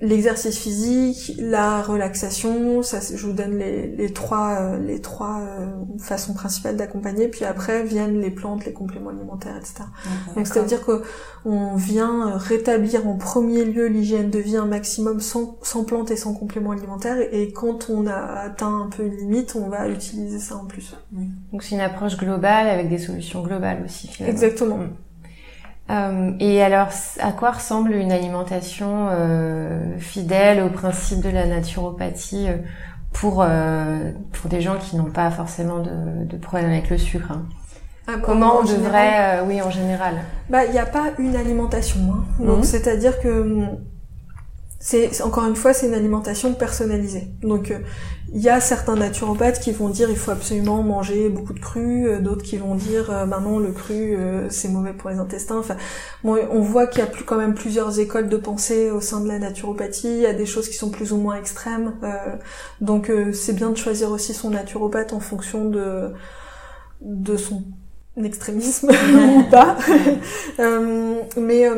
l'exercice 0.00 0.58
physique, 0.58 1.34
la 1.38 1.82
relaxation, 1.82 2.82
ça, 2.82 2.98
je 3.00 3.26
vous 3.26 3.32
donne 3.32 3.58
les, 3.58 3.86
les 3.86 4.12
trois, 4.12 4.58
euh, 4.60 4.78
les 4.78 5.00
trois 5.00 5.40
euh, 5.40 5.66
façons 5.98 6.34
principales 6.34 6.76
d'accompagner. 6.76 7.28
Puis 7.28 7.44
après 7.44 7.82
viennent 7.82 8.20
les 8.20 8.30
plantes, 8.30 8.64
les 8.64 8.72
compléments 8.72 9.10
alimentaires, 9.10 9.56
etc. 9.56 9.84
Donc 10.36 10.46
c'est-à-dire 10.46 10.80
qu'on 10.84 11.74
vient 11.74 12.36
rétablir 12.36 13.06
en 13.06 13.16
premier 13.16 13.64
lieu 13.64 13.86
l'hygiène 13.86 14.30
de 14.30 14.38
vie 14.38 14.56
un 14.56 14.66
maximum 14.66 15.20
sans, 15.20 15.58
sans 15.62 15.84
plantes 15.84 16.10
et 16.10 16.16
sans 16.16 16.34
compléments 16.34 16.72
alimentaires. 16.72 17.18
Et 17.32 17.52
quand 17.52 17.90
on 17.90 18.06
a 18.06 18.14
atteint 18.14 18.82
un 18.82 18.88
peu 18.88 19.04
une 19.04 19.16
limite, 19.16 19.56
on 19.56 19.68
va 19.68 19.88
utiliser 19.88 20.38
ça 20.38 20.56
en 20.56 20.66
plus. 20.66 20.94
Donc 21.52 21.62
c'est 21.62 21.74
une 21.74 21.80
approche 21.80 22.16
globale 22.16 22.68
avec 22.68 22.88
des 22.88 22.98
solutions 22.98 23.42
globales 23.42 23.82
aussi. 23.84 24.08
Finalement. 24.08 24.32
Exactement. 24.32 24.78
Mm. 24.78 24.90
Euh, 25.90 26.32
et 26.38 26.62
alors, 26.62 26.88
à 27.20 27.32
quoi 27.32 27.52
ressemble 27.52 27.92
une 27.92 28.12
alimentation 28.12 29.08
euh, 29.10 29.98
fidèle 29.98 30.62
au 30.62 30.68
principe 30.68 31.20
de 31.20 31.30
la 31.30 31.46
naturopathie 31.46 32.48
euh, 32.48 32.56
pour 33.12 33.42
euh, 33.42 34.12
pour 34.32 34.50
des 34.50 34.60
gens 34.60 34.76
qui 34.76 34.96
n'ont 34.96 35.10
pas 35.10 35.30
forcément 35.30 35.78
de, 35.78 36.24
de 36.24 36.36
problème 36.36 36.70
avec 36.70 36.90
le 36.90 36.98
sucre 36.98 37.30
hein? 37.30 37.46
Ah, 38.06 38.16
Comment 38.22 38.60
on 38.60 38.64
devrait, 38.64 39.42
oui, 39.46 39.60
en 39.60 39.70
général? 39.70 40.14
Bah, 40.48 40.64
il 40.64 40.72
n'y 40.72 40.78
a 40.78 40.86
pas 40.86 41.08
une 41.18 41.36
alimentation. 41.36 42.00
Hein. 42.10 42.24
Donc, 42.42 42.58
mhm. 42.58 42.64
c'est-à-dire 42.64 43.20
que 43.20 43.66
c'est 44.80 45.22
encore 45.22 45.46
une 45.46 45.56
fois, 45.56 45.74
c'est 45.74 45.88
une 45.88 45.94
alimentation 45.94 46.54
personnalisée. 46.54 47.28
Donc, 47.42 47.70
il 48.30 48.42
y 48.42 48.48
a 48.50 48.60
certains 48.60 48.96
naturopathes 48.96 49.60
qui 49.60 49.72
vont 49.72 49.88
dire 49.88 50.10
il 50.10 50.16
faut 50.16 50.30
absolument 50.30 50.82
manger 50.82 51.30
beaucoup 51.30 51.54
de 51.54 51.60
cru, 51.60 52.06
euh, 52.06 52.20
d'autres 52.20 52.42
qui 52.42 52.58
vont 52.58 52.74
dire 52.74 53.10
euh, 53.10 53.24
ben 53.24 53.40
non 53.40 53.58
le 53.58 53.72
cru 53.72 54.16
euh, 54.16 54.48
c'est 54.50 54.68
mauvais 54.68 54.92
pour 54.92 55.08
les 55.08 55.18
intestins. 55.18 55.58
Enfin, 55.58 55.76
bon, 56.22 56.38
on 56.50 56.60
voit 56.60 56.86
qu'il 56.86 57.00
y 57.00 57.02
a 57.02 57.06
plus, 57.06 57.24
quand 57.24 57.36
même 57.36 57.54
plusieurs 57.54 57.98
écoles 57.98 58.28
de 58.28 58.36
pensée 58.36 58.90
au 58.90 59.00
sein 59.00 59.20
de 59.20 59.28
la 59.28 59.38
naturopathie. 59.38 60.08
Il 60.08 60.20
y 60.20 60.26
a 60.26 60.34
des 60.34 60.46
choses 60.46 60.68
qui 60.68 60.74
sont 60.74 60.90
plus 60.90 61.12
ou 61.12 61.16
moins 61.16 61.36
extrêmes. 61.36 61.94
donc 62.80 63.10
c'est 63.32 63.54
bien 63.54 63.70
de 63.70 63.76
choisir 63.76 64.10
aussi 64.10 64.34
son 64.34 64.50
naturopathe 64.50 65.12
en 65.12 65.20
fonction 65.20 65.64
de 65.64 66.12
de 67.00 67.36
son 67.36 67.62
extrémisme 68.22 68.90
ou 69.36 69.42
pas. 69.44 69.76
mais 71.36 71.68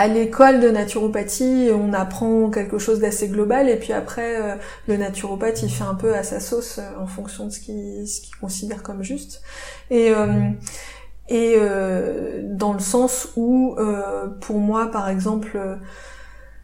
à 0.00 0.08
l'école 0.08 0.60
de 0.60 0.70
naturopathie, 0.70 1.68
on 1.74 1.92
apprend 1.92 2.48
quelque 2.48 2.78
chose 2.78 3.00
d'assez 3.00 3.28
global 3.28 3.68
et 3.68 3.76
puis 3.76 3.92
après 3.92 4.40
euh, 4.40 4.54
le 4.88 4.96
naturopathe 4.96 5.62
il 5.62 5.70
fait 5.70 5.84
un 5.84 5.94
peu 5.94 6.14
à 6.14 6.22
sa 6.22 6.40
sauce 6.40 6.78
euh, 6.78 7.02
en 7.02 7.06
fonction 7.06 7.44
de 7.44 7.50
ce 7.50 7.60
qu'il 7.60 8.06
considère 8.40 8.82
comme 8.82 9.02
juste. 9.02 9.42
Et 9.90 10.10
euh, 10.10 10.52
et 11.28 11.56
dans 12.44 12.72
le 12.72 12.80
sens 12.80 13.28
où 13.36 13.76
pour 14.40 14.58
moi 14.58 14.90
par 14.90 15.08
exemple 15.08 15.60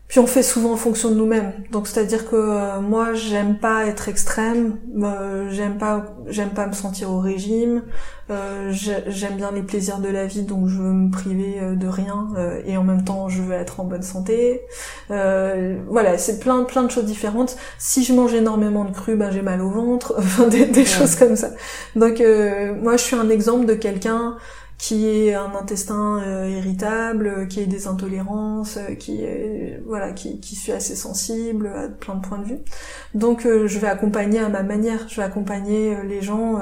puis 0.09 0.21
on 0.21 0.27
fait 0.27 0.45
souvent 0.45 0.73
en 0.73 0.77
fonction 0.77 1.11
de 1.11 1.17
nous-mêmes. 1.17 1.53
Donc 1.73 1.89
c'est-à-dire 1.89 2.31
que 2.31 2.37
euh, 2.37 2.81
moi 2.81 3.15
j'aime 3.15 3.59
pas 3.59 3.87
être 3.87 4.09
extrême, 4.09 4.79
euh, 5.03 5.51
j'aime 5.51 5.79
pas 5.79 6.15
j'aime 6.29 6.51
pas 6.51 6.67
me 6.69 6.73
sentir 6.73 7.11
au 7.11 7.19
régime, 7.19 7.83
euh, 8.31 8.71
j'aime 8.71 9.37
bien 9.37 9.51
les 9.51 9.63
plaisirs 9.63 9.99
de 9.99 10.09
la 10.09 10.27
vie 10.27 10.43
donc 10.43 10.69
je 10.69 10.77
veux 10.77 10.93
me 10.93 11.11
priver 11.11 11.57
euh, 11.61 11.75
de 11.75 11.89
rien 11.89 12.29
et 12.65 12.77
en 12.77 12.85
même 12.85 13.05
temps 13.05 13.29
je 13.29 13.43
veux 13.43 13.55
être 13.55 13.81
en 13.81 13.85
bonne 13.85 14.03
santé. 14.03 14.63
voilà, 15.09 16.19
c'est 16.19 16.39
plein 16.39 16.63
plein 16.63 16.85
de 16.85 16.91
choses 16.91 17.07
différentes. 17.07 17.57
Si 17.79 18.05
je 18.05 18.13
mange 18.13 18.33
énormément 18.33 18.85
de 18.85 18.93
cru, 18.93 19.17
ben 19.17 19.33
j'ai 19.33 19.43
mal 19.43 19.61
au 19.61 19.71
ventre, 19.71 20.15
enfin 20.19 20.47
des, 20.47 20.67
des 20.67 20.85
choses 20.85 21.17
comme 21.17 21.35
ça. 21.35 21.51
Donc 21.97 22.23
moi 22.81 22.97
je 22.97 23.03
suis 23.03 23.17
un 23.17 23.29
exemple 23.29 23.67
de 23.67 23.75
quelqu'un 23.75 24.37
qui 24.79 25.07
est 25.07 25.35
un 25.35 25.55
intestin 25.55 26.21
euh, 26.23 26.51
irritable, 26.51 27.49
qui 27.49 27.61
ait 27.61 27.67
des 27.67 27.87
intolérances, 27.87 28.77
euh, 28.77 28.95
qui 28.95 29.23
est 29.23 29.83
voilà, 29.87 30.13
qui, 30.13 30.39
qui 30.39 30.55
suis 30.55 30.73
assez 30.73 30.95
sensible 30.95 31.69
à 31.69 31.89
plein 31.89 32.17
de 32.17 32.21
points 32.21 32.39
de 32.39 32.45
vue. 32.45 32.59
Donc 33.15 33.47
euh, 33.47 33.67
je 33.67 33.79
vais 33.79 33.87
accompagner 33.87 34.39
à 34.39 34.51
ma 34.51 34.63
manière, 34.63 35.09
je 35.09 35.17
vais 35.17 35.23
accompagner 35.23 35.97
les 36.05 36.21
gens 36.21 36.61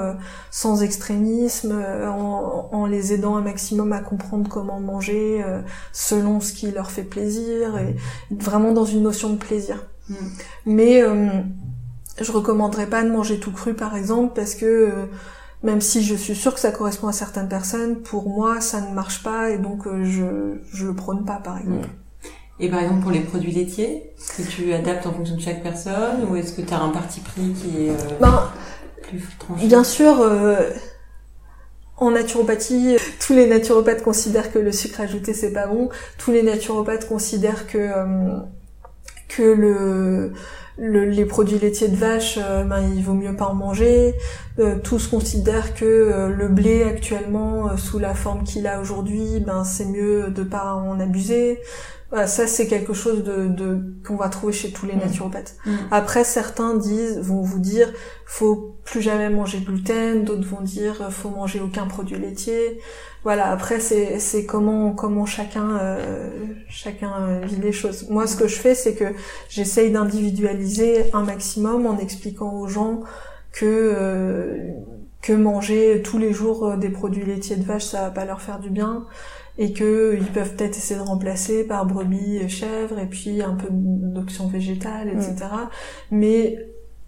sans 0.49 0.81
extrémisme, 0.81 1.73
en, 2.05 2.69
en, 2.71 2.85
les 2.85 3.13
aidant 3.13 3.35
un 3.35 3.41
maximum 3.41 3.91
à 3.91 3.99
comprendre 3.99 4.49
comment 4.49 4.79
manger 4.79 5.43
selon 5.91 6.39
ce 6.39 6.53
qui 6.53 6.71
leur 6.71 6.91
fait 6.91 7.03
plaisir 7.03 7.77
et 7.77 7.95
vraiment 8.31 8.71
dans 8.71 8.85
une 8.85 9.03
notion 9.03 9.29
de 9.29 9.37
plaisir. 9.37 9.85
Mm. 10.09 10.15
Mais 10.65 11.03
je 12.21 12.31
recommanderais 12.31 12.87
pas 12.87 13.03
de 13.03 13.09
manger 13.09 13.39
tout 13.39 13.51
cru 13.51 13.73
par 13.73 13.95
exemple 13.95 14.33
parce 14.35 14.55
que 14.55 15.07
même 15.65 15.81
si 15.81 16.03
je 16.03 16.15
suis 16.15 16.35
sûre 16.35 16.53
que 16.53 16.59
ça 16.59 16.71
correspond 16.71 17.07
à 17.07 17.11
certaines 17.11 17.49
personnes, 17.49 18.01
pour 18.01 18.29
moi, 18.29 18.61
ça 18.61 18.81
ne 18.81 18.93
marche 18.93 19.23
pas 19.23 19.49
et 19.49 19.57
donc 19.57 19.87
euh, 19.87 20.03
je 20.05 20.59
je 20.71 20.85
le 20.85 20.93
prône 20.93 21.25
pas, 21.25 21.37
par 21.37 21.57
exemple. 21.57 21.89
Et 22.59 22.69
par 22.69 22.81
exemple 22.81 23.01
pour 23.01 23.11
les 23.11 23.19
produits 23.19 23.51
laitiers, 23.51 24.13
est-ce 24.17 24.37
que 24.37 24.49
tu 24.49 24.73
adaptes 24.73 25.05
en 25.07 25.11
fonction 25.11 25.35
de 25.35 25.41
chaque 25.41 25.61
personne 25.61 26.23
ou 26.29 26.35
est-ce 26.37 26.53
que 26.53 26.61
tu 26.61 26.73
as 26.73 26.79
un 26.79 26.89
parti 26.89 27.19
pris 27.19 27.51
qui 27.51 27.87
est 27.87 27.89
euh, 27.89 28.17
ben, 28.21 28.49
plus 29.01 29.21
tranché? 29.39 29.67
Bien 29.67 29.83
sûr, 29.83 30.21
euh, 30.21 30.69
en 31.97 32.11
naturopathie, 32.11 32.95
tous 33.19 33.33
les 33.33 33.47
naturopathes 33.47 34.03
considèrent 34.03 34.53
que 34.53 34.59
le 34.59 34.71
sucre 34.71 35.01
ajouté 35.01 35.33
c'est 35.33 35.51
pas 35.51 35.67
bon. 35.67 35.89
Tous 36.17 36.31
les 36.31 36.43
naturopathes 36.43 37.07
considèrent 37.07 37.67
que 37.67 37.89
que 39.27 39.43
le 39.43 40.31
les 40.77 41.25
produits 41.25 41.57
laitiers 41.57 41.87
de 41.87 41.95
vache, 41.95 42.37
euh, 42.41 42.63
ben, 42.63 42.81
il 42.95 43.03
vaut 43.03 43.13
mieux 43.13 43.35
pas 43.35 43.45
en 43.45 43.53
manger. 43.53 44.13
Euh, 44.59 44.75
tous 44.83 45.07
considèrent 45.07 45.73
que 45.73 45.85
euh, 45.85 46.29
le 46.29 46.47
blé 46.47 46.83
actuellement, 46.83 47.77
sous 47.77 47.99
la 47.99 48.13
forme 48.13 48.43
qu'il 48.43 48.67
a 48.67 48.81
aujourd'hui, 48.81 49.39
ben 49.39 49.63
c'est 49.63 49.85
mieux 49.85 50.29
de 50.29 50.43
pas 50.43 50.73
en 50.73 50.99
abuser. 50.99 51.59
Voilà, 52.11 52.27
ça 52.27 52.47
c'est 52.47 52.67
quelque 52.67 52.93
chose 52.93 53.23
de, 53.23 53.47
de 53.47 53.81
qu'on 54.07 54.15
va 54.15 54.29
trouver 54.29 54.53
chez 54.53 54.71
tous 54.71 54.85
les 54.85 54.95
mmh. 54.95 54.99
naturopathes. 54.99 55.55
Mmh. 55.65 55.71
Après, 55.91 56.23
certains 56.23 56.75
disent, 56.75 57.19
vont 57.19 57.41
vous 57.41 57.59
dire, 57.59 57.91
faut 58.25 58.75
plus 58.85 59.01
jamais 59.01 59.29
manger 59.29 59.59
de 59.59 59.65
gluten. 59.65 60.23
D'autres 60.23 60.47
vont 60.47 60.61
dire, 60.61 61.11
faut 61.11 61.29
manger 61.29 61.59
aucun 61.59 61.87
produit 61.87 62.17
laitier 62.17 62.79
voilà 63.25 63.49
après 63.51 63.79
c'est 63.79 64.19
c'est 64.19 64.45
comment 64.45 64.91
comment 64.91 65.25
chacun 65.25 65.79
euh, 65.81 66.29
chacun 66.69 67.39
vit 67.39 67.55
les 67.55 67.71
choses 67.71 68.07
moi 68.09 68.27
ce 68.27 68.37
que 68.37 68.47
je 68.47 68.55
fais 68.55 68.75
c'est 68.75 68.93
que 68.93 69.05
j'essaye 69.49 69.91
d'individualiser 69.91 71.11
un 71.13 71.23
maximum 71.23 71.87
en 71.87 71.97
expliquant 71.97 72.53
aux 72.53 72.67
gens 72.67 73.01
que 73.51 73.65
euh, 73.65 74.69
que 75.23 75.33
manger 75.33 76.03
tous 76.03 76.19
les 76.19 76.33
jours 76.33 76.67
euh, 76.67 76.77
des 76.77 76.89
produits 76.89 77.25
laitiers 77.25 77.55
de 77.55 77.63
vache 77.63 77.85
ça 77.85 78.03
va 78.03 78.09
pas 78.11 78.25
leur 78.25 78.41
faire 78.41 78.59
du 78.59 78.69
bien 78.69 79.05
et 79.57 79.73
que 79.73 80.17
ils 80.17 80.25
peuvent 80.25 80.55
peut-être 80.55 80.77
essayer 80.77 80.99
de 80.99 81.05
remplacer 81.05 81.65
par 81.65 81.85
brebis 81.85 82.37
et 82.37 82.49
chèvres 82.49 82.99
et 82.99 83.07
puis 83.07 83.41
un 83.41 83.55
peu 83.55 83.67
d'options 83.71 84.47
végétales 84.47 85.09
etc 85.09 85.35
mm. 85.35 86.17
mais 86.17 86.57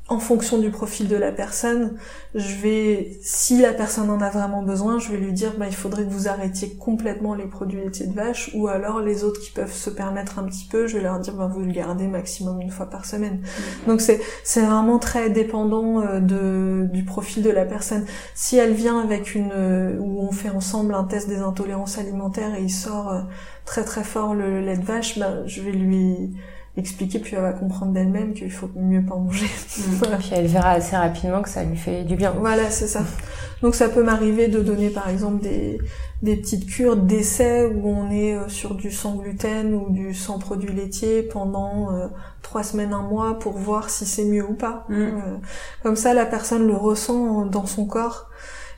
en 0.09 0.19
fonction 0.19 0.57
du 0.57 0.71
profil 0.71 1.09
de 1.09 1.17
la 1.17 1.33
personne, 1.33 1.97
je 2.33 2.55
vais, 2.55 3.17
si 3.21 3.59
la 3.59 3.73
personne 3.73 4.09
en 4.09 4.21
a 4.21 4.29
vraiment 4.29 4.61
besoin, 4.61 4.99
je 4.99 5.11
vais 5.11 5.17
lui 5.17 5.33
dire, 5.33 5.53
bah, 5.57 5.65
il 5.67 5.75
faudrait 5.75 6.05
que 6.05 6.09
vous 6.09 6.29
arrêtiez 6.29 6.75
complètement 6.75 7.33
les 7.33 7.45
produits 7.45 7.81
laitiers 7.81 8.07
de 8.07 8.13
vache, 8.13 8.49
ou 8.53 8.69
alors 8.69 9.01
les 9.01 9.25
autres 9.25 9.41
qui 9.41 9.51
peuvent 9.51 9.73
se 9.73 9.89
permettre 9.89 10.39
un 10.39 10.43
petit 10.43 10.65
peu, 10.65 10.87
je 10.87 10.97
vais 10.97 11.03
leur 11.03 11.19
dire, 11.19 11.33
bah, 11.33 11.49
vous 11.51 11.59
le 11.59 11.71
gardez 11.73 12.07
maximum 12.07 12.61
une 12.61 12.71
fois 12.71 12.85
par 12.85 13.03
semaine. 13.03 13.41
Mm. 13.41 13.87
Donc 13.87 14.01
c'est, 14.01 14.21
c'est 14.45 14.61
vraiment 14.61 14.97
très 14.97 15.29
dépendant 15.29 16.01
euh, 16.01 16.19
de, 16.21 16.87
du 16.93 17.03
profil 17.03 17.43
de 17.43 17.49
la 17.49 17.65
personne. 17.65 18.05
Si 18.33 18.55
elle 18.55 18.73
vient 18.73 18.99
avec 19.01 19.35
une, 19.35 19.51
euh, 19.53 19.97
où 19.99 20.21
on 20.21 20.31
fait 20.31 20.49
ensemble 20.49 20.93
un 20.93 21.03
test 21.03 21.27
des 21.27 21.39
intolérances 21.39 21.97
alimentaires 21.97 22.55
et 22.55 22.61
il 22.61 22.71
sort 22.71 23.11
euh, 23.11 23.21
très 23.65 23.83
très 23.83 24.05
fort 24.05 24.35
le 24.35 24.61
lait 24.61 24.77
de 24.77 24.85
vache, 24.85 25.19
bah, 25.19 25.45
je 25.45 25.61
vais 25.61 25.71
lui, 25.71 26.33
expliquer, 26.77 27.19
puis 27.19 27.35
elle 27.35 27.41
va 27.41 27.53
comprendre 27.53 27.91
d'elle-même 27.91 28.33
qu'il 28.33 28.51
faut 28.51 28.69
mieux 28.75 29.03
pas 29.03 29.15
manger. 29.15 29.45
Mm. 29.45 29.81
voilà. 29.99 30.17
Puis 30.17 30.29
elle 30.31 30.47
verra 30.47 30.71
assez 30.71 30.95
rapidement 30.95 31.41
que 31.41 31.49
ça 31.49 31.63
lui 31.63 31.77
fait 31.77 32.03
du 32.03 32.15
bien. 32.15 32.31
Voilà, 32.31 32.69
c'est 32.69 32.87
ça. 32.87 33.01
Donc 33.61 33.73
ça 33.75 33.89
peut 33.89 34.03
m'arriver 34.03 34.47
de 34.47 34.61
donner 34.61 34.89
par 34.89 35.09
exemple 35.09 35.41
des, 35.41 35.79
des 36.21 36.35
petites 36.35 36.67
cures 36.67 36.95
d'essai 36.95 37.65
où 37.65 37.89
on 37.89 38.11
est 38.11 38.35
euh, 38.35 38.47
sur 38.47 38.75
du 38.75 38.91
sans 38.91 39.15
gluten 39.15 39.73
ou 39.73 39.89
du 39.89 40.13
sans 40.13 40.37
produits 40.37 40.73
laitiers 40.73 41.23
pendant 41.23 41.91
euh, 41.91 42.07
trois 42.43 42.63
semaines, 42.63 42.93
un 42.93 43.01
mois 43.01 43.39
pour 43.39 43.53
voir 43.53 43.89
si 43.89 44.05
c'est 44.05 44.25
mieux 44.25 44.47
ou 44.47 44.53
pas. 44.53 44.85
Mm. 44.89 44.93
Euh, 44.95 45.19
comme 45.81 45.95
ça, 45.95 46.13
la 46.13 46.25
personne 46.25 46.67
le 46.67 46.75
ressent 46.75 47.45
dans 47.45 47.65
son 47.65 47.85
corps 47.85 48.29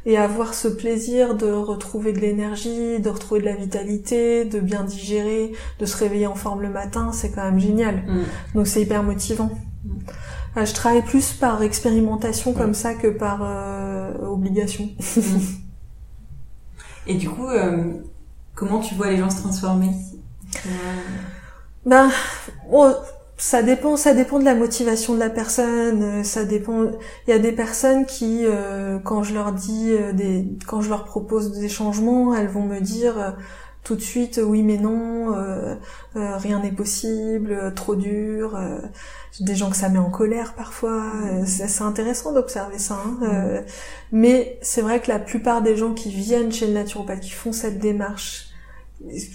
et 0.06 0.18
avoir 0.18 0.54
ce 0.54 0.68
plaisir 0.68 1.36
de 1.36 1.52
retrouver 1.52 2.14
de 2.14 2.20
l'énergie, 2.20 3.00
de 3.00 3.10
retrouver 3.10 3.42
de 3.42 3.46
la 3.46 3.56
vitalité, 3.56 4.46
de 4.46 4.60
bien 4.60 4.84
digérer, 4.84 5.52
de 5.80 5.86
se 5.86 5.98
réveiller 5.98 6.28
en 6.28 6.36
forme 6.36 6.62
le 6.62 6.70
matin, 6.70 7.12
c'est 7.12 7.32
quand 7.32 7.44
même 7.44 7.60
génial. 7.60 7.98
Mm. 8.08 8.24
Donc 8.56 8.68
c'est 8.68 8.82
hyper 8.82 9.04
motivant. 9.04 9.52
Ah, 10.56 10.66
je 10.66 10.74
travaille 10.74 11.04
plus 11.04 11.34
par 11.34 11.62
expérimentation 11.62 12.54
comme 12.54 12.74
ça 12.74 12.94
que 12.94 13.08
par 13.08 13.42
euh, 13.44 14.12
obligation. 14.28 14.90
Et 17.08 17.16
du 17.16 17.30
coup, 17.30 17.48
euh, 17.48 17.94
comment 18.56 18.80
tu 18.80 18.96
vois 18.96 19.10
les 19.10 19.18
gens 19.18 19.30
se 19.30 19.42
transformer? 19.42 19.92
Ben, 21.86 22.10
oh, 22.72 22.92
ça 23.42 23.64
dépend, 23.64 23.96
ça 23.98 24.14
dépend 24.14 24.40
de 24.40 24.46
la 24.46 24.56
motivation 24.56 25.14
de 25.16 25.20
la 25.20 25.30
personne. 25.30 26.04
euh, 26.22 26.24
Ça 26.24 26.44
dépend. 26.46 26.86
Il 27.28 27.32
y 27.32 27.34
a 27.34 27.40
des 27.40 27.54
personnes 27.54 28.06
qui, 28.06 28.46
euh, 28.46 29.00
quand 29.00 29.24
je 29.24 29.34
leur 29.34 29.54
dis 29.54 29.92
euh, 29.94 30.12
des, 30.14 30.46
quand 30.68 30.82
je 30.82 30.90
leur 30.90 31.06
propose 31.06 31.58
des 31.60 31.70
changements, 31.70 32.36
elles 32.36 32.50
vont 32.50 32.64
me 32.66 32.80
dire 32.82 33.18
euh, 33.20 33.32
tout 33.84 33.96
de 33.96 34.02
suite 34.02 34.40
oui 34.44 34.62
mais 34.64 34.78
non, 34.78 35.36
euh, 35.38 35.76
rien 36.16 36.60
n'est 36.62 36.72
possible, 36.74 37.74
trop 37.76 37.96
dur. 37.96 38.56
euh, 38.58 38.80
des 39.40 39.56
gens 39.56 39.70
que 39.70 39.78
ça 39.78 39.90
met 39.90 40.00
en 40.00 40.10
colère 40.12 40.54
parfois. 40.56 41.04
euh, 41.32 41.44
C'est 41.46 41.84
intéressant 41.84 42.34
d'observer 42.34 42.78
ça. 42.80 42.96
hein, 43.06 43.20
euh, 43.24 43.62
mais 44.12 44.60
c'est 44.62 44.82
vrai 44.82 45.02
que 45.02 45.10
la 45.10 45.20
plupart 45.20 45.62
des 45.62 45.78
gens 45.78 45.94
qui 45.94 46.10
viennent 46.12 46.52
chez 46.52 46.68
le 46.68 46.74
naturopathe, 46.74 47.22
qui 47.22 47.32
font 47.32 47.54
cette 47.54 47.80
démarche, 47.80 48.49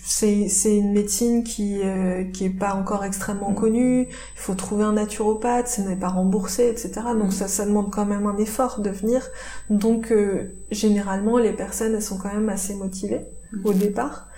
c'est 0.04 0.48
c'est 0.48 0.76
une 0.76 0.92
médecine 0.92 1.42
qui 1.42 1.80
euh, 1.82 2.24
qui 2.24 2.44
est 2.46 2.50
pas 2.50 2.74
encore 2.74 3.04
extrêmement 3.04 3.54
connue. 3.54 4.02
Il 4.02 4.40
faut 4.40 4.54
trouver 4.54 4.84
un 4.84 4.92
naturopathe, 4.92 5.68
ce 5.68 5.80
n'est 5.80 5.96
pas 5.96 6.08
remboursé, 6.08 6.68
etc. 6.68 6.92
Donc 7.18 7.32
ça 7.32 7.48
ça 7.48 7.64
demande 7.64 7.90
quand 7.90 8.04
même 8.04 8.26
un 8.26 8.36
effort 8.36 8.80
de 8.80 8.90
venir. 8.90 9.26
Donc 9.70 10.12
euh, 10.12 10.54
généralement 10.70 11.38
les 11.38 11.52
personnes 11.52 11.94
elles 11.94 12.02
sont 12.02 12.18
quand 12.18 12.32
même 12.32 12.48
assez 12.48 12.74
motivées 12.74 13.22
au 13.64 13.72
départ, 13.72 14.28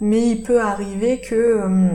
mais 0.00 0.28
il 0.28 0.42
peut 0.42 0.60
arriver 0.60 1.20
que 1.20 1.34
euh, 1.34 1.88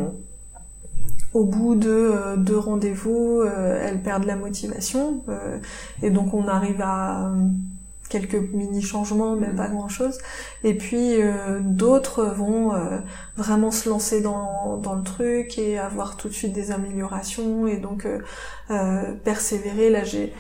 au 1.34 1.46
bout 1.46 1.76
de 1.76 1.90
euh, 1.90 2.38
deux 2.38 2.58
rendez-vous, 2.58 3.42
euh, 3.42 3.80
elles 3.84 4.02
perdent 4.02 4.26
la 4.26 4.36
motivation 4.36 5.24
euh, 5.30 5.60
et 6.02 6.10
donc 6.10 6.34
on 6.34 6.48
arrive 6.48 6.82
à 6.82 7.28
euh, 7.28 7.48
quelques 8.10 8.36
mini 8.54 8.82
changements, 8.82 9.36
mais 9.36 9.48
pas 9.48 9.68
grand 9.70 9.88
chose. 9.90 10.18
Et 10.64 10.76
puis 10.76 11.22
euh, 11.22 11.60
d'autres 11.62 12.26
vont 12.26 12.74
euh, 12.74 13.00
vraiment 13.38 13.72
se 13.72 13.90
lancer 13.90 14.22
dans, 14.22 14.78
dans 14.78 14.96
le 14.96 15.04
truc 15.04 15.58
et 15.58 15.78
avoir 15.80 16.18
tout 16.18 16.28
de 16.28 16.34
suite 16.34 16.54
des 16.54 16.72
améliorations 16.72 17.68
et 17.68 17.78
donc 17.78 18.06
euh, 18.06 18.20
euh, 18.72 19.14
persévérer. 19.24 19.90
Là, 19.90 20.04
j'ai 20.04 20.34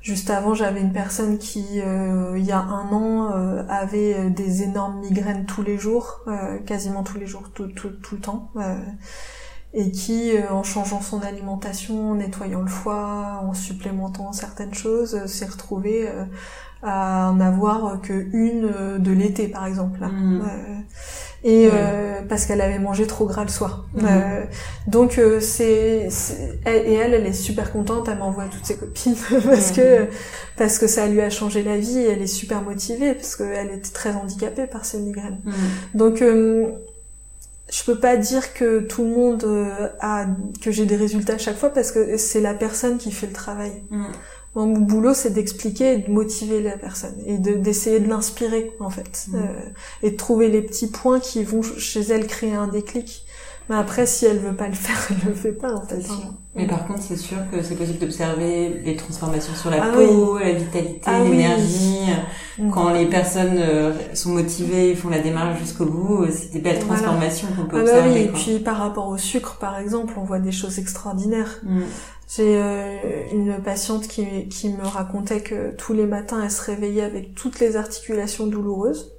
juste 0.00 0.30
avant, 0.30 0.54
j'avais 0.54 0.80
une 0.80 0.92
personne 0.92 1.38
qui, 1.38 1.80
euh, 1.80 2.34
il 2.38 2.44
y 2.44 2.52
a 2.52 2.60
un 2.60 2.88
an, 2.92 3.32
euh, 3.34 3.64
avait 3.68 4.30
des 4.30 4.62
énormes 4.62 5.00
migraines 5.00 5.46
tous 5.46 5.62
les 5.62 5.78
jours, 5.78 6.20
euh, 6.28 6.58
quasiment 6.60 7.02
tous 7.02 7.18
les 7.18 7.26
jours, 7.26 7.50
tout, 7.54 7.66
tout, 7.68 7.90
tout 7.90 8.14
le 8.14 8.20
temps. 8.20 8.50
euh, 8.56 8.76
et 9.74 9.90
qui, 9.90 10.36
euh, 10.36 10.50
en 10.50 10.62
changeant 10.62 11.00
son 11.02 11.20
alimentation, 11.22 12.12
en 12.12 12.14
nettoyant 12.14 12.62
le 12.62 12.68
foie, 12.68 13.40
en 13.42 13.52
supplémentant 13.52 14.32
certaines 14.32 14.72
choses, 14.74 15.26
s'est 15.26 15.44
retrouvée 15.46 16.08
euh, 16.08 16.24
à 16.86 17.30
en 17.30 17.40
avoir 17.40 18.00
que 18.00 18.12
une 18.32 18.70
euh, 18.74 18.98
de 18.98 19.10
l'été 19.12 19.48
par 19.48 19.66
exemple 19.66 20.00
là. 20.00 20.08
Mm. 20.08 20.40
Euh, 20.40 20.74
et 21.44 21.66
Ouais. 21.66 21.72
euh, 21.74 22.20
parce 22.28 22.46
qu'elle 22.46 22.60
avait 22.60 22.78
mangé 22.78 23.06
trop 23.06 23.26
gras 23.26 23.42
le 23.42 23.50
soir. 23.50 23.86
Euh, 24.02 24.44
donc 24.86 25.18
euh, 25.18 25.38
c'est 25.40 26.08
et 26.66 26.92
elle 26.94 27.14
elle 27.14 27.26
est 27.26 27.32
super 27.32 27.72
contente, 27.72 28.08
elle 28.08 28.18
m'envoie 28.18 28.44
toutes 28.50 28.64
ses 28.64 28.76
copines 28.76 29.14
parce 29.44 29.70
que 29.70 30.06
parce 30.56 30.78
que 30.78 30.86
ça 30.86 31.06
lui 31.06 31.20
a 31.20 31.30
changé 31.30 31.62
la 31.62 31.76
vie, 31.76 31.98
et 31.98 32.08
elle 32.08 32.22
est 32.22 32.26
super 32.26 32.62
motivée 32.62 33.14
parce 33.14 33.36
qu'elle 33.36 33.70
était 33.70 33.92
très 33.92 34.12
handicapée 34.14 34.66
par 34.66 34.84
ses 34.84 34.98
migraines. 34.98 35.40
Mm. 35.44 35.52
Donc 35.98 36.22
euh, 36.22 36.66
je 37.70 37.82
peux 37.84 37.98
pas 37.98 38.16
dire 38.16 38.54
que 38.54 38.80
tout 38.80 39.02
le 39.02 39.10
monde 39.10 39.44
euh, 39.44 39.88
a 40.00 40.26
que 40.62 40.70
j'ai 40.70 40.86
des 40.86 40.96
résultats 40.96 41.34
à 41.34 41.38
chaque 41.38 41.56
fois 41.58 41.70
parce 41.70 41.92
que 41.92 42.16
c'est 42.16 42.40
la 42.40 42.54
personne 42.54 42.96
qui 42.98 43.12
fait 43.12 43.26
le 43.26 43.32
travail. 43.32 43.82
Mm. 43.90 44.04
Moi, 44.56 44.64
mon 44.66 44.80
boulot, 44.80 45.14
c'est 45.14 45.30
d'expliquer 45.30 45.92
et 45.92 45.98
de 45.98 46.10
motiver 46.10 46.60
la 46.62 46.76
personne 46.78 47.14
et 47.26 47.38
de 47.38 47.54
d'essayer 47.54 48.00
de 48.00 48.08
l'inspirer 48.08 48.72
en 48.80 48.90
fait 48.90 49.26
Mhm. 49.28 49.38
Euh, 49.38 49.48
et 50.02 50.10
de 50.12 50.16
trouver 50.16 50.48
les 50.48 50.62
petits 50.62 50.88
points 50.88 51.20
qui 51.20 51.44
vont 51.44 51.62
chez 51.62 52.00
elle 52.00 52.26
créer 52.26 52.54
un 52.54 52.66
déclic. 52.66 53.22
Mais 53.68 53.74
après, 53.76 54.06
si 54.06 54.24
elle 54.26 54.38
veut 54.38 54.54
pas 54.54 54.68
le 54.68 54.74
faire, 54.74 54.96
elle 55.10 55.28
le 55.28 55.34
fait 55.34 55.52
pas 55.52 55.74
en 55.74 55.82
fait. 55.84 55.96
Hein. 56.08 56.34
Mais 56.54 56.66
par 56.68 56.86
contre, 56.86 57.02
c'est 57.02 57.16
sûr 57.16 57.36
que 57.50 57.62
c'est 57.62 57.74
possible 57.74 57.98
d'observer 57.98 58.80
les 58.84 58.94
transformations 58.96 59.54
sur 59.56 59.70
la 59.70 59.82
Ah 59.82 59.92
peau, 59.92 60.38
la 60.38 60.52
vitalité, 60.52 61.00
Ah 61.04 61.18
l'énergie. 61.22 62.06
Mhm. 62.58 62.70
Quand 62.70 62.90
les 62.94 63.06
personnes 63.06 63.58
euh, 63.58 63.92
sont 64.14 64.30
motivées, 64.30 64.94
font 64.94 65.08
la 65.10 65.18
démarche 65.18 65.58
jusqu'au 65.60 65.84
bout, 65.84 66.22
euh, 66.22 66.28
c'est 66.32 66.52
des 66.52 66.60
belles 66.60 66.78
Voilà. 66.78 67.02
transformations 67.02 67.48
qu'on 67.48 67.66
peut 67.66 67.80
Ah 67.80 67.84
bah 67.84 67.90
observer. 67.98 68.10
oui, 68.12 68.20
et 68.20 68.28
puis 68.28 68.58
par 68.60 68.78
rapport 68.78 69.08
au 69.08 69.18
sucre, 69.18 69.56
par 69.58 69.78
exemple, 69.78 70.14
on 70.16 70.22
voit 70.24 70.38
des 70.38 70.52
choses 70.52 70.78
extraordinaires. 70.78 71.58
Mm. 71.64 71.80
J'ai 72.28 72.60
euh, 72.60 72.96
une 73.32 73.62
patiente 73.62 74.08
qui, 74.08 74.48
qui 74.48 74.68
me 74.70 74.84
racontait 74.84 75.40
que 75.42 75.72
tous 75.76 75.92
les 75.92 76.06
matins, 76.06 76.42
elle 76.42 76.50
se 76.50 76.62
réveillait 76.62 77.02
avec 77.04 77.34
toutes 77.34 77.60
les 77.60 77.76
articulations 77.76 78.46
douloureuses. 78.46 79.12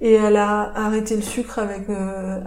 Et 0.00 0.14
elle 0.14 0.36
a 0.36 0.72
arrêté 0.76 1.16
le 1.16 1.22
sucre 1.22 1.58
avec, 1.58 1.88
euh, 1.90 2.40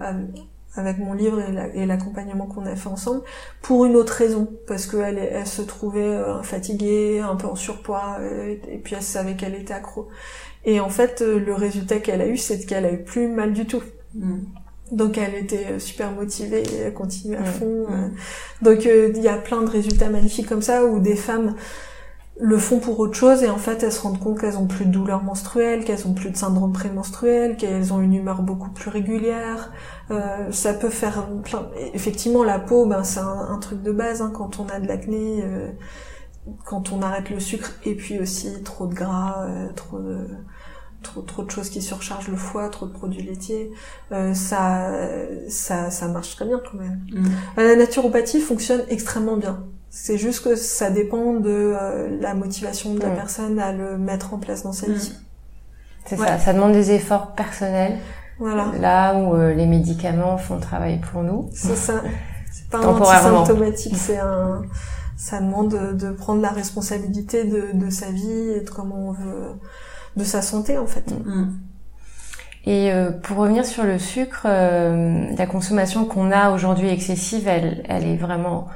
avec 0.75 0.97
mon 0.97 1.13
livre 1.13 1.39
et 1.39 1.51
la- 1.51 1.67
et 1.75 1.85
l'accompagnement 1.85 2.47
qu'on 2.47 2.65
a 2.65 2.75
fait 2.75 2.89
ensemble 2.89 3.21
pour 3.61 3.85
une 3.85 3.95
autre 3.95 4.13
raison. 4.13 4.47
Parce 4.67 4.87
qu'elle 4.87 5.17
elle 5.19 5.47
se 5.47 5.61
trouvait 5.61 6.01
euh, 6.01 6.41
fatiguée, 6.43 7.19
un 7.19 7.35
peu 7.35 7.47
en 7.47 7.55
surpoids, 7.55 8.17
et 8.69 8.77
puis 8.83 8.95
elle 8.95 9.03
savait 9.03 9.35
qu'elle 9.35 9.55
était 9.55 9.73
accro. 9.73 10.07
Et 10.65 10.79
en 10.79 10.89
fait, 10.89 11.21
le 11.21 11.53
résultat 11.55 11.99
qu'elle 11.99 12.21
a 12.21 12.27
eu, 12.27 12.37
c'est 12.37 12.65
qu'elle 12.65 12.85
a 12.85 12.93
eu 12.93 13.03
plus 13.03 13.27
mal 13.27 13.53
du 13.53 13.65
tout. 13.67 13.83
Mm. 14.15 14.39
Donc 14.93 15.17
elle 15.17 15.35
était 15.35 15.67
euh, 15.71 15.79
super 15.79 16.11
motivée, 16.11 16.63
et 16.63 16.77
elle 16.85 16.93
continue 16.93 17.35
à 17.35 17.43
fond. 17.43 17.85
Euh. 17.89 18.09
Donc 18.61 18.85
euh, 18.85 19.11
il 19.15 19.21
y 19.21 19.27
a 19.27 19.37
plein 19.37 19.61
de 19.61 19.69
résultats 19.69 20.09
magnifiques 20.09 20.47
comme 20.47 20.61
ça 20.61 20.85
où 20.85 20.99
des 20.99 21.15
femmes 21.15 21.55
le 22.39 22.57
font 22.57 22.79
pour 22.79 22.99
autre 22.99 23.13
chose 23.13 23.43
et 23.43 23.49
en 23.49 23.57
fait 23.57 23.83
elles 23.83 23.91
se 23.91 24.01
rendent 24.01 24.19
compte 24.19 24.39
qu'elles 24.39 24.57
ont 24.57 24.65
plus 24.65 24.85
de 24.85 24.91
douleurs 24.91 25.23
menstruelles, 25.23 25.85
qu'elles 25.85 26.07
ont 26.07 26.13
plus 26.13 26.31
de 26.31 26.35
syndrome 26.35 26.73
prémenstruel, 26.73 27.57
qu'elles 27.57 27.93
ont 27.93 28.01
une 28.01 28.13
humeur 28.13 28.41
beaucoup 28.41 28.71
plus 28.71 28.89
régulière. 28.89 29.71
Euh, 30.09 30.51
ça 30.51 30.73
peut 30.73 30.89
faire 30.89 31.27
plein. 31.43 31.69
Effectivement 31.93 32.43
la 32.43 32.59
peau, 32.59 32.85
ben 32.87 33.03
c'est 33.03 33.19
un, 33.19 33.47
un 33.49 33.59
truc 33.59 33.83
de 33.83 33.91
base 33.91 34.21
hein, 34.21 34.31
quand 34.33 34.59
on 34.59 34.67
a 34.67 34.79
de 34.79 34.87
l'acné, 34.87 35.43
euh, 35.43 35.69
quand 36.65 36.91
on 36.91 37.01
arrête 37.03 37.29
le 37.29 37.39
sucre 37.39 37.73
et 37.85 37.95
puis 37.95 38.19
aussi 38.19 38.63
trop 38.63 38.87
de 38.87 38.95
gras, 38.95 39.45
euh, 39.47 39.67
trop 39.75 39.99
de 39.99 40.27
trop 41.03 41.21
trop 41.21 41.43
de 41.43 41.51
choses 41.51 41.69
qui 41.69 41.81
surchargent 41.81 42.29
le 42.29 42.35
foie, 42.37 42.69
trop 42.69 42.85
de 42.87 42.91
produits 42.91 43.21
laitiers, 43.23 43.71
euh, 44.11 44.33
ça 44.33 44.89
ça 45.49 45.91
ça 45.91 46.07
marche 46.07 46.35
très 46.35 46.45
bien 46.45 46.59
quand 46.59 46.77
même. 46.79 46.99
Mm. 47.13 47.27
La 47.61 47.75
naturopathie 47.75 48.41
fonctionne 48.41 48.81
extrêmement 48.89 49.37
bien. 49.37 49.63
C'est 49.91 50.17
juste 50.17 50.43
que 50.43 50.55
ça 50.55 50.89
dépend 50.89 51.33
de 51.33 51.49
euh, 51.79 52.17
la 52.19 52.33
motivation 52.33 52.95
de 52.95 52.99
la 53.01 53.09
Mm. 53.09 53.15
personne 53.15 53.59
à 53.59 53.71
le 53.71 53.97
mettre 53.99 54.33
en 54.33 54.39
place 54.39 54.63
dans 54.63 54.73
sa 54.73 54.87
Mm. 54.87 54.93
vie. 54.93 55.13
C'est 56.05 56.19
Ouais. 56.19 56.27
ça, 56.27 56.39
ça 56.39 56.53
demande 56.53 56.73
des 56.73 56.91
efforts 56.91 57.33
personnels. 57.33 57.97
Voilà, 58.39 58.65
Là 58.81 59.13
où 59.15 59.35
euh, 59.35 59.53
les 59.53 59.67
médicaments 59.67 60.37
font 60.37 60.55
le 60.55 60.61
travail 60.61 60.99
pour 60.99 61.21
nous. 61.21 61.49
c'est 61.53 61.75
ça. 61.75 62.01
C'est 62.51 62.67
pas 62.69 62.79
un 62.79 62.87
anti-symptomatique, 62.87 63.95
c'est 63.95 64.17
un. 64.19 64.63
Ça 65.15 65.39
demande 65.39 65.69
de, 65.71 65.93
de 65.93 66.11
prendre 66.11 66.41
la 66.41 66.49
responsabilité 66.49 67.45
de, 67.45 67.67
de 67.73 67.89
sa 67.89 68.07
vie 68.07 68.49
et 68.57 68.61
de 68.61 68.69
comment 68.69 69.09
on 69.09 69.11
veut, 69.11 69.51
de 70.17 70.23
sa 70.23 70.41
santé 70.41 70.77
en 70.77 70.85
fait. 70.87 71.11
Mm. 71.11 71.51
Et 72.65 72.91
euh, 72.93 73.11
pour 73.11 73.37
revenir 73.37 73.65
sur 73.65 73.83
le 73.83 73.99
sucre, 73.99 74.43
euh, 74.45 75.25
la 75.37 75.45
consommation 75.45 76.05
qu'on 76.05 76.31
a 76.31 76.51
aujourd'hui 76.51 76.89
excessive, 76.89 77.47
elle, 77.47 77.83
elle 77.89 78.05
est 78.05 78.15
vraiment 78.15 78.67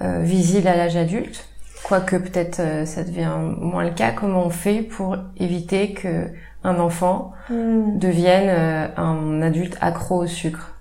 euh, 0.00 0.20
visible 0.22 0.68
à 0.68 0.76
l'âge 0.76 0.96
adulte. 0.96 1.46
Quoique 1.82 2.14
peut-être 2.16 2.86
ça 2.86 3.02
devient 3.02 3.32
moins 3.58 3.84
le 3.84 3.90
cas. 3.90 4.12
Comment 4.12 4.46
on 4.46 4.50
fait 4.50 4.82
pour 4.82 5.16
éviter 5.36 5.92
que 5.94 6.28
un 6.62 6.78
enfant 6.78 7.32
Mm. 7.50 7.98
devienne 7.98 8.92
un 8.96 9.42
adulte 9.42 9.76
accro 9.80 10.22
au 10.22 10.26
sucre? 10.28 10.72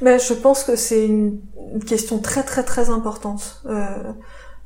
Ben, 0.00 0.18
je 0.20 0.32
pense 0.32 0.62
que 0.62 0.76
c'est 0.76 1.06
une, 1.06 1.40
une 1.74 1.84
question 1.84 2.18
très 2.18 2.42
très 2.44 2.62
très 2.62 2.88
importante. 2.90 3.62
Euh, 3.66 4.12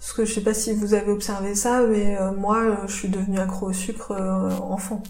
parce 0.02 0.14
que 0.14 0.24
je 0.24 0.34
sais 0.34 0.40
pas 0.40 0.52
si 0.52 0.74
vous 0.74 0.94
avez 0.94 1.12
observé 1.12 1.54
ça, 1.54 1.86
mais 1.86 2.18
euh, 2.20 2.32
moi, 2.32 2.58
euh, 2.58 2.74
je 2.88 2.92
suis 2.92 3.08
devenue 3.08 3.38
accro 3.38 3.68
au 3.68 3.72
sucre 3.72 4.10
euh, 4.10 4.50
enfant. 4.50 5.00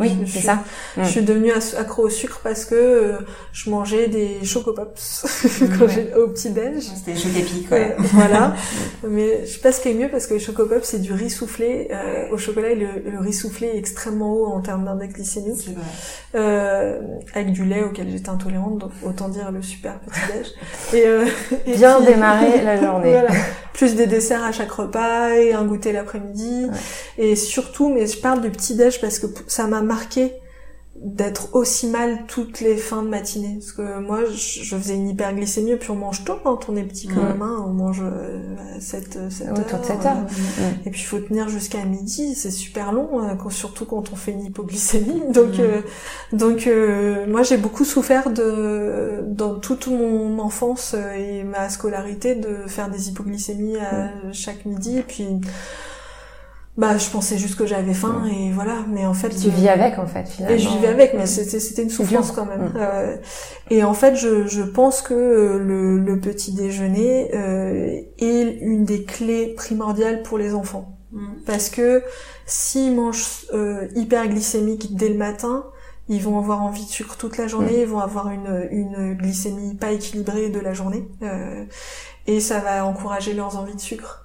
Oui, 0.00 0.10
c'est 0.26 0.40
ça. 0.40 0.58
Je 0.96 1.02
Mm. 1.02 1.04
suis 1.04 1.22
devenue 1.22 1.52
accro 1.52 2.02
au 2.06 2.08
sucre 2.08 2.40
parce 2.42 2.64
que 2.64 2.74
euh, 2.74 3.12
je 3.52 3.70
mangeais 3.70 4.08
des 4.08 4.44
chocopops 4.44 5.24
quand 5.78 5.84
Ouais. 5.86 6.12
au 6.16 6.26
petit 6.28 6.50
déj. 6.50 6.82
C'était 6.82 7.12
des 7.12 7.18
chocs 7.18 7.36
épiques, 7.36 7.70
ouais. 7.70 7.94
Voilà. 7.98 8.54
Mais 9.08 9.42
je 9.46 9.52
sais 9.52 9.60
pas 9.60 9.70
ce 9.70 9.80
qui 9.80 9.90
est 9.90 9.94
mieux 9.94 10.08
parce 10.08 10.26
que 10.26 10.34
les 10.34 10.40
chocopops 10.40 10.82
c'est 10.84 10.98
du 11.00 11.12
riz 11.12 11.30
soufflé 11.30 11.88
euh, 11.92 12.28
au 12.32 12.38
chocolat 12.38 12.70
et 12.70 12.74
le, 12.74 12.88
le 13.08 13.18
riz 13.20 13.32
soufflé 13.32 13.68
est 13.68 13.78
extrêmement 13.78 14.32
haut 14.32 14.46
en 14.46 14.60
termes 14.62 14.84
d'index 14.84 15.14
glycémique 15.14 15.60
C'est 15.64 15.70
vrai. 15.74 15.82
euh, 16.34 17.00
avec 17.34 17.52
du 17.52 17.64
lait 17.64 17.84
auquel 17.84 18.10
j'étais 18.10 18.30
intolérante 18.30 18.78
donc 18.78 18.90
autant 19.04 19.28
dire 19.28 19.52
le 19.52 19.62
super 19.62 20.00
petit 20.00 20.20
déj. 20.32 20.46
Et, 20.92 21.06
euh, 21.06 21.24
et 21.66 21.76
Bien 21.76 21.98
puis- 21.98 22.06
démarrer 22.06 22.62
la 22.62 22.80
journée. 22.82 23.12
voilà. 23.12 23.30
Plus 23.74 23.96
des 23.96 24.06
desserts 24.06 24.44
à 24.44 24.52
chaque 24.52 24.70
repas 24.70 25.30
et 25.30 25.52
un 25.52 25.64
goûter 25.64 25.90
l'après-midi. 25.90 26.68
Et 27.18 27.34
surtout, 27.34 27.88
mais 27.92 28.06
je 28.06 28.16
parle 28.20 28.40
du 28.40 28.48
petit 28.50 28.76
déj 28.76 29.00
parce 29.00 29.18
que 29.18 29.26
ça 29.48 29.66
m'a 29.66 29.80
marqué 29.84 30.32
d'être 30.96 31.56
aussi 31.56 31.88
mal 31.88 32.20
toutes 32.28 32.60
les 32.60 32.76
fins 32.76 33.02
de 33.02 33.08
matinée. 33.08 33.56
Parce 33.58 33.72
que 33.72 33.98
moi, 33.98 34.20
je 34.26 34.76
faisais 34.76 34.94
une 34.94 35.08
hyperglycémie, 35.08 35.74
puis 35.76 35.90
on 35.90 35.96
mange 35.96 36.24
tôt 36.24 36.36
quand 36.42 36.68
on 36.68 36.76
est 36.76 36.84
petit 36.84 37.08
quand 37.08 37.20
même. 37.20 37.42
hein. 37.42 37.64
On 37.66 37.70
mange 37.72 38.00
euh, 38.00 38.54
à 38.76 38.80
7, 38.80 39.18
7 39.28 39.48
heures. 39.48 39.58
Autour 39.58 39.80
de 39.80 39.84
7 39.86 40.06
heures. 40.06 40.16
euh, 40.60 40.70
Et 40.86 40.90
puis 40.90 41.00
il 41.00 41.04
faut 41.04 41.18
tenir 41.18 41.48
jusqu'à 41.48 41.84
midi, 41.84 42.36
c'est 42.36 42.52
super 42.52 42.92
long, 42.92 43.08
euh, 43.28 43.34
quand- 43.34 43.50
surtout 43.50 43.86
quand 43.86 44.12
on 44.12 44.16
fait 44.16 44.30
une 44.30 44.44
hypoglycémie. 44.44 45.22
Donc, 45.32 45.58
euh, 45.58 45.82
donc 46.32 46.68
euh, 46.68 47.26
moi 47.26 47.42
j'ai 47.42 47.56
beaucoup 47.56 47.84
souffert 47.84 48.30
de 48.30 49.18
dans 49.26 49.56
toute 49.56 49.88
mon 49.88 50.38
enfance 50.38 50.94
euh, 50.96 51.12
et 51.12 51.42
ma 51.42 51.68
scolarité 51.70 52.36
de 52.36 52.68
faire 52.68 52.88
des 52.88 53.08
hypoglycémies 53.08 53.78
à 53.78 54.12
chaque 54.32 54.64
midi. 54.64 54.98
Et 54.98 55.02
puis 55.02 55.26
bah 56.76 56.98
je 56.98 57.08
pensais 57.08 57.38
juste 57.38 57.56
que 57.56 57.66
j'avais 57.66 57.94
faim 57.94 58.24
et 58.30 58.50
voilà. 58.50 58.78
Mais 58.88 59.06
en 59.06 59.14
fait 59.14 59.28
Tu 59.30 59.46
euh, 59.48 59.50
vis 59.50 59.68
avec, 59.68 59.98
en 59.98 60.06
fait, 60.06 60.26
finalement. 60.28 60.56
et 60.56 60.58
je 60.58 60.68
vivais 60.68 60.88
avec, 60.88 61.14
mais 61.14 61.22
Mm. 61.24 61.26
c'était 61.26 61.60
c'était 61.60 61.82
une 61.84 61.90
souffrance 61.90 62.32
quand 62.32 62.46
même. 62.46 62.70
Mm. 62.70 62.72
Euh, 62.76 63.16
et 63.70 63.84
en 63.84 63.94
fait, 63.94 64.16
je, 64.16 64.46
je 64.46 64.62
pense 64.62 65.00
que 65.00 65.14
euh, 65.14 65.58
le, 65.58 65.98
le 65.98 66.18
petit 66.20 66.52
déjeuner 66.52 67.30
euh, 67.34 68.00
est 68.18 68.58
une 68.60 68.84
des 68.84 69.04
clés 69.04 69.54
primordiales 69.56 70.22
pour 70.22 70.36
les 70.38 70.54
enfants. 70.54 70.98
Mm. 71.12 71.26
Parce 71.46 71.68
que 71.70 72.02
s'ils 72.46 72.92
mangent 72.94 73.46
euh, 73.54 73.86
hyperglycémique 73.94 74.96
dès 74.96 75.08
le 75.10 75.16
matin, 75.16 75.66
ils 76.08 76.20
vont 76.20 76.38
avoir 76.38 76.60
envie 76.62 76.84
de 76.84 76.90
sucre 76.90 77.16
toute 77.16 77.38
la 77.38 77.46
journée, 77.46 77.82
ils 77.82 77.86
vont 77.86 78.00
avoir 78.00 78.30
une, 78.30 78.68
une 78.72 79.14
glycémie 79.14 79.74
pas 79.74 79.92
équilibrée 79.92 80.50
de 80.50 80.60
la 80.60 80.74
journée, 80.74 81.08
euh, 81.22 81.64
et 82.26 82.40
ça 82.40 82.58
va 82.58 82.84
encourager 82.84 83.32
leurs 83.32 83.56
envies 83.56 83.74
de 83.76 83.80
sucre. 83.80 84.23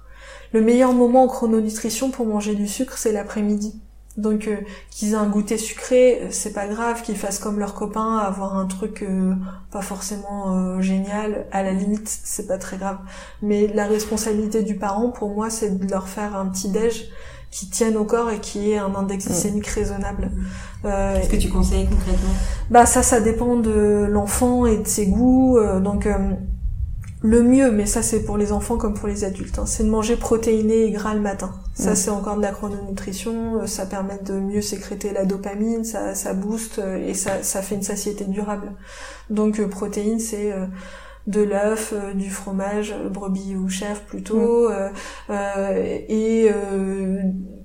Le 0.52 0.60
meilleur 0.60 0.92
moment 0.92 1.24
en 1.24 1.28
chrononutrition 1.28 2.10
pour 2.10 2.26
manger 2.26 2.54
du 2.54 2.66
sucre, 2.66 2.98
c'est 2.98 3.12
l'après-midi. 3.12 3.80
Donc 4.16 4.48
euh, 4.48 4.56
qu'ils 4.90 5.12
aient 5.12 5.16
un 5.16 5.28
goûter 5.28 5.56
sucré, 5.56 6.20
euh, 6.22 6.26
c'est 6.30 6.52
pas 6.52 6.66
grave, 6.66 7.02
qu'ils 7.02 7.16
fassent 7.16 7.38
comme 7.38 7.58
leurs 7.60 7.74
copains, 7.74 8.18
avoir 8.18 8.56
un 8.56 8.66
truc 8.66 9.02
euh, 9.02 9.34
pas 9.70 9.82
forcément 9.82 10.56
euh, 10.56 10.80
génial, 10.80 11.46
à 11.52 11.62
la 11.62 11.72
limite, 11.72 12.08
c'est 12.24 12.48
pas 12.48 12.58
très 12.58 12.76
grave. 12.76 12.98
Mais 13.40 13.68
la 13.68 13.86
responsabilité 13.86 14.62
du 14.62 14.74
parent, 14.76 15.10
pour 15.10 15.30
moi, 15.30 15.48
c'est 15.48 15.78
de 15.78 15.90
leur 15.90 16.08
faire 16.08 16.36
un 16.36 16.46
petit 16.46 16.68
déj 16.68 17.08
qui 17.52 17.70
tienne 17.70 17.96
au 17.96 18.04
corps 18.04 18.30
et 18.30 18.40
qui 18.40 18.72
ait 18.72 18.78
un 18.78 18.94
index 18.94 19.26
glycémique 19.26 19.66
raisonnable. 19.68 20.30
Euh, 20.84 21.16
Qu'est-ce 21.16 21.30
que 21.30 21.36
tu 21.36 21.48
conseilles 21.48 21.86
concrètement? 21.88 22.34
Bah 22.70 22.86
ça, 22.86 23.02
ça 23.02 23.20
dépend 23.20 23.56
de 23.56 24.06
l'enfant 24.08 24.66
et 24.66 24.78
de 24.78 24.86
ses 24.86 25.06
goûts. 25.06 25.56
euh, 25.58 25.80
donc 25.80 26.06
euh, 26.06 26.16
le 27.22 27.42
mieux, 27.42 27.70
mais 27.70 27.86
ça 27.86 28.02
c'est 28.02 28.24
pour 28.24 28.38
les 28.38 28.50
enfants 28.52 28.76
comme 28.78 28.94
pour 28.94 29.08
les 29.08 29.24
adultes, 29.24 29.58
hein, 29.58 29.66
c'est 29.66 29.84
de 29.84 29.90
manger 29.90 30.16
protéiné 30.16 30.84
et 30.84 30.90
gras 30.90 31.14
le 31.14 31.20
matin. 31.20 31.52
Ça 31.74 31.92
Mm. 31.92 31.94
c'est 31.94 32.10
encore 32.10 32.36
de 32.36 32.42
la 32.42 32.52
chrononutrition, 32.52 33.60
euh, 33.62 33.66
ça 33.66 33.86
permet 33.86 34.18
de 34.24 34.34
mieux 34.34 34.62
sécréter 34.62 35.12
la 35.12 35.24
dopamine, 35.26 35.84
ça, 35.84 36.14
ça 36.14 36.32
booste 36.34 36.78
euh, 36.78 36.96
et 37.06 37.14
ça, 37.14 37.42
ça 37.42 37.60
fait 37.62 37.74
une 37.74 37.82
satiété 37.82 38.24
durable. 38.24 38.72
Donc 39.28 39.60
euh, 39.60 39.68
protéines 39.68 40.18
c'est 40.18 40.52
euh, 40.52 40.66
de 41.26 41.42
l'œuf, 41.42 41.92
euh, 41.94 42.14
du 42.14 42.30
fromage, 42.30 42.94
brebis 43.10 43.54
ou 43.56 43.68
chèvre 43.68 44.00
plutôt, 44.00 44.70
euh, 44.70 44.88
euh, 45.28 45.98
et 46.08 46.50
euh, 46.50 47.20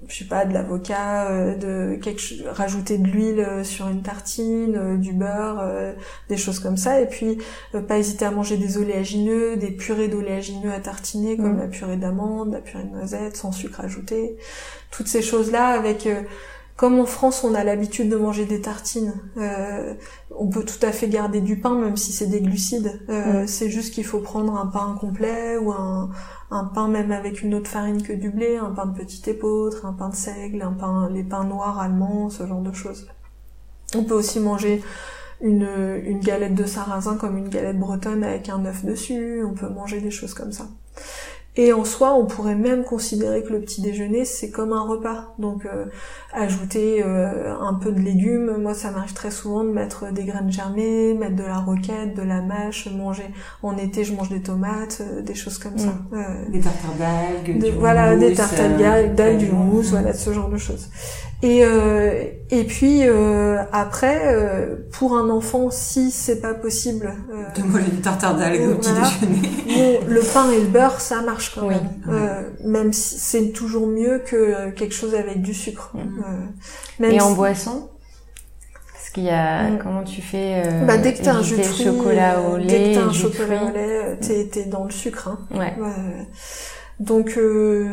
je 0.08 0.20
sais 0.20 0.26
pas 0.26 0.46
de 0.46 0.54
l'avocat, 0.54 1.30
euh, 1.30 1.56
de 1.56 1.96
quelque 2.02 2.22
rajouter 2.50 2.98
de 2.98 3.08
l'huile 3.08 3.40
euh, 3.40 3.64
sur 3.64 3.88
une 3.88 4.02
tartine, 4.02 4.76
euh, 4.76 4.98
du 4.98 5.14
beurre, 5.14 5.60
euh, 5.62 5.94
des 6.30 6.38
choses 6.38 6.60
comme 6.60 6.78
ça, 6.78 7.02
et 7.02 7.08
puis 7.08 7.38
euh, 7.74 7.82
pas 7.82 7.98
hésiter 7.98 8.26
à 8.26 8.32
manger 8.32 8.58
des 8.58 8.78
oléagineux, 8.78 9.58
des 9.58 9.72
purées 9.72 10.08
d'oléagineux 10.08 10.72
à 10.72 10.80
tartiner 10.80 11.38
comme 11.38 11.56
Mm. 11.56 11.60
la 11.60 11.68
purée 11.68 11.98
d'amande, 11.98 12.54
la 12.54 12.62
purée 12.62 12.84
de 12.84 12.90
noisette 12.90 13.36
sans 13.38 13.52
sucre 13.52 13.82
ajouté, 13.82 14.38
toutes 14.92 15.08
ces 15.08 15.22
choses 15.22 15.52
là 15.52 15.68
avec 15.70 16.08
euh, 16.08 16.22
comme 16.76 17.00
en 17.00 17.06
France, 17.06 17.44
on 17.46 17.56
a 17.56 17.64
l'habitude 17.64 18.10
de 18.10 18.18
manger 18.18 18.46
des 18.46 18.60
tartines. 18.62 19.14
euh, 19.38 19.94
on 20.38 20.48
peut 20.50 20.66
tout 20.66 20.84
à 20.86 20.92
fait 20.92 21.08
garder 21.08 21.40
du 21.40 21.58
pain, 21.58 21.76
même 21.76 21.96
si 21.96 22.12
c'est 22.12 22.28
des 22.28 22.42
glucides. 22.42 23.00
Euh. 23.10 23.46
C'est 23.48 23.70
juste 23.70 23.94
qu'il 23.94 24.04
faut 24.04 24.20
prendre 24.20 24.58
un 24.58 24.68
pain 24.68 24.98
complet 25.00 25.58
ou 25.58 25.72
un, 25.72 26.10
un 26.52 26.66
pain 26.66 26.90
même 26.90 27.14
avec 27.14 27.42
une 27.42 27.56
autre 27.56 27.70
farine 27.70 28.04
que 28.04 28.12
du 28.12 28.30
blé, 28.30 28.58
un 28.58 28.72
pain 28.72 28.88
de 28.88 28.98
petite 28.98 29.28
épeautre, 29.30 29.86
un 29.86 29.94
pain 29.94 30.10
de 30.10 30.16
seigle, 30.16 30.62
un 30.62 30.74
pain, 30.74 31.10
les 31.10 31.24
pains 31.24 31.46
noirs 31.46 31.80
allemands, 31.80 32.30
ce 32.30 32.46
genre 32.46 32.62
de 32.62 32.74
choses. 32.74 33.08
On 33.96 34.04
peut 34.04 34.16
aussi 34.16 34.42
manger 34.42 34.84
une, 35.40 35.70
une 36.04 36.20
galette 36.20 36.56
de 36.56 36.66
sarrasin 36.66 37.16
comme 37.16 37.38
une 37.38 37.50
galette 37.50 37.80
bretonne 37.80 38.24
avec 38.24 38.50
un 38.50 38.66
œuf 38.66 38.84
dessus. 38.84 39.44
On 39.46 39.54
peut 39.54 39.70
manger 39.70 40.02
des 40.02 40.12
choses 40.12 40.34
comme 40.34 40.52
ça. 40.52 40.68
Et 41.58 41.72
en 41.72 41.86
soi, 41.86 42.14
on 42.16 42.26
pourrait 42.26 42.56
même 42.56 42.84
considérer 42.84 43.42
que 43.42 43.54
le 43.54 43.62
petit 43.62 43.82
déjeuner, 43.82 44.26
c'est 44.26 44.50
comme 44.50 44.74
un 44.74 44.82
repas. 44.82 45.34
Donc, 45.40 45.66
euh, 45.66 45.86
ajouter 46.34 47.02
euh, 47.02 47.54
un 47.62 47.74
peu 47.76 47.92
de 47.94 48.00
légumes. 48.02 48.58
Moi, 48.60 48.74
ça 48.74 48.92
m'arrive 48.92 49.14
très 49.14 49.32
souvent 49.32 49.64
de 49.64 49.70
mettre 49.70 50.12
des 50.12 50.26
graines 50.26 50.52
germées, 50.52 51.14
mettre 51.14 51.38
de 51.38 51.44
la 51.44 51.60
roquette, 51.60 52.14
de 52.16 52.24
la 52.24 52.42
mâche, 52.42 52.90
manger. 52.94 53.30
En 53.64 53.78
été, 53.78 54.04
je 54.04 54.14
mange 54.14 54.30
des 54.30 54.42
tomates, 54.42 55.00
euh, 55.02 55.22
des 55.22 55.36
choses 55.36 55.58
comme 55.58 55.78
ça. 55.78 55.94
Euh, 56.14 56.50
Des 56.52 56.60
tartares 56.60 56.96
d'algues, 57.00 57.58
de- 57.60 57.70
voilà, 57.70 58.16
des 58.18 58.34
tartales 58.34 58.74
euh, 58.82 59.14
d'algues, 59.14 59.38
du 59.38 59.50
houmous, 59.50 59.84
voilà, 59.92 60.14
ce 60.14 60.34
genre 60.34 60.50
de 60.50 60.58
choses. 60.58 60.90
Et 61.44 61.64
euh, 61.66 62.24
et 62.50 62.64
puis 62.64 63.02
euh, 63.04 63.58
après, 63.72 64.22
euh, 64.34 64.76
pour 64.94 65.16
un 65.18 65.30
enfant, 65.30 65.70
si 65.70 66.10
c'est 66.10 66.40
pas 66.40 66.54
possible, 66.54 67.14
euh, 67.32 67.44
De 67.62 67.68
manger 67.68 67.92
des 67.92 68.02
tartares 68.02 68.36
d'algues 68.38 68.70
au 68.72 68.76
petit 68.76 68.90
Voilà. 68.92 69.10
déjeuner. 69.20 70.00
bon, 70.00 70.08
le 70.08 70.22
pain 70.22 70.50
et 70.52 70.62
le 70.62 70.68
beurre, 70.68 71.02
ça 71.02 71.22
marche 71.22 71.45
quand 71.54 71.68
Oui. 71.68 71.74
même. 71.76 71.90
Euh, 72.10 72.50
même 72.64 72.94
si 72.94 73.20
c'est 73.20 73.50
toujours 73.52 73.88
mieux 73.88 74.20
que 74.20 74.36
euh, 74.36 74.72
quelque 74.72 74.94
chose 74.96 75.14
avec 75.16 75.42
du 75.42 75.54
sucre. 75.54 75.92
Mm. 75.94 76.00
Euh, 76.00 76.46
même 77.00 77.12
Et 77.12 77.22
en 77.22 77.30
si- 77.30 77.36
boisson? 77.36 77.90
Parce 78.94 79.10
qu'il 79.10 79.24
y 79.24 79.30
a... 79.30 79.70
Mm. 79.70 79.80
Comment 79.84 80.04
tu 80.04 80.22
fais 80.22 80.64
euh, 80.66 80.86
bah, 80.86 80.98
dès 80.98 81.14
que 81.14 81.22
t'as 81.24 81.34
un 81.36 81.42
jus 81.44 81.58
de 81.58 81.64
fruits, 81.64 81.86
chocolat 81.86 82.40
euh, 82.40 82.54
au 82.54 82.58
lait, 82.58 82.66
dès 82.66 82.92
que 82.92 82.96
t'as 82.96 83.06
un 83.06 83.12
jus 83.12 83.24
de 83.24 83.32
chocolat 83.32 83.58
fruits. 83.60 83.70
au 83.70 83.74
lait, 83.74 84.04
euh, 84.06 84.16
t'es 84.20 84.46
t'es 84.52 84.66
dans 84.66 84.84
le 84.86 84.92
sucre. 84.92 85.28
Hein. 85.28 85.40
Ouais, 85.52 85.74
Ouais. 85.80 86.28
Donc 87.00 87.38
euh, 87.38 87.90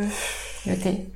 le 0.66 0.76
thé. 0.76 1.11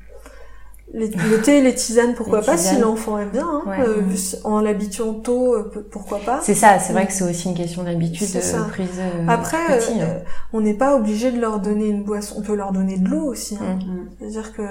Les- 0.95 1.09
le 1.09 1.43
thé 1.43 1.59
et 1.59 1.62
les 1.62 1.74
tisanes, 1.74 2.14
pourquoi 2.14 2.41
Les 2.41 2.47
pas, 2.47 2.57
tisanes. 2.57 2.76
si 2.76 2.80
l'enfant 2.80 3.18
aime 3.18 3.30
bien. 3.30 3.47
Hein, 3.47 3.62
Ouais. 3.68 3.80
euh, 3.87 4.03
si- 4.14 4.37
en 4.45 4.61
l'habituant 4.61 5.14
tôt, 5.14 5.55
euh, 5.55 5.70
pourquoi 5.91 6.20
pas. 6.20 6.41
C'est 6.43 6.55
ça, 6.55 6.78
c'est 6.78 6.93
vrai 6.93 7.07
que 7.07 7.12
c'est 7.12 7.24
aussi 7.28 7.49
une 7.49 7.57
question 7.57 7.82
d'habitude 7.82 8.26
C'est 8.28 8.41
ça. 8.41 8.59
euh, 8.61 8.64
prise 8.68 8.89
euh, 8.99 9.26
Après, 9.28 9.59
petit, 9.78 10.01
euh, 10.01 10.05
hein. 10.05 10.22
on 10.53 10.61
n'est 10.61 10.74
pas 10.74 10.95
obligé 10.97 11.32
de 11.32 11.41
leur 11.41 11.59
donner 11.59 11.87
une 11.89 12.05
boisson. 12.05 12.37
On 12.39 12.43
peut 12.43 12.55
leur 12.55 12.70
donner 12.72 12.99
de 12.99 13.09
l'eau 13.09 13.24
aussi. 13.24 13.57
Hein. 13.61 13.74
Mm. 13.84 14.09
C'est-à-dire 14.20 14.53
que 14.55 14.62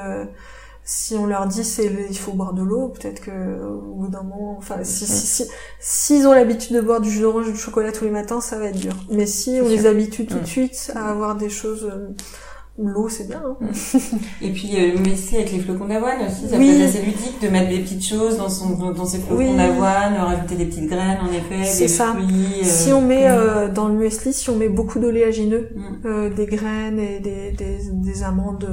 si 0.86 1.16
on 1.16 1.26
leur 1.26 1.48
dit 1.48 1.64
c'est 1.66 1.90
le- 1.90 2.08
il 2.10 2.18
faut 2.18 2.32
boire 2.32 2.54
de 2.54 2.64
l'eau, 2.64 2.88
peut-être 2.90 3.20
que 3.20 3.32
au 3.66 3.96
bout 3.96 4.08
d'un 4.08 4.24
moment, 4.24 4.56
enfin, 4.58 4.78
si 4.84 5.06
si 5.06 5.28
si 5.28 5.44
s'ils 5.80 6.28
ont 6.28 6.34
l'habitude 6.34 6.76
de 6.78 6.82
boire 6.82 7.02
du 7.02 7.10
jus 7.10 7.22
d'orange 7.22 7.48
ou 7.50 7.52
du 7.52 7.58
chocolat 7.58 7.92
tous 7.92 8.06
les 8.06 8.12
matins, 8.12 8.40
ça 8.40 8.58
va 8.58 8.66
être 8.68 8.78
dur. 8.80 8.94
Mais 9.12 9.26
si 9.26 9.60
on 9.62 9.68
les 9.68 9.86
habitue 9.86 10.26
tout 10.26 10.38
Mm. 10.38 10.42
de 10.42 10.46
suite 10.48 10.92
à 10.96 11.10
avoir 11.10 11.36
des 11.36 11.50
choses, 11.50 11.84
euh, 11.92 12.08
l'eau 12.78 13.08
c'est 13.10 13.28
bien. 13.28 13.42
Hein. 13.46 13.66
Et 14.42 14.52
puis, 14.52 14.72
euh, 14.78 14.98
mais 15.04 15.16
si, 15.16 15.36
avec 15.38 15.52
les 15.54 15.60
flocons 15.60 15.86
d'avoine 15.88 16.18
aussi, 16.28 16.50
ça 16.50 16.58
Oui. 16.58 16.68
peut 16.72 16.82
être 16.82 16.90
assez 16.90 17.02
ludique 17.04 17.42
de 17.42 17.48
mettre 17.48 17.70
des 17.70 17.80
petites 17.80 18.06
choses 18.06 18.38
dans 18.38 18.50
son, 18.50 18.92
dans, 18.92 19.06
ses 19.06 19.20
flocons 19.20 19.38
Oui. 19.44 19.56
d'avoine, 19.56 20.16
rajouter 20.16 20.56
des 20.56 20.66
petites 20.66 20.88
graines, 20.90 21.20
en 21.22 21.32
effet, 21.32 21.64
C'est 21.66 21.84
des 21.86 21.88
ça. 21.88 22.08
fruits. 22.14 22.26
euh, 22.62 22.64
Si 22.66 22.92
on 22.92 23.02
met 23.02 23.28
euh, 23.30 23.70
dans 23.72 23.88
le 23.88 23.94
muesli, 23.96 24.34
si 24.34 24.50
on 24.50 24.58
met 24.58 24.68
beaucoup 24.70 25.00
d'oléagineux, 25.00 25.70
Mm. 25.76 25.82
euh, 26.08 26.30
des 26.34 26.46
graines 26.48 27.00
et 27.00 27.20
des, 27.20 27.52
des, 27.52 27.78
des 27.92 28.24
amandes, 28.24 28.68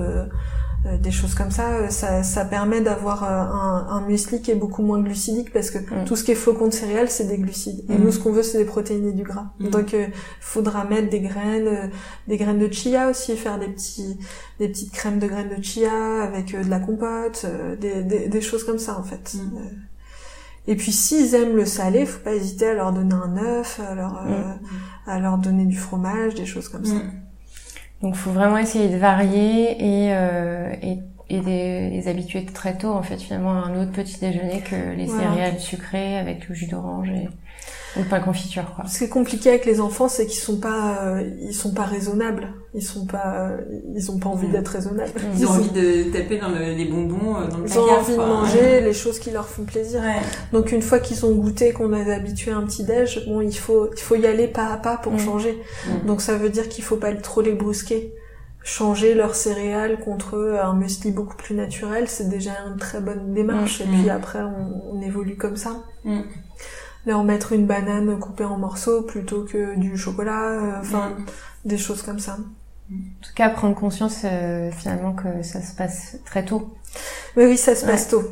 euh, 0.84 0.98
des 0.98 1.12
choses 1.12 1.34
comme 1.34 1.50
ça, 1.52 1.68
euh, 1.68 1.88
ça, 1.90 2.22
ça 2.24 2.44
permet 2.44 2.80
d'avoir 2.80 3.22
euh, 3.22 3.28
un, 3.28 3.86
un 3.88 4.00
muesli 4.06 4.42
qui 4.42 4.50
est 4.50 4.56
beaucoup 4.56 4.82
moins 4.82 5.00
glucidique 5.00 5.52
parce 5.52 5.70
que 5.70 5.78
Mm. 5.78 6.04
tout 6.06 6.16
ce 6.16 6.24
qui 6.24 6.32
est 6.32 6.34
flocons 6.34 6.66
de 6.68 6.72
céréales, 6.74 7.08
c'est 7.08 7.26
des 7.28 7.38
glucides. 7.38 7.84
Et 7.88 7.94
Mm. 7.96 8.02
nous, 8.04 8.10
ce 8.12 8.18
qu'on 8.18 8.32
veut, 8.32 8.42
c'est 8.42 8.58
des 8.58 8.64
protéines 8.64 9.06
et 9.06 9.12
du 9.12 9.22
gras. 9.22 9.46
Mm. 9.60 9.68
Donc, 9.70 9.94
euh, 9.94 10.06
faudra 10.40 10.84
mettre 10.84 11.08
des 11.08 11.20
graines, 11.20 11.68
euh, 11.68 11.86
des 12.26 12.36
graines 12.36 12.58
de 12.58 12.72
chia 12.72 13.08
aussi, 13.10 13.36
faire 13.36 13.58
des 13.60 13.68
petits, 13.68 14.18
des 14.58 14.68
petites 14.68 14.92
crèmes 14.92 15.20
de 15.20 15.26
graines 15.28 15.54
de 15.56 15.62
chia 15.62 16.22
avec 16.22 16.52
de 16.60 16.68
la 16.68 16.80
compote, 16.80 17.42
euh, 17.44 17.76
des, 17.76 18.02
des, 18.02 18.28
des 18.28 18.40
choses 18.40 18.64
comme 18.64 18.78
ça 18.78 18.98
en 18.98 19.04
fait. 19.04 19.34
Mm. 19.34 19.58
Et 20.68 20.76
puis 20.76 20.92
s'ils 20.92 21.34
aiment 21.34 21.56
le 21.56 21.64
salé, 21.64 22.06
faut 22.06 22.20
pas 22.20 22.34
hésiter 22.34 22.68
à 22.68 22.74
leur 22.74 22.92
donner 22.92 23.14
un 23.14 23.36
œuf, 23.36 23.80
à 23.80 23.94
leur, 23.94 24.22
euh, 24.26 24.30
Mm. 24.30 25.10
à 25.10 25.18
leur 25.20 25.38
donner 25.38 25.64
du 25.64 25.76
fromage, 25.76 26.34
des 26.34 26.46
choses 26.46 26.68
comme 26.68 26.84
ça. 26.84 26.94
Donc, 28.02 28.16
faut 28.16 28.32
vraiment 28.32 28.58
essayer 28.58 28.88
de 28.88 28.96
varier 28.96 29.72
et, 29.80 30.12
euh, 30.14 30.74
et, 30.82 30.98
et 31.30 31.40
des, 31.40 31.90
les 31.90 32.08
habituer 32.08 32.44
très 32.46 32.76
tôt 32.76 32.92
en 32.92 33.02
fait 33.02 33.18
finalement 33.18 33.52
à 33.52 33.66
un 33.66 33.80
autre 33.80 33.92
petit 33.92 34.18
déjeuner 34.20 34.60
que 34.62 34.92
les 34.96 35.06
céréales 35.06 35.60
sucrées 35.60 36.18
avec 36.18 36.48
le 36.48 36.54
jus 36.54 36.66
d'orange 36.66 37.10
et 37.10 37.28
ou 37.96 38.02
pain 38.04 38.20
confiture 38.20 38.74
quoi. 38.74 38.86
Ce 38.86 38.98
qui 38.98 39.04
est 39.04 39.08
compliqué 39.08 39.50
avec 39.50 39.66
les 39.66 39.80
enfants, 39.80 40.08
c'est 40.08 40.26
qu'ils 40.26 40.40
sont 40.40 40.58
pas, 40.58 41.02
euh, 41.02 41.30
ils 41.40 41.54
sont 41.54 41.72
pas 41.72 41.84
raisonnables. 41.84 42.48
Ils 42.74 42.82
sont 42.82 43.04
pas, 43.04 43.50
ils 43.94 44.10
ont 44.10 44.18
pas 44.18 44.30
envie 44.30 44.48
d'être 44.48 44.68
raisonnables. 44.68 45.12
Ils, 45.36 45.46
ont 45.46 45.50
envie 45.50 45.70
de 45.70 46.10
taper 46.10 46.38
dans 46.38 46.48
le, 46.48 46.72
les 46.72 46.86
bonbons, 46.86 47.36
euh, 47.36 47.46
dans 47.48 47.58
le 47.58 47.68
Ils 47.68 47.78
ont 47.78 47.90
envie 47.90 48.12
de 48.12 48.16
manger 48.16 48.80
les 48.80 48.94
choses 48.94 49.18
qui 49.18 49.30
leur 49.30 49.46
font 49.46 49.64
plaisir. 49.64 50.00
Donc 50.52 50.72
une 50.72 50.80
fois 50.80 50.98
qu'ils 50.98 51.26
ont 51.26 51.34
goûté, 51.34 51.72
qu'on 51.72 51.92
a 51.92 52.14
habitué 52.14 52.50
à 52.50 52.56
un 52.56 52.62
petit 52.62 52.84
déj, 52.84 53.26
bon, 53.26 53.42
il 53.42 53.56
faut, 53.56 53.90
il 53.92 54.00
faut 54.00 54.16
y 54.16 54.26
aller 54.26 54.48
pas 54.48 54.68
à 54.68 54.78
pas 54.78 54.96
pour 54.96 55.12
mm. 55.12 55.18
changer. 55.18 55.58
Mm. 55.86 56.06
Donc 56.06 56.22
ça 56.22 56.36
veut 56.36 56.48
dire 56.48 56.68
qu'il 56.68 56.82
faut 56.82 56.96
pas 56.96 57.12
trop 57.14 57.42
les 57.42 57.52
brusquer 57.52 58.14
changer 58.64 59.14
leurs 59.14 59.34
céréales 59.34 59.98
contre 59.98 60.56
un 60.62 60.74
muesli 60.74 61.10
beaucoup 61.10 61.36
plus 61.36 61.56
naturel, 61.56 62.06
c'est 62.06 62.28
déjà 62.28 62.52
une 62.70 62.78
très 62.78 63.00
bonne 63.00 63.34
démarche. 63.34 63.80
Mm. 63.80 63.82
Et 63.82 63.86
puis 63.86 64.10
après, 64.10 64.38
on, 64.40 64.96
on 64.96 65.02
évolue 65.02 65.36
comme 65.36 65.56
ça 65.56 65.82
leur 67.06 67.24
mettre 67.24 67.52
une 67.52 67.66
banane 67.66 68.18
coupée 68.18 68.44
en 68.44 68.58
morceaux 68.58 69.02
plutôt 69.02 69.44
que 69.44 69.76
du 69.76 69.96
chocolat, 69.96 70.50
euh, 70.50 70.80
enfin 70.80 71.10
mm. 71.10 71.24
des 71.64 71.78
choses 71.78 72.02
comme 72.02 72.18
ça. 72.18 72.38
En 72.90 73.22
tout 73.22 73.32
cas, 73.34 73.48
prendre 73.48 73.74
conscience 73.74 74.22
euh, 74.24 74.70
finalement 74.70 75.14
que 75.14 75.42
ça 75.42 75.62
se 75.62 75.74
passe 75.74 76.18
très 76.26 76.44
tôt. 76.44 76.74
Oui, 77.36 77.44
oui, 77.46 77.56
ça 77.56 77.74
se 77.74 77.86
passe 77.86 78.08
tôt. 78.08 78.22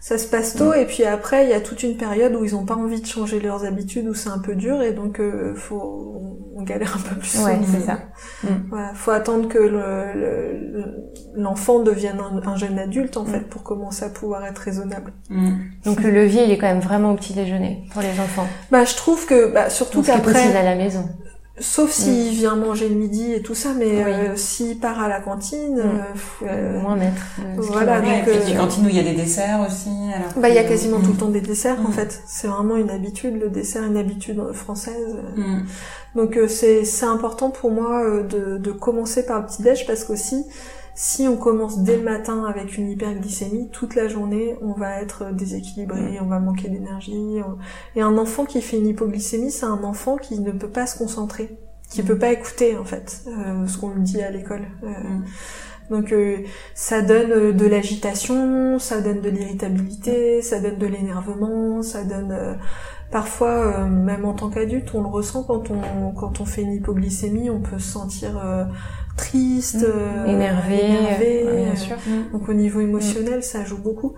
Ça 0.00 0.16
se 0.16 0.26
passe 0.28 0.54
tôt 0.54 0.72
et 0.74 0.86
puis 0.86 1.04
après 1.04 1.44
il 1.44 1.50
y 1.50 1.52
a 1.52 1.60
toute 1.60 1.82
une 1.82 1.96
période 1.96 2.34
où 2.36 2.44
ils 2.44 2.54
ont 2.54 2.64
pas 2.64 2.76
envie 2.76 3.00
de 3.00 3.06
changer 3.06 3.40
leurs 3.40 3.64
habitudes 3.64 4.06
où 4.06 4.14
c'est 4.14 4.28
un 4.28 4.38
peu 4.38 4.54
dur 4.54 4.80
et 4.82 4.92
donc 4.92 5.18
euh, 5.18 5.54
faut 5.56 6.18
on 6.58 6.62
galère 6.62 6.96
un 6.96 7.08
peu 7.08 7.14
plus. 7.16 7.38
Ouais, 7.38 7.58
c'est 7.64 7.86
ça. 7.86 8.00
Mm. 8.42 8.68
Voilà, 8.68 8.94
faut 8.94 9.12
attendre 9.12 9.48
que 9.48 9.58
l'enfant 11.36 11.78
le, 11.78 11.84
devienne 11.84 12.18
un, 12.44 12.56
jeune 12.56 12.78
adulte 12.78 13.16
en 13.16 13.22
mm. 13.22 13.26
fait 13.28 13.40
pour 13.40 13.62
commencer 13.62 14.04
à 14.04 14.08
pouvoir 14.08 14.44
être 14.44 14.58
raisonnable. 14.58 15.12
Mm. 15.30 15.52
Donc 15.84 16.00
le 16.02 16.10
levier 16.10 16.44
il 16.44 16.50
est 16.50 16.58
quand 16.58 16.66
même 16.66 16.80
vraiment 16.80 17.12
au 17.12 17.16
petit 17.16 17.32
déjeuner 17.32 17.84
pour 17.92 18.02
les 18.02 18.20
enfants. 18.20 18.46
Bah 18.70 18.84
je 18.84 18.94
trouve 18.96 19.26
que 19.26 19.52
bah 19.52 19.70
surtout 19.70 20.02
qu'après 20.02 20.56
à 20.56 20.62
la 20.62 20.74
maison. 20.74 21.08
Sauf 21.60 21.90
s'il 21.90 22.28
mm. 22.28 22.34
vient 22.34 22.56
manger 22.56 22.88
le 22.88 22.94
midi 22.94 23.32
et 23.32 23.42
tout 23.42 23.54
ça, 23.54 23.70
mais 23.76 24.04
euh, 24.04 24.36
s'il 24.36 24.78
part 24.78 25.00
à 25.00 25.08
la 25.08 25.20
cantine, 25.20 25.76
mm. 25.76 26.44
euh, 26.44 26.46
euh 26.48 26.80
moins 26.80 26.96
mettre. 26.96 27.22
Voilà. 27.56 28.00
Donc, 28.00 28.28
et 28.28 28.38
puis 28.38 28.54
cantine 28.54 28.86
où 28.86 28.88
il 28.88 28.96
y 28.96 29.00
a 29.00 29.02
des 29.02 29.14
desserts 29.14 29.60
aussi. 29.66 29.90
Alors 30.14 30.32
bah 30.36 30.48
il 30.48 30.54
y 30.54 30.58
a 30.58 30.64
quasiment 30.64 31.00
tout 31.00 31.12
le 31.12 31.18
temps 31.18 31.28
des 31.28 31.40
desserts 31.40 31.80
en 31.80 31.90
mm. 31.90 31.92
fait. 31.92 32.22
C'est 32.26 32.48
vraiment 32.48 32.76
une 32.76 32.90
habitude, 32.90 33.40
le 33.40 33.48
dessert, 33.48 33.84
une 33.84 33.96
habitude 33.96 34.40
française. 34.52 35.16
Donc 36.14 36.38
c'est 36.48 36.84
c'est 36.84 37.06
important 37.06 37.50
pour 37.50 37.70
moi 37.70 38.04
de 38.22 38.58
de 38.58 38.72
commencer 38.72 39.26
par 39.26 39.40
le 39.40 39.46
petit 39.46 39.62
déj 39.62 39.86
parce 39.86 40.04
qu'aussi 40.04 40.44
si 41.00 41.28
on 41.28 41.36
commence 41.36 41.78
dès 41.84 41.96
le 41.96 42.02
matin 42.02 42.44
avec 42.44 42.76
une 42.76 42.90
hyperglycémie, 42.90 43.68
toute 43.70 43.94
la 43.94 44.08
journée, 44.08 44.56
on 44.60 44.72
va 44.72 45.00
être 45.00 45.32
déséquilibré, 45.32 46.18
on 46.20 46.26
va 46.26 46.40
manquer 46.40 46.68
d'énergie. 46.68 47.36
Et 47.94 48.02
un 48.02 48.18
enfant 48.18 48.44
qui 48.44 48.60
fait 48.60 48.78
une 48.78 48.88
hypoglycémie, 48.88 49.52
c'est 49.52 49.64
un 49.64 49.84
enfant 49.84 50.16
qui 50.16 50.40
ne 50.40 50.50
peut 50.50 50.68
pas 50.68 50.88
se 50.88 50.98
concentrer, 50.98 51.56
qui 51.88 52.02
peut 52.02 52.18
pas 52.18 52.32
écouter 52.32 52.76
en 52.76 52.82
fait 52.82 53.22
euh, 53.28 53.64
ce 53.68 53.78
qu'on 53.78 53.90
lui 53.90 54.02
dit 54.02 54.20
à 54.20 54.32
l'école. 54.32 54.62
Euh, 54.82 54.88
donc 55.88 56.10
euh, 56.10 56.38
ça 56.74 57.00
donne 57.00 57.52
de 57.52 57.66
l'agitation, 57.66 58.80
ça 58.80 59.00
donne 59.00 59.20
de 59.20 59.30
l'irritabilité, 59.30 60.42
ça 60.42 60.58
donne 60.58 60.78
de 60.78 60.86
l'énervement, 60.86 61.80
ça 61.80 62.02
donne 62.02 62.58
parfois 63.12 63.86
même 63.86 64.24
en 64.24 64.32
tant 64.32 64.50
qu'adulte, 64.50 64.92
on 64.94 65.02
le 65.02 65.08
ressent 65.08 65.44
quand 65.44 65.70
on 65.70 66.10
quand 66.10 66.40
on 66.40 66.44
fait 66.44 66.62
une 66.62 66.72
hypoglycémie, 66.72 67.50
on 67.50 67.60
peut 67.60 67.78
se 67.78 67.92
sentir 67.92 68.32
triste, 69.18 69.82
mm. 69.82 69.84
euh, 69.84 70.24
énervé, 70.26 71.42
bien 71.44 71.72
euh, 71.72 71.76
sûr. 71.76 71.96
Mm. 72.06 72.32
Donc 72.32 72.48
au 72.48 72.54
niveau 72.54 72.80
émotionnel, 72.80 73.42
ça 73.42 73.64
joue 73.64 73.76
beaucoup. 73.76 74.14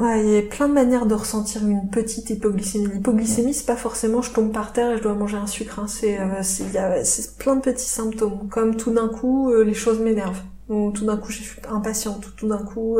Ouais, 0.00 0.24
il 0.24 0.30
y 0.30 0.38
a 0.38 0.42
plein 0.42 0.68
de 0.68 0.74
manières 0.74 1.06
de 1.06 1.14
ressentir 1.14 1.66
une 1.66 1.90
petite 1.90 2.30
hypoglycémie. 2.30 2.86
L'hypoglycémie, 2.86 3.52
c'est 3.52 3.66
pas 3.66 3.76
forcément 3.76 4.22
je 4.22 4.30
tombe 4.32 4.52
par 4.52 4.72
terre 4.72 4.92
et 4.92 4.96
je 4.96 5.02
dois 5.02 5.14
manger 5.14 5.36
un 5.36 5.48
sucre. 5.48 5.80
Hein. 5.80 5.86
C'est 5.88 6.18
euh, 6.20 7.02
plein 7.38 7.56
de 7.56 7.60
petits 7.60 7.88
symptômes. 7.88 8.48
Comme 8.48 8.76
tout 8.76 8.92
d'un 8.92 9.08
coup, 9.08 9.52
les 9.52 9.74
choses 9.74 10.00
m'énervent. 10.00 10.42
Ou 10.68 10.92
tout 10.92 11.04
d'un 11.04 11.16
coup, 11.16 11.32
je 11.32 11.42
suis 11.42 11.60
impatiente. 11.68 12.32
Tout 12.36 12.46
d'un 12.46 12.62
coup, 12.62 12.98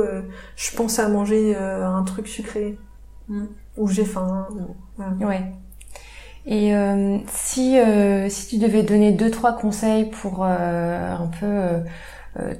je 0.57 0.77
pense 0.77 0.99
à 0.99 1.09
manger 1.09 1.55
un 1.57 2.03
truc 2.03 2.27
sucré. 2.27 2.77
Mm. 3.29 3.45
Ou 3.77 3.87
j'ai 3.87 4.05
faim. 4.05 4.49
Ouais. 5.21 5.53
Et 6.51 6.74
euh, 6.74 7.18
si 7.30 7.78
euh, 7.78 8.30
si 8.30 8.46
tu 8.46 8.57
devais 8.57 8.82
donner 8.82 9.12
deux 9.12 9.30
trois 9.30 9.53
conseils 9.53 10.07
pour 10.07 10.46
euh, 10.49 11.14
un 11.14 11.30
peu 11.38 11.57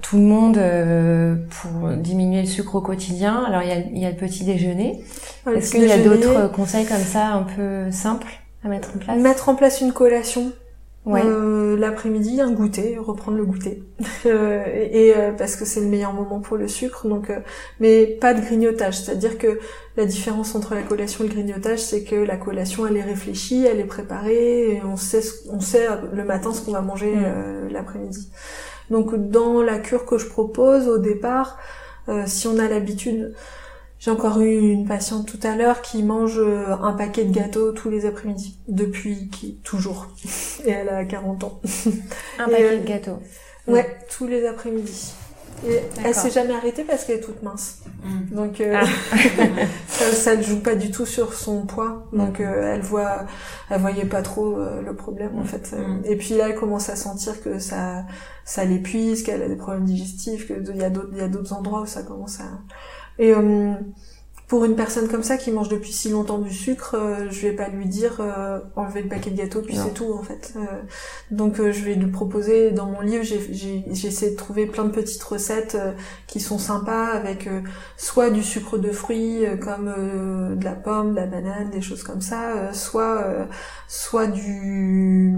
tout 0.03 0.17
le 0.17 0.25
monde 0.25 0.61
pour 1.51 1.89
diminuer 1.97 2.43
le 2.43 2.47
sucre 2.47 2.75
au 2.75 2.81
quotidien, 2.81 3.45
alors 3.45 3.63
il 3.63 3.69
y 3.69 3.73
a, 3.73 3.79
il 3.79 3.99
y 3.99 4.05
a 4.05 4.11
le 4.11 4.17
petit 4.17 4.45
déjeuner. 4.45 5.03
Est-ce 5.55 5.71
qu'il 5.71 5.87
y 5.87 5.93
a 5.93 5.99
d'autres 5.99 6.51
conseils 6.53 6.85
comme 6.85 6.99
ça 6.99 7.29
un 7.29 7.45
peu 7.45 7.91
simples 7.91 8.41
à 8.65 8.69
mettre 8.69 8.91
en 8.95 8.99
place? 8.99 9.19
Mettre 9.19 9.49
en 9.49 9.55
place 9.55 9.81
une 9.81 9.93
collation 9.93 10.53
Ouais. 11.09 11.23
Euh, 11.25 11.75
L'après-midi, 11.79 12.39
un 12.43 12.51
goûter, 12.51 12.99
reprendre 12.99 13.39
le 13.39 13.47
goûter, 13.47 13.83
euh, 14.27 14.63
et, 14.67 15.15
euh, 15.17 15.33
parce 15.33 15.57
que 15.57 15.65
c'est 15.65 15.81
le 15.81 15.87
meilleur 15.87 16.13
moment 16.13 16.41
pour 16.41 16.59
le 16.59 16.69
sucre. 16.69 17.09
Donc, 17.09 17.31
euh, 17.31 17.39
mais 17.81 18.05
pas 18.07 18.35
de 18.35 18.43
grignotage. 18.43 18.99
C'est-à-dire 18.99 19.39
que 19.39 19.59
la 19.97 20.05
différence 20.05 20.55
entre 20.55 20.75
la 20.75 20.83
collation 20.83 21.25
et 21.25 21.29
le 21.29 21.33
grignotage, 21.33 21.79
c'est 21.79 22.05
que 22.05 22.15
la 22.15 22.37
collation, 22.37 22.87
elle 22.87 22.99
est 22.99 23.03
réfléchie, 23.03 23.65
elle 23.65 23.81
est 23.81 23.85
préparée, 23.85 24.75
et 24.75 24.83
on 24.85 24.97
sait, 24.97 25.23
on 25.51 25.61
sait 25.61 25.89
le 26.13 26.25
matin 26.25 26.53
ce 26.53 26.61
qu'on 26.61 26.73
va 26.73 26.83
manger 26.83 27.15
mm. 27.15 27.69
l'après-midi. 27.71 28.29
Donc, 28.91 29.15
dans 29.31 29.63
la 29.63 29.79
cure 29.79 30.05
que 30.05 30.19
je 30.19 30.27
propose 30.27 30.89
au 30.89 30.99
départ, 30.99 31.59
si 32.27 32.47
on 32.49 32.59
a 32.59 32.69
l'habitude 32.69 33.35
j'ai 33.99 34.13
encore 34.13 34.41
eu 34.41 34.71
une 34.71 34.87
patiente 34.87 35.27
tout 35.27 35.41
à 35.43 35.57
l'heure 35.57 35.83
qui 35.83 36.03
mange 36.05 36.39
euh, 36.39 36.67
un 36.83 36.93
paquet 36.93 37.25
de 37.25 37.33
gâteaux 37.33 37.73
tous 37.73 37.91
les 37.91 38.07
après-midi, 38.07 38.57
depuis 38.69 39.29
qui 39.29 39.57
toujours. 39.65 40.09
Et 40.65 40.71
elle 40.71 40.89
a 40.89 41.05
40 41.05 41.45
ans. 41.45 41.61
Un 42.39 42.49
paquet 42.49 42.79
de 42.79 42.87
gâteaux. 42.87 43.19
Ouais, 43.67 43.99
tous 44.09 44.27
les 44.27 44.47
après-midi. 44.47 45.13
Et 45.67 45.81
elle 46.05 46.15
s'est 46.15 46.31
jamais 46.31 46.55
arrêtée 46.55 46.85
parce 46.85 47.05
qu'elle 47.05 47.17
est 47.17 47.21
toute 47.21 47.43
mince. 47.43 47.81
Mm. 48.05 48.35
Donc 48.37 48.61
euh, 48.61 48.81
ah. 48.81 48.87
ça, 49.89 50.37
ne 50.37 50.43
joue 50.43 50.61
pas 50.61 50.77
du 50.77 50.93
tout 50.93 51.05
sur 51.05 51.35
son 51.35 51.67
poids. 51.67 52.07
Donc 52.13 52.39
mm. 52.39 52.45
euh, 52.45 52.75
elle 52.75 52.83
voit, 52.83 53.27
elle 53.69 53.81
voyait 53.81 54.05
pas 54.05 54.23
trop 54.23 54.57
le 54.57 54.95
problème 54.95 55.37
en 55.37 55.43
mm. 55.43 55.47
fait. 55.47 55.75
Et 56.05 56.15
puis 56.15 56.37
là, 56.37 56.51
elle 56.51 56.55
commence 56.55 56.89
à 56.89 56.95
sentir 56.95 57.43
que 57.43 57.59
ça, 57.59 58.05
ça 58.45 58.65
l'épuise, 58.65 59.25
qu'elle 59.25 59.43
a 59.43 59.49
des 59.49 59.57
problèmes 59.57 59.85
digestifs, 59.85 60.47
qu'il 60.47 60.77
y 60.77 60.85
a 60.85 60.91
d'autres, 60.91 61.11
il 61.11 61.19
y 61.19 61.23
a 61.23 61.29
d'autres 61.29 61.53
endroits 61.53 61.81
où 61.81 61.87
ça 61.87 62.05
commence 62.05 62.39
à 62.39 62.45
et 63.19 63.35
euh, 63.35 63.73
pour 64.47 64.65
une 64.65 64.77
personne 64.77 65.09
comme 65.09 65.23
ça 65.23 65.37
qui 65.37 65.51
mange 65.51 65.69
depuis 65.69 65.93
si 65.93 66.09
longtemps 66.09 66.39
du 66.39 66.53
sucre, 66.53 66.95
euh, 66.95 67.27
je 67.31 67.49
vais 67.49 67.53
pas 67.53 67.69
lui 67.69 67.87
dire 67.87 68.19
euh, 68.21 68.61
enlever 68.77 69.03
le 69.03 69.09
paquet 69.09 69.31
de 69.31 69.37
gâteaux 69.37 69.61
puis 69.61 69.77
c'est 69.77 69.93
tout 69.93 70.13
en 70.13 70.23
fait. 70.23 70.55
donc 71.31 71.57
je 71.57 71.85
vais 71.85 71.95
lui 71.95 72.11
proposer 72.11 72.71
dans 72.71 72.87
mon 72.87 73.01
livre, 73.01 73.25
j'ai 73.25 73.85
essayé 73.91 74.31
de 74.31 74.37
trouver 74.37 74.67
plein 74.67 74.85
de 74.85 74.91
petites 74.91 75.23
recettes 75.23 75.77
qui 76.27 76.41
sont 76.41 76.59
sympas 76.59 77.07
avec 77.07 77.49
soit 77.97 78.31
du 78.31 78.43
sucre 78.43 78.79
de 78.79 78.91
fruits 78.91 79.45
comme 79.61 79.93
de 80.57 80.65
la 80.65 80.75
pomme, 80.75 81.11
de 81.11 81.17
la 81.17 81.27
banane, 81.27 81.71
des 81.71 81.83
choses 81.83 82.03
comme 82.03 82.23
ça, 82.23 82.73
soit 82.73 83.49
soit 83.87 84.29
du 84.29 85.37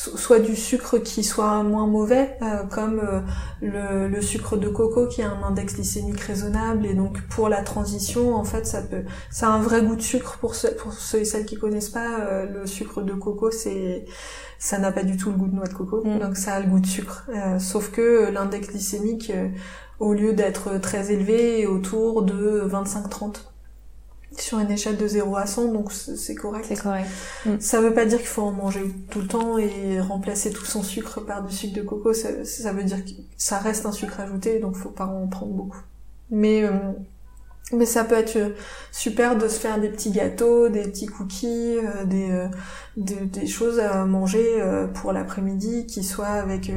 soit 0.00 0.38
du 0.38 0.56
sucre 0.56 0.98
qui 0.98 1.22
soit 1.22 1.62
moins 1.62 1.86
mauvais, 1.86 2.38
euh, 2.40 2.64
comme 2.64 3.00
euh, 3.00 3.20
le, 3.60 4.08
le, 4.08 4.22
sucre 4.22 4.56
de 4.56 4.68
coco 4.68 5.06
qui 5.06 5.20
a 5.20 5.30
un 5.30 5.42
index 5.42 5.74
glycémique 5.74 6.20
raisonnable. 6.20 6.86
Et 6.86 6.94
donc 6.94 7.20
pour 7.28 7.48
la 7.48 7.62
transition 7.62 8.34
en 8.34 8.44
fait 8.44 8.66
ça 8.66 8.82
peut 8.82 9.04
ça 9.30 9.48
a 9.48 9.50
un 9.50 9.60
vrai 9.60 9.82
goût 9.82 9.96
de 9.96 10.02
sucre. 10.02 10.38
Pour 10.38 10.54
ceux 10.54 10.74
pour 10.74 10.92
ceux 10.94 11.18
et 11.18 11.24
celles 11.24 11.44
qui 11.44 11.56
connaissent 11.56 11.90
pas 11.90 12.20
euh, 12.20 12.46
le 12.46 12.66
sucre 12.66 13.02
de 13.02 13.12
coco 13.12 13.50
c'est 13.50 14.06
ça 14.58 14.78
n'a 14.78 14.92
pas 14.92 15.02
du 15.02 15.16
tout 15.16 15.30
le 15.30 15.36
goût 15.36 15.48
de 15.48 15.54
noix 15.54 15.66
de 15.66 15.74
coco. 15.74 16.02
Mm. 16.04 16.18
donc 16.18 16.36
ça 16.36 16.54
a 16.54 16.60
le 16.60 16.66
goût 16.66 16.80
de 16.80 16.86
sucre. 16.86 17.26
Sauf 17.58 17.90
que 17.90 18.30
l'index 18.30 18.68
glycémique 18.68 19.32
au 19.98 20.14
lieu 20.14 20.32
d'être 20.32 20.78
très 20.80 21.12
élevé 21.12 21.60
est 21.60 21.66
autour 21.66 22.22
de 22.22 22.66
25-30 22.66 23.49
sur 24.38 24.58
une 24.58 24.70
échelle 24.70 24.96
de 24.96 25.06
0 25.06 25.36
à 25.36 25.46
100, 25.46 25.72
donc 25.72 25.92
c'est 25.92 26.34
correct. 26.34 26.64
C'est 26.68 26.80
correct. 26.80 27.08
Mm. 27.46 27.60
Ça 27.60 27.80
veut 27.80 27.92
pas 27.92 28.04
dire 28.04 28.18
qu'il 28.18 28.26
faut 28.26 28.42
en 28.42 28.52
manger 28.52 28.82
tout 29.10 29.20
le 29.20 29.26
temps 29.26 29.58
et 29.58 30.00
remplacer 30.00 30.50
tout 30.50 30.64
son 30.64 30.82
sucre 30.82 31.20
par 31.20 31.44
du 31.44 31.54
sucre 31.54 31.74
de 31.74 31.82
coco. 31.82 32.12
Ça, 32.12 32.44
ça 32.44 32.72
veut 32.72 32.84
dire 32.84 33.04
que 33.04 33.10
ça 33.36 33.58
reste 33.58 33.86
un 33.86 33.92
sucre 33.92 34.20
ajouté, 34.20 34.58
donc 34.60 34.76
faut 34.76 34.90
pas 34.90 35.06
en 35.06 35.26
prendre 35.26 35.52
beaucoup. 35.52 35.82
Mais 36.30 36.62
euh, 36.62 36.70
mais 37.72 37.86
ça 37.86 38.04
peut 38.04 38.16
être 38.16 38.36
euh, 38.36 38.50
super 38.90 39.36
de 39.36 39.48
se 39.48 39.60
faire 39.60 39.80
des 39.80 39.88
petits 39.88 40.10
gâteaux, 40.10 40.68
des 40.68 40.82
petits 40.82 41.06
cookies, 41.06 41.78
euh, 41.78 42.04
des, 42.04 42.48
des, 42.96 43.26
des 43.26 43.46
choses 43.46 43.78
à 43.78 44.04
manger 44.04 44.62
pour 44.94 45.12
l'après-midi 45.12 45.86
qui 45.86 46.02
soient 46.02 46.26
avec 46.26 46.70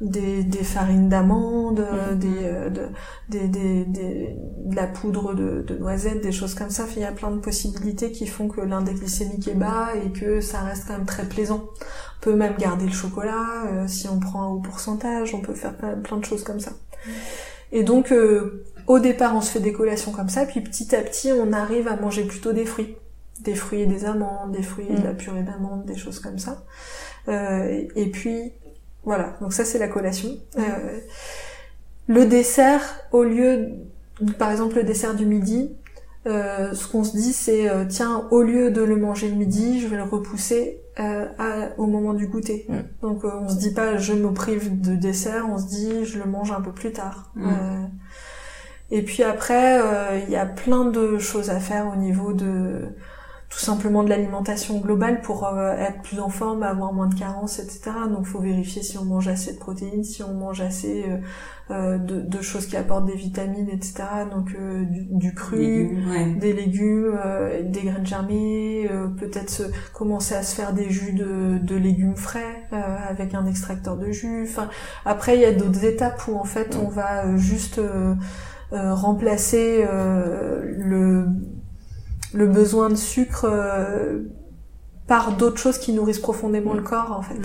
des, 0.00 0.44
des 0.44 0.64
farines 0.64 1.08
d'amande, 1.08 1.80
mm-hmm. 1.80 2.18
des, 2.18 2.28
euh, 2.42 2.70
de, 2.70 2.82
des, 3.28 3.48
des, 3.48 3.84
des, 3.84 4.36
de 4.66 4.76
la 4.76 4.86
poudre 4.86 5.34
de, 5.34 5.62
de 5.62 5.76
noisettes, 5.76 6.20
des 6.20 6.32
choses 6.32 6.54
comme 6.54 6.70
ça. 6.70 6.84
Il 6.96 7.02
y 7.02 7.04
a 7.04 7.12
plein 7.12 7.30
de 7.30 7.38
possibilités 7.38 8.12
qui 8.12 8.26
font 8.26 8.48
que 8.48 8.60
l'index 8.60 9.00
glycémique 9.00 9.48
est 9.48 9.54
bas 9.54 9.88
et 10.04 10.10
que 10.10 10.40
ça 10.40 10.60
reste 10.60 10.88
quand 10.88 10.94
même 10.94 11.06
très 11.06 11.24
plaisant. 11.24 11.70
On 12.18 12.20
peut 12.20 12.34
même 12.34 12.56
garder 12.58 12.86
le 12.86 12.92
chocolat 12.92 13.64
euh, 13.66 13.88
si 13.88 14.08
on 14.08 14.18
prend 14.18 14.42
un 14.42 14.48
haut 14.48 14.60
pourcentage, 14.60 15.34
on 15.34 15.40
peut 15.40 15.54
faire 15.54 15.76
plein, 15.76 15.94
plein 15.94 16.18
de 16.18 16.24
choses 16.24 16.44
comme 16.44 16.60
ça. 16.60 16.72
Et 17.72 17.82
donc, 17.82 18.12
euh, 18.12 18.64
au 18.86 18.98
départ, 18.98 19.34
on 19.36 19.40
se 19.40 19.50
fait 19.50 19.60
des 19.60 19.72
collations 19.72 20.12
comme 20.12 20.28
ça, 20.28 20.44
puis 20.46 20.60
petit 20.60 20.94
à 20.94 21.00
petit, 21.02 21.32
on 21.32 21.52
arrive 21.52 21.88
à 21.88 21.96
manger 21.96 22.24
plutôt 22.24 22.52
des 22.52 22.64
fruits. 22.64 22.96
Des 23.42 23.54
fruits 23.54 23.82
et 23.82 23.86
des 23.86 24.04
amandes, 24.04 24.52
des 24.52 24.62
fruits 24.62 24.86
et 24.88 24.94
de 24.94 25.02
la 25.04 25.12
Mm. 25.12 25.16
purée 25.16 25.42
d'amandes, 25.42 25.84
des 25.84 25.96
choses 25.96 26.20
comme 26.20 26.38
ça. 26.38 26.64
Euh, 27.28 27.82
et 27.94 28.10
puis, 28.10 28.52
voilà. 29.04 29.36
Donc 29.40 29.52
ça, 29.52 29.64
c'est 29.64 29.78
la 29.78 29.88
collation. 29.88 30.30
Euh, 30.58 30.98
le 32.08 32.24
dessert, 32.24 32.82
au 33.12 33.24
lieu, 33.24 33.68
par 34.38 34.50
exemple, 34.50 34.76
le 34.76 34.84
dessert 34.84 35.14
du 35.14 35.26
midi, 35.26 35.70
euh, 36.26 36.72
ce 36.74 36.88
qu'on 36.88 37.04
se 37.04 37.16
dit, 37.16 37.32
c'est, 37.32 37.68
euh, 37.68 37.84
tiens, 37.88 38.26
au 38.30 38.42
lieu 38.42 38.70
de 38.70 38.80
le 38.82 38.96
manger 38.96 39.28
le 39.28 39.34
midi, 39.36 39.80
je 39.80 39.86
vais 39.88 39.96
le 39.96 40.02
repousser 40.04 40.80
euh, 40.98 41.26
à- 41.38 41.78
au 41.78 41.86
moment 41.86 42.14
du 42.14 42.26
goûter. 42.26 42.64
Mm. 42.70 42.74
Donc 43.02 43.22
euh, 43.24 43.30
on 43.42 43.50
se 43.50 43.56
dit 43.58 43.72
pas, 43.74 43.98
je 43.98 44.14
me 44.14 44.32
prive 44.32 44.80
de 44.80 44.94
dessert, 44.96 45.46
on 45.50 45.58
se 45.58 45.66
dit, 45.66 46.04
je 46.06 46.18
le 46.18 46.24
mange 46.24 46.52
un 46.52 46.62
peu 46.62 46.72
plus 46.72 46.90
tard. 46.90 47.30
Mm. 47.34 47.44
Euh, 47.46 47.82
et 48.90 49.02
puis 49.02 49.22
après, 49.22 49.80
euh, 49.80 50.20
il 50.26 50.30
y 50.30 50.36
a 50.36 50.46
plein 50.46 50.84
de 50.84 51.18
choses 51.18 51.50
à 51.50 51.60
faire 51.60 51.90
au 51.92 51.96
niveau 51.96 52.32
de 52.32 52.88
tout 53.48 53.60
simplement 53.60 54.02
de 54.02 54.08
l'alimentation 54.08 54.78
globale 54.80 55.20
pour 55.22 55.46
euh, 55.46 55.72
être 55.76 56.02
plus 56.02 56.18
en 56.20 56.28
forme, 56.28 56.62
avoir 56.64 56.92
moins 56.92 57.06
de 57.06 57.14
carences, 57.14 57.58
etc. 57.60 57.92
Donc 58.10 58.26
faut 58.26 58.40
vérifier 58.40 58.82
si 58.82 58.98
on 58.98 59.04
mange 59.04 59.28
assez 59.28 59.54
de 59.54 59.58
protéines, 59.58 60.02
si 60.04 60.22
on 60.24 60.34
mange 60.34 60.60
assez 60.60 61.04
euh, 61.70 61.98
de, 61.98 62.20
de 62.20 62.40
choses 62.42 62.66
qui 62.66 62.76
apportent 62.76 63.06
des 63.06 63.14
vitamines, 63.16 63.68
etc. 63.68 64.04
Donc 64.32 64.54
euh, 64.54 64.84
du, 64.84 65.06
du 65.10 65.34
cru, 65.34 65.58
Légumes, 65.58 66.10
ouais. 66.10 66.34
des 66.34 66.52
légumes, 66.52 67.18
euh, 67.24 67.62
des 67.62 67.82
graines 67.82 68.06
germées, 68.06 68.88
euh, 68.90 69.08
peut-être 69.08 69.62
commencer 69.92 70.34
à 70.34 70.42
se 70.42 70.54
faire 70.54 70.72
des 70.72 70.90
jus 70.90 71.12
de, 71.12 71.58
de 71.58 71.76
légumes 71.76 72.16
frais 72.16 72.64
euh, 72.72 72.76
avec 73.08 73.34
un 73.34 73.46
extracteur 73.46 73.96
de 73.96 74.10
jus. 74.12 74.44
Enfin, 74.48 74.68
après 75.04 75.36
il 75.36 75.40
y 75.40 75.44
a 75.44 75.52
d'autres 75.52 75.84
étapes 75.84 76.22
où 76.28 76.36
en 76.36 76.44
fait 76.44 76.76
on 76.80 76.88
va 76.88 77.26
euh, 77.26 77.36
juste 77.36 77.80
euh, 78.72 78.94
remplacer 78.94 79.84
euh, 79.88 80.62
le 80.76 81.26
le 82.34 82.46
besoin 82.46 82.88
de 82.90 82.96
sucre 82.96 83.46
euh, 83.48 84.20
par 85.06 85.32
d'autres 85.36 85.58
choses 85.58 85.78
qui 85.78 85.92
nourrissent 85.92 86.18
profondément 86.18 86.74
le 86.74 86.82
corps 86.82 87.12
en 87.16 87.22
fait. 87.22 87.40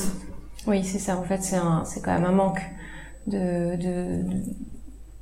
Oui, 0.68 0.84
c'est 0.84 1.00
ça. 1.00 1.16
En 1.18 1.24
fait, 1.24 1.42
c'est 1.42 1.56
un, 1.56 1.84
c'est 1.86 2.02
quand 2.02 2.12
même 2.14 2.26
un 2.26 2.32
manque 2.32 2.62
de, 3.28 3.76
de, 3.78 4.24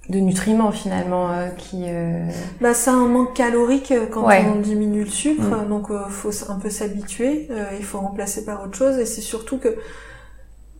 de, 0.10 0.20
nutriments 0.20 0.72
finalement 0.72 1.32
euh, 1.32 1.50
qui. 1.50 1.84
euh, 1.88 2.30
Bah, 2.62 2.74
c'est 2.74 2.90
un 2.90 3.06
manque 3.08 3.34
calorique 3.36 3.92
euh, 3.92 4.06
quand 4.08 4.26
Ouais. 4.26 4.44
on 4.48 4.60
diminue 4.62 5.04
le 5.04 5.10
sucre, 5.10 5.44
Mm. 5.66 5.68
donc 5.70 5.92
euh, 5.92 6.08
faut 6.08 6.32
un 6.50 6.56
peu 6.60 6.70
s'habituer. 6.70 7.48
euh, 7.52 7.66
il 7.78 7.84
faut 7.86 8.00
remplacer 8.00 8.44
par 8.46 8.64
autre 8.64 8.76
chose, 8.76 8.98
et 8.98 9.06
c'est 9.06 9.22
surtout 9.22 9.58
que, 9.60 9.76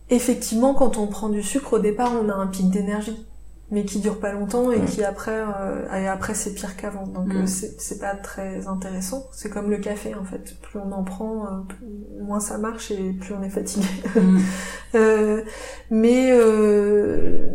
effectivement, 0.08 0.74
quand 0.74 0.96
on 0.98 1.06
prend 1.06 1.28
du 1.28 1.42
sucre, 1.42 1.74
au 1.74 1.78
départ, 1.78 2.12
on 2.20 2.28
a 2.28 2.34
un 2.34 2.46
pic 2.46 2.70
d'énergie, 2.70 3.26
mais 3.70 3.84
qui 3.84 4.00
dure 4.00 4.18
pas 4.18 4.32
longtemps 4.32 4.70
et 4.72 4.78
Mm. 4.80 4.84
qui 4.86 5.04
après, 5.04 5.40
euh, 5.40 5.92
et 5.94 6.08
après 6.08 6.34
c'est 6.34 6.52
pire 6.54 6.76
qu'avant. 6.76 7.06
Donc 7.06 7.28
Mm. 7.32 7.42
euh, 7.42 7.46
c'est 7.46 7.98
pas 8.00 8.14
très 8.16 8.66
intéressant. 8.66 9.28
C'est 9.32 9.48
comme 9.50 9.70
le 9.70 9.78
café 9.78 10.14
en 10.14 10.24
fait. 10.24 10.56
Plus 10.60 10.78
on 10.80 10.90
en 10.92 11.04
prend, 11.04 11.46
euh, 11.46 11.48
plus- 11.68 12.22
moins 12.24 12.40
ça 12.40 12.58
marche 12.58 12.90
et 12.90 13.12
plus 13.12 13.32
on 13.34 13.42
est 13.42 13.50
fatigué. 13.50 13.86
Mm. 14.16 14.38
Euh, 14.96 15.44
mais 15.90 16.30
euh, 16.32 17.46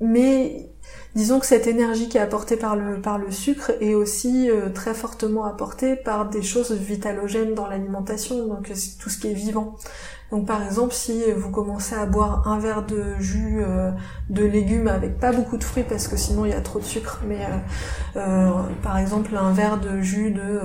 mais 0.00 0.67
disons 1.14 1.40
que 1.40 1.46
cette 1.46 1.66
énergie 1.66 2.08
qui 2.08 2.18
est 2.18 2.20
apportée 2.20 2.56
par 2.56 2.76
le 2.76 3.00
par 3.00 3.18
le 3.18 3.30
sucre 3.30 3.72
est 3.80 3.94
aussi 3.94 4.50
euh, 4.50 4.68
très 4.70 4.94
fortement 4.94 5.44
apportée 5.44 5.96
par 5.96 6.28
des 6.28 6.42
choses 6.42 6.72
vitalogènes 6.72 7.54
dans 7.54 7.66
l'alimentation, 7.66 8.46
donc 8.46 8.70
euh, 8.70 8.74
tout 9.00 9.08
ce 9.08 9.18
qui 9.18 9.28
est 9.28 9.34
vivant. 9.34 9.76
Donc 10.30 10.46
par 10.46 10.62
exemple, 10.62 10.92
si 10.92 11.22
vous 11.32 11.50
commencez 11.50 11.94
à 11.94 12.04
boire 12.04 12.46
un 12.46 12.58
verre 12.58 12.84
de 12.84 13.14
jus 13.18 13.60
euh, 13.62 13.90
de 14.28 14.44
légumes 14.44 14.88
avec 14.88 15.18
pas 15.18 15.32
beaucoup 15.32 15.56
de 15.56 15.64
fruits 15.64 15.84
parce 15.88 16.06
que 16.06 16.16
sinon 16.16 16.44
il 16.44 16.50
y 16.50 16.54
a 16.54 16.60
trop 16.60 16.78
de 16.78 16.84
sucre, 16.84 17.22
mais 17.26 17.46
par 18.82 18.98
exemple 18.98 19.34
un 19.36 19.52
verre 19.52 19.80
de 19.80 20.00
jus 20.02 20.30
de 20.30 20.60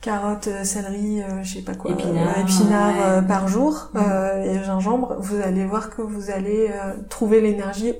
carottes, 0.00 0.48
euh, 0.48 0.64
céleri, 0.64 1.22
euh, 1.22 1.42
je 1.42 1.54
sais 1.56 1.62
pas 1.62 1.74
quoi, 1.74 1.90
Épinards, 1.92 2.38
euh, 2.38 2.42
épinards, 2.42 2.94
ouais. 2.94 3.02
euh, 3.04 3.22
par 3.22 3.48
jour 3.48 3.90
Mm. 3.92 3.98
euh, 3.98 4.44
et 4.60 4.64
gingembre, 4.64 5.16
vous 5.20 5.40
allez 5.40 5.66
voir 5.66 5.90
que 5.90 6.00
vous 6.02 6.30
allez 6.30 6.68
euh, 6.70 6.94
trouver 7.08 7.40
l'énergie 7.40 7.92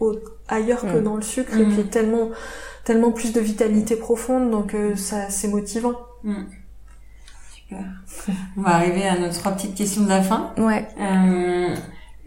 ailleurs 0.48 0.80
que 0.82 0.98
Mm. 0.98 1.03
dans 1.05 1.16
le 1.16 1.22
sucre 1.22 1.57
et 1.59 1.66
Mm. 1.66 1.72
puis 1.74 1.84
tellement 1.88 2.30
tellement 2.84 3.12
plus 3.12 3.32
de 3.34 3.40
vitalité 3.40 3.94
profonde 3.96 4.51
donc 4.51 4.74
euh, 4.74 4.96
ça 4.96 5.28
c'est 5.28 5.48
motivant. 5.48 5.92
Super. 7.55 7.84
On 8.57 8.62
va 8.62 8.70
arriver 8.76 9.07
à 9.07 9.18
nos 9.18 9.28
trois 9.30 9.53
petites 9.53 9.74
questions 9.74 10.03
de 10.03 10.09
la 10.09 10.22
fin. 10.22 10.53
Ouais. 10.57 10.88
Euh, 10.98 11.74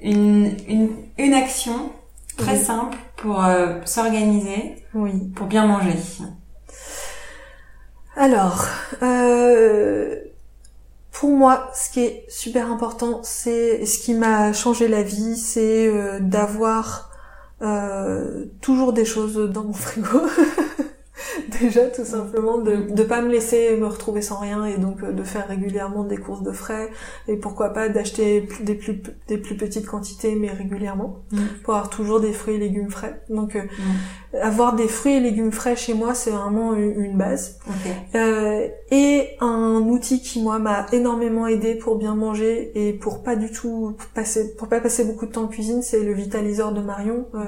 une, 0.01 0.51
une, 0.67 0.89
une 1.17 1.34
action 1.34 1.91
très 2.38 2.57
Oui. 2.59 2.63
simple 2.63 2.97
pour 3.17 3.43
s'organiser, 3.86 4.76
Oui. 4.93 5.32
pour 5.36 5.47
bien 5.47 5.65
manger. 5.65 5.95
Alors, 8.16 8.66
euh, 9.01 10.16
pour 11.11 11.32
moi, 11.32 11.70
ce 11.74 11.89
qui 11.89 12.01
est 12.01 12.26
super 12.30 12.72
important, 12.72 13.22
c'est 13.24 13.86
ce 13.86 13.97
qui 13.99 14.14
m'a 14.14 14.53
changé 14.53 14.88
la 14.88 15.03
vie, 15.03 15.36
c'est 15.36 15.88
euh, 15.88 16.20
d'avoir 16.20 17.09
euh, 17.61 18.45
toujours 18.61 18.93
des 18.93 19.05
choses 19.05 19.36
dans 19.51 19.64
mon 19.64 19.74
frigo. 19.74 20.22
Déjà, 21.61 21.88
tout 21.88 22.05
simplement, 22.05 22.57
de 22.57 22.76
ne 22.76 23.03
pas 23.03 23.22
me 23.22 23.30
laisser 23.30 23.76
me 23.78 23.88
retrouver 23.88 24.22
sans 24.22 24.39
rien 24.39 24.66
et 24.66 24.78
donc 24.78 25.03
de 25.03 25.24
faire 25.24 25.47
régulièrement 25.47 26.03
des 26.03 26.18
courses 26.18 26.43
de 26.43 26.51
frais 26.51 26.89
et 27.28 27.38
pourquoi 27.38 27.70
pas 27.70 27.89
d'acheter 27.89 28.47
des 28.61 28.76
plus, 28.76 29.01
des 29.28 29.38
plus 29.38 29.55
petites 29.55 29.88
quantités 29.88 30.36
mais 30.36 30.49
régulièrement 30.49 31.24
Mm. 31.32 31.38
pour 31.64 31.74
avoir 31.76 31.89
toujours 31.89 32.20
des 32.20 32.34
fruits 32.34 32.55
et 32.55 32.59
légumes 32.59 32.89
frais. 32.91 33.22
Donc, 33.30 33.55
euh, 33.55 33.61
avoir 34.41 34.75
des 34.75 34.88
fruits 34.88 35.13
et 35.13 35.19
légumes 35.19 35.51
frais 35.51 35.75
chez 35.75 35.93
moi, 35.93 36.13
c'est 36.15 36.31
vraiment 36.31 36.73
une- 36.73 37.17
base. 37.17 37.59
Ok. 37.67 37.91
Euh, 38.15 38.67
et 38.89 39.29
un 39.39 39.81
outil 39.88 40.21
qui 40.21 40.41
moi 40.41 40.57
m'a 40.59 40.88
énormément 40.91 41.45
aidé 41.47 41.75
pour 41.75 41.97
bien 41.97 42.15
manger 42.15 42.71
et 42.75 42.93
pour 42.93 43.21
pas 43.21 43.36
du 43.36 43.51
tout 43.51 43.95
passer 44.15 44.55
pour 44.55 44.67
pas 44.67 44.79
passer 44.79 45.03
beaucoup 45.05 45.25
de 45.27 45.31
temps 45.31 45.43
en 45.43 45.47
cuisine 45.47 45.81
c'est 45.84 45.99
le 45.99 46.13
vitaliseur 46.13 46.71
de 46.73 46.81
Marion 46.81 47.25
euh, 47.36 47.39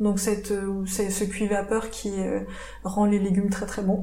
donc 0.00 0.18
cette 0.20 0.50
euh, 0.52 0.84
c'est 0.86 1.10
ce 1.10 1.24
cuit 1.24 1.46
vapeur 1.46 1.90
qui 1.90 2.12
euh, 2.18 2.40
rend 2.84 3.04
les 3.06 3.18
légumes 3.18 3.50
très 3.50 3.66
très 3.66 3.82
bons 3.82 4.02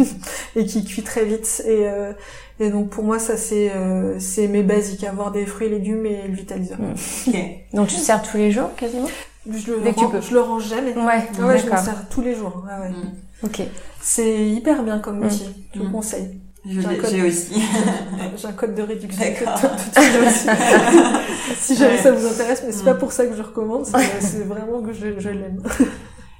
et 0.56 0.64
qui 0.66 0.84
cuit 0.84 1.02
très 1.02 1.24
vite 1.24 1.62
et 1.66 1.88
euh, 1.88 2.12
et 2.60 2.70
donc 2.70 2.88
pour 2.90 3.04
moi 3.04 3.18
ça 3.18 3.36
c'est 3.36 3.70
euh, 3.74 4.18
c'est 4.18 4.48
mes 4.48 4.62
basiques 4.62 5.04
avoir 5.04 5.30
des 5.32 5.46
fruits 5.46 5.66
et 5.66 5.70
légumes 5.70 6.06
et 6.06 6.26
le 6.28 6.34
vitaliseur 6.34 6.78
Mm. 6.78 6.94
Ok. 7.28 7.36
Donc 7.74 7.88
tu 7.88 7.96
te 7.96 8.00
sers 8.00 8.22
tous 8.22 8.36
les 8.36 8.50
jours 8.50 8.74
quasiment? 8.76 9.08
Je 9.50 9.72
le 9.72 9.80
Dès 9.80 9.90
que 9.92 9.98
tu 9.98 10.04
range, 10.04 10.12
peux. 10.12 10.20
je 10.20 10.34
le 10.34 10.40
range 10.40 10.68
jamais 10.68 10.92
Ouais. 10.94 11.28
Ah 11.40 11.46
ouais, 11.46 11.58
je 11.58 11.64
m'en 11.64 11.70
D'accord. 11.70 11.78
sers 11.84 12.08
tous 12.08 12.22
les 12.22 12.34
jours 12.34 12.64
ouais, 12.66 12.78
ouais. 12.88 12.90
Mm. 12.94 13.12
Ok. 13.44 13.62
c'est 14.00 14.46
hyper 14.48 14.82
bien 14.82 14.98
comme 14.98 15.20
Mm. 15.20 15.26
outil 15.26 15.66
je 15.74 15.80
vous 15.80 15.88
Mm. 15.88 15.92
conseille 15.92 16.40
J'ai 16.68 17.22
aussi. 17.22 17.62
J'ai 18.36 18.48
un 18.48 18.52
code 18.52 18.74
de 18.74 18.82
réduction. 18.82 19.22
Si 21.60 21.76
jamais 21.76 21.92
Ouais. 21.94 21.98
ça 22.02 22.10
vous 22.12 22.26
intéresse, 22.26 22.62
mais 22.66 22.72
c'est 22.72 22.84
pas 22.84 22.94
pour 22.94 23.12
ça 23.12 23.24
que 23.26 23.36
je 23.36 23.42
recommande, 23.42 23.86
c'est 23.86 24.42
vraiment 24.44 24.82
que 24.82 24.92
je, 24.92 25.18
je 25.20 25.28
l'aime. 25.30 25.62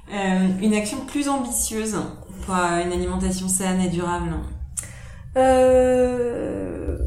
Euh, 0.09 0.47
une 0.61 0.73
action 0.73 0.99
plus 1.05 1.27
ambitieuse 1.27 1.97
pour 2.45 2.55
euh, 2.55 2.81
une 2.85 2.93
alimentation 2.93 3.49
saine 3.49 3.81
et 3.81 3.89
durable. 3.89 4.29
Euh, 5.35 6.97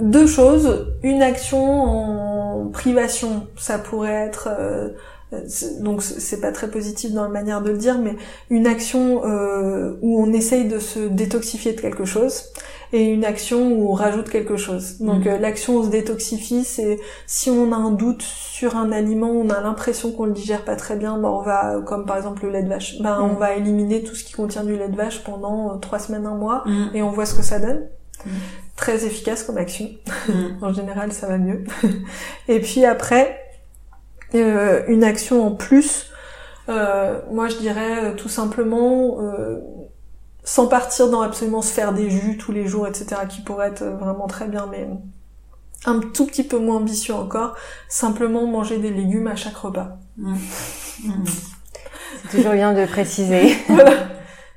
deux 0.00 0.26
choses. 0.26 0.88
Une 1.04 1.22
action 1.22 1.62
en 1.64 2.41
privation, 2.72 3.46
ça 3.56 3.78
pourrait 3.78 4.12
être... 4.26 4.48
euh, 4.50 4.88
c'est- 5.48 5.82
donc 5.82 6.02
c'est 6.02 6.40
pas 6.40 6.52
très 6.52 6.70
positif 6.70 7.12
dans 7.12 7.22
la 7.22 7.28
manière 7.30 7.62
de 7.62 7.70
le 7.70 7.78
dire, 7.78 7.98
mais 7.98 8.16
une 8.50 8.66
action 8.66 9.24
euh, 9.24 9.96
où 10.02 10.22
on 10.22 10.32
essaye 10.32 10.68
de 10.68 10.78
se 10.78 10.98
détoxifier 11.00 11.72
de 11.72 11.80
quelque 11.80 12.04
chose 12.04 12.44
et 12.94 13.04
une 13.08 13.24
action 13.24 13.72
où 13.72 13.88
on 13.88 13.94
rajoute 13.94 14.28
quelque 14.28 14.58
chose. 14.58 14.98
Donc 15.00 15.26
euh, 15.26 15.38
l'action 15.38 15.76
où 15.76 15.78
on 15.78 15.84
se 15.84 15.88
détoxifie, 15.88 16.64
c'est 16.64 17.00
si 17.26 17.48
on 17.48 17.72
a 17.72 17.76
un 17.76 17.90
doute 17.92 18.20
sur 18.20 18.76
un 18.76 18.92
aliment, 18.92 19.30
on 19.30 19.48
a 19.48 19.62
l'impression 19.62 20.12
qu'on 20.12 20.26
le 20.26 20.32
digère 20.32 20.66
pas 20.66 20.76
très 20.76 20.96
bien, 20.96 21.16
ben 21.16 21.30
on 21.30 21.40
va, 21.40 21.80
comme 21.86 22.04
par 22.04 22.18
exemple 22.18 22.44
le 22.44 22.50
lait 22.52 22.62
de 22.62 22.68
vache, 22.68 23.00
ben 23.00 23.18
on 23.22 23.34
va 23.34 23.54
éliminer 23.54 24.02
tout 24.02 24.14
ce 24.14 24.24
qui 24.24 24.34
contient 24.34 24.64
du 24.64 24.76
lait 24.76 24.88
de 24.90 24.96
vache 24.96 25.24
pendant 25.24 25.70
euh, 25.70 25.78
trois 25.78 25.98
semaines, 25.98 26.26
un 26.26 26.34
mois, 26.34 26.64
Mm. 26.66 26.88
et 26.94 27.02
on 27.02 27.10
voit 27.10 27.24
ce 27.24 27.34
que 27.34 27.42
ça 27.42 27.58
donne. 27.58 27.86
Très 28.76 29.04
efficace 29.04 29.44
comme 29.44 29.58
action. 29.58 29.90
Mm. 30.28 30.62
En 30.62 30.72
général, 30.72 31.12
ça 31.12 31.26
va 31.26 31.38
mieux. 31.38 31.64
et 32.48 32.60
puis 32.60 32.84
après, 32.84 33.38
euh, 34.34 34.82
une 34.88 35.04
action 35.04 35.46
en 35.46 35.52
plus, 35.54 36.10
euh, 36.68 37.20
moi 37.30 37.48
je 37.48 37.56
dirais 37.56 38.04
euh, 38.04 38.14
tout 38.14 38.28
simplement, 38.28 39.18
euh, 39.20 39.58
sans 40.44 40.68
partir 40.68 41.10
dans 41.10 41.20
absolument 41.20 41.62
se 41.62 41.72
faire 41.72 41.92
des 41.92 42.10
jus 42.10 42.36
tous 42.38 42.52
les 42.52 42.66
jours, 42.66 42.86
etc., 42.86 43.22
qui 43.28 43.40
pourrait 43.40 43.68
être 43.68 43.84
vraiment 43.84 44.26
très 44.26 44.46
bien, 44.46 44.66
mais 44.70 44.88
un 45.84 45.98
tout 45.98 46.26
petit 46.26 46.44
peu 46.44 46.58
moins 46.58 46.76
ambitieux 46.76 47.14
encore, 47.14 47.56
simplement 47.88 48.46
manger 48.46 48.78
des 48.78 48.90
légumes 48.90 49.26
à 49.26 49.36
chaque 49.36 49.56
repas. 49.56 49.98
Mm. 50.16 50.34
C'est 52.28 52.38
toujours 52.38 52.52
bien 52.52 52.72
de 52.72 52.86
préciser. 52.86 53.56
voilà. 53.68 53.94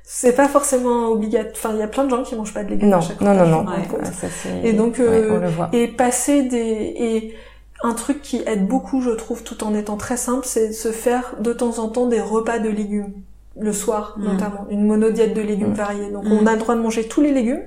C'est 0.08 0.34
pas 0.36 0.46
forcément 0.48 1.08
obligatoire. 1.08 1.52
Enfin, 1.56 1.70
il 1.74 1.80
y 1.80 1.82
a 1.82 1.88
plein 1.88 2.04
de 2.04 2.10
gens 2.10 2.22
qui 2.22 2.36
mangent 2.36 2.54
pas 2.54 2.62
de 2.62 2.70
légumes 2.70 2.90
non, 2.90 2.98
à 2.98 3.00
chaque 3.00 3.20
non, 3.20 3.34
non, 3.34 3.44
non. 3.46 3.64
Ouais, 3.66 4.04
ça, 4.04 4.28
Et 4.62 4.72
donc, 4.72 4.98
ouais, 4.98 5.04
euh, 5.04 5.36
on 5.36 5.40
le 5.40 5.48
voit. 5.48 5.68
et 5.72 5.88
passer 5.88 6.44
des 6.44 6.58
et 6.96 7.34
un 7.82 7.92
truc 7.92 8.22
qui 8.22 8.40
aide 8.46 8.68
beaucoup, 8.68 9.02
je 9.02 9.10
trouve, 9.10 9.42
tout 9.42 9.64
en 9.64 9.74
étant 9.74 9.96
très 9.96 10.16
simple, 10.16 10.46
c'est 10.46 10.68
de 10.68 10.72
se 10.72 10.92
faire 10.92 11.34
de 11.40 11.52
temps 11.52 11.80
en 11.80 11.88
temps 11.88 12.06
des 12.06 12.20
repas 12.20 12.60
de 12.60 12.68
légumes 12.68 13.12
le 13.58 13.72
soir 13.72 14.14
Mm. 14.16 14.24
notamment, 14.24 14.66
une 14.70 14.86
monodiète 14.86 15.34
de 15.34 15.40
légumes 15.42 15.70
Mm. 15.70 15.74
variés. 15.74 16.10
Donc 16.10 16.24
Mm. 16.24 16.32
on 16.40 16.46
a 16.46 16.52
le 16.52 16.58
droit 16.58 16.76
de 16.76 16.80
manger 16.80 17.08
tous 17.08 17.20
les 17.20 17.32
légumes, 17.32 17.62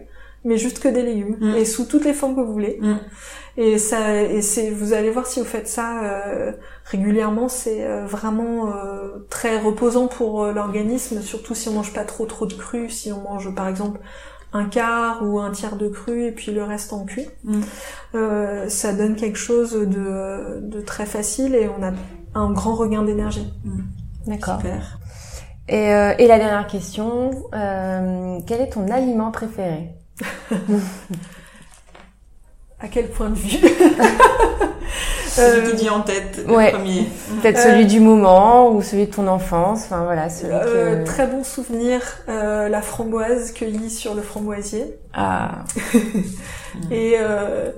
mais 0.46 0.58
juste 0.58 0.80
que 0.80 0.88
des 0.88 1.04
légumes 1.04 1.38
Mm. 1.40 1.56
et 1.56 1.66
sous 1.66 1.86
toutes 1.86 2.06
les 2.06 2.14
formes 2.14 2.36
que 2.36 2.42
vous 2.42 2.54
voulez. 2.54 2.78
Mm. 2.82 2.96
Et 3.58 3.78
ça, 3.78 4.22
et 4.22 4.42
c'est, 4.42 4.70
vous 4.70 4.94
allez 4.94 5.10
voir 5.10 5.26
si 5.28 5.40
vous 5.40 5.46
faites 5.46 5.68
ça 5.68 6.04
euh, 6.04 6.52
régulièrement, 6.86 7.50
c'est 7.50 7.84
euh, 7.86 8.06
vraiment 8.06 8.68
euh, 8.68 9.26
très 9.30 9.60
reposant 9.60 10.08
pour 10.08 10.44
euh, 10.44 10.54
l'organisme, 10.54 11.22
surtout 11.22 11.56
si 11.56 11.68
on 11.68 11.74
mange 11.74 11.94
pas 11.94 12.06
trop 12.06 12.26
trop 12.26 12.46
de 12.46 12.54
cru, 12.54 12.90
si 12.90 13.12
on 13.12 13.22
mange 13.22 13.54
par 13.54 13.68
exemple 13.68 14.00
un 14.54 14.66
quart 14.66 15.22
ou 15.24 15.40
un 15.40 15.52
tiers 15.52 15.76
de 15.76 15.90
cru 15.90 16.24
et 16.26 16.32
puis 16.32 16.52
le 16.54 16.64
reste 16.64 16.94
en 16.94 17.04
cuit. 17.06 17.28
Mm. 17.44 17.62
Euh, 18.16 18.70
ça 18.70 18.94
donne 18.94 19.16
quelque 19.16 19.38
chose 19.38 19.74
de, 19.74 20.60
de 20.62 20.82
très 20.82 21.06
facile 21.06 21.54
et 21.54 21.68
on 21.68 21.84
a 21.84 21.92
un 22.36 22.52
grand 22.52 22.76
regain 22.76 23.04
d'énergie. 23.04 23.52
D'accord. 24.26 24.58
Super. 24.62 25.00
Et, 25.68 25.94
euh, 25.94 26.14
et 26.18 26.28
la 26.28 26.40
dernière 26.40 26.66
question, 26.68 27.32
euh, 27.54 28.40
quel 28.48 28.62
est 28.62 28.70
ton 28.70 28.88
aliment 28.90 29.32
préféré? 29.32 29.90
À 32.82 32.88
quel 32.88 33.10
point 33.10 33.30
de 33.30 33.36
vue 33.36 33.58
Celui 35.28 35.68
Euh, 35.68 35.70
qui 35.72 35.76
vient 35.84 35.94
en 35.94 36.02
tête, 36.02 36.42
le 36.48 36.54
ouais. 36.56 36.72
premier. 36.72 37.04
Peut-être 37.42 37.60
Euh, 37.60 37.64
celui 37.64 37.86
du 37.86 38.00
moment 38.00 38.72
ou 38.72 38.82
celui 38.82 39.06
de 39.06 39.12
ton 39.12 39.28
enfance. 39.28 39.84
Enfin 39.86 40.04
voilà, 40.04 40.30
celui 40.30 40.54
Euh, 40.54 41.04
que. 41.04 41.06
Très 41.06 41.28
bon 41.28 41.44
souvenir, 41.44 42.02
euh, 42.30 42.68
la 42.70 42.82
framboise 42.82 43.52
cueillie 43.54 43.90
sur 43.90 44.16
le 44.16 44.22
framboisier. 44.22 44.96
Ah. 45.14 45.64
Et, 46.92 47.16
euh, 47.20 47.72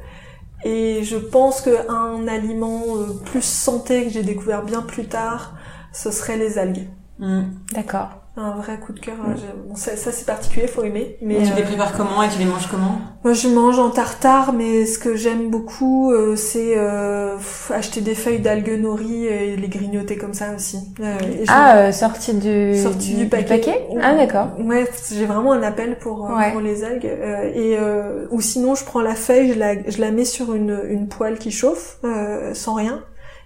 et 0.64 1.04
je 1.04 1.18
pense 1.18 1.62
qu'un 1.62 2.28
aliment 2.28 2.84
euh, 2.98 3.14
plus 3.26 3.44
santé 3.44 4.04
que 4.06 4.12
j'ai 4.12 4.22
découvert 4.24 4.62
bien 4.64 4.82
plus 4.82 5.06
tard, 5.08 5.54
ce 5.94 6.12
serait 6.12 6.38
les 6.38 6.58
algues. 6.60 6.88
Mm. 7.20 7.42
D'accord. 7.74 8.10
Un 8.38 8.52
vrai 8.56 8.80
coup 8.80 8.94
de 8.94 9.00
cœur. 9.02 9.16
Bon, 9.68 9.76
ça, 9.76 9.98
ça, 9.98 10.12
c'est 10.14 10.26
particulier, 10.26 10.66
faut 10.66 10.84
aimer. 10.86 11.18
Mais 11.22 11.36
Et 11.36 11.44
tu 11.44 11.54
les 11.54 11.64
euh, 11.64 11.66
prépares 11.66 11.92
comment 11.98 12.24
et 12.24 12.30
tu 12.30 12.40
les 12.40 12.46
manges 12.46 12.68
comment? 12.72 12.98
Moi 13.26 13.34
je 13.34 13.50
mange 13.50 13.78
en 13.78 13.90
tartare, 13.90 14.54
mais 14.54 14.86
ce 14.86 14.98
que 14.98 15.16
j'aime 15.18 15.50
beaucoup, 15.50 16.12
euh, 16.14 16.38
c'est 16.38 16.74
euh, 16.78 17.36
acheter 17.72 18.00
des 18.00 18.16
feuilles 18.16 18.40
d'algues 18.40 18.80
nori 18.82 19.26
et 19.26 19.58
les 19.58 19.68
grignoter 19.68 20.16
comme 20.18 20.34
ça 20.34 20.56
aussi. 20.56 20.78
Euh, 21.02 21.18
Ah, 21.50 21.78
euh, 21.78 21.92
sorti 21.92 22.34
du, 22.34 22.76
sorti 22.82 23.16
du 23.16 23.28
paquet. 23.28 23.86
Ah 24.02 24.16
d'accord. 24.16 24.48
Ouais, 24.60 24.88
j'ai 25.12 25.26
vraiment 25.26 25.52
un 25.52 25.62
appel 25.62 25.98
pour, 26.00 26.22
Ouais. 26.32 26.52
pour 26.54 26.62
les 26.62 26.86
algues. 26.86 27.06
euh, 27.06 27.52
et 27.54 27.78
euh, 27.78 28.28
ou 28.32 28.40
sinon, 28.40 28.76
je 28.76 28.86
prends 28.86 29.02
la 29.02 29.16
feuille, 29.16 29.54
je 29.54 29.60
la, 29.60 29.74
je 29.90 30.00
la 30.00 30.10
mets 30.12 30.26
sur 30.26 30.54
une, 30.56 30.80
une 30.90 31.10
poêle 31.10 31.38
qui 31.38 31.52
chauffe, 31.52 31.98
euh, 32.06 32.54
sans 32.54 32.76
rien, 32.76 33.04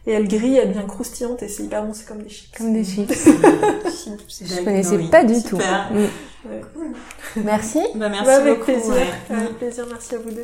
et 0.07 0.11
elle 0.11 0.27
grille, 0.27 0.57
elle 0.57 0.69
devient 0.69 0.87
croustillante 0.87 1.41
et 1.43 1.47
c'est 1.47 1.63
hyper 1.63 1.83
bon, 1.83 1.93
c'est 1.93 2.07
comme 2.07 2.21
des 2.21 2.29
chips. 2.29 2.55
Comme 2.57 2.73
des 2.73 2.83
chips. 2.83 3.11
Je 3.11 4.63
connaissais 4.63 4.99
pas 5.09 5.23
du 5.23 5.41
tout. 5.41 5.57
Mm. 5.57 7.41
Merci. 7.43 7.79
Bah, 7.95 8.09
merci 8.09 8.29
avec 8.29 8.59
beaucoup. 8.59 8.65
plaisir. 8.65 8.93
ouais. 8.93 9.35
Avec 9.35 9.57
plaisir, 9.57 9.85
merci 9.89 10.15
à 10.15 10.19
vous 10.19 10.31
deux. 10.31 10.43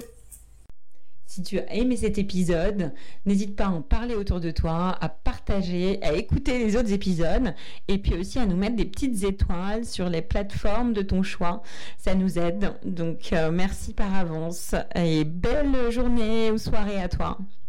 Si 1.27 1.43
tu 1.43 1.59
as 1.59 1.73
aimé 1.73 1.95
cet 1.95 2.17
épisode, 2.17 2.91
n'hésite 3.25 3.55
pas 3.55 3.67
à 3.67 3.69
en 3.69 3.81
parler 3.81 4.15
autour 4.15 4.41
de 4.41 4.51
toi, 4.51 4.97
à 4.99 5.07
partager, 5.07 5.97
à 6.03 6.11
écouter 6.11 6.57
les 6.57 6.75
autres 6.75 6.91
épisodes 6.91 7.53
et 7.87 7.99
puis 7.99 8.15
aussi 8.15 8.37
à 8.37 8.45
nous 8.45 8.57
mettre 8.57 8.75
des 8.75 8.83
petites 8.83 9.23
étoiles 9.23 9.85
sur 9.85 10.09
les 10.09 10.21
plateformes 10.21 10.91
de 10.91 11.01
ton 11.01 11.23
choix. 11.23 11.63
Ça 11.97 12.15
nous 12.15 12.37
aide. 12.37 12.73
Donc 12.83 13.31
euh, 13.31 13.49
merci 13.49 13.93
par 13.93 14.13
avance 14.13 14.75
et 14.93 15.23
belle 15.23 15.89
journée 15.89 16.51
ou 16.51 16.57
soirée 16.57 17.01
à 17.01 17.07
toi. 17.07 17.37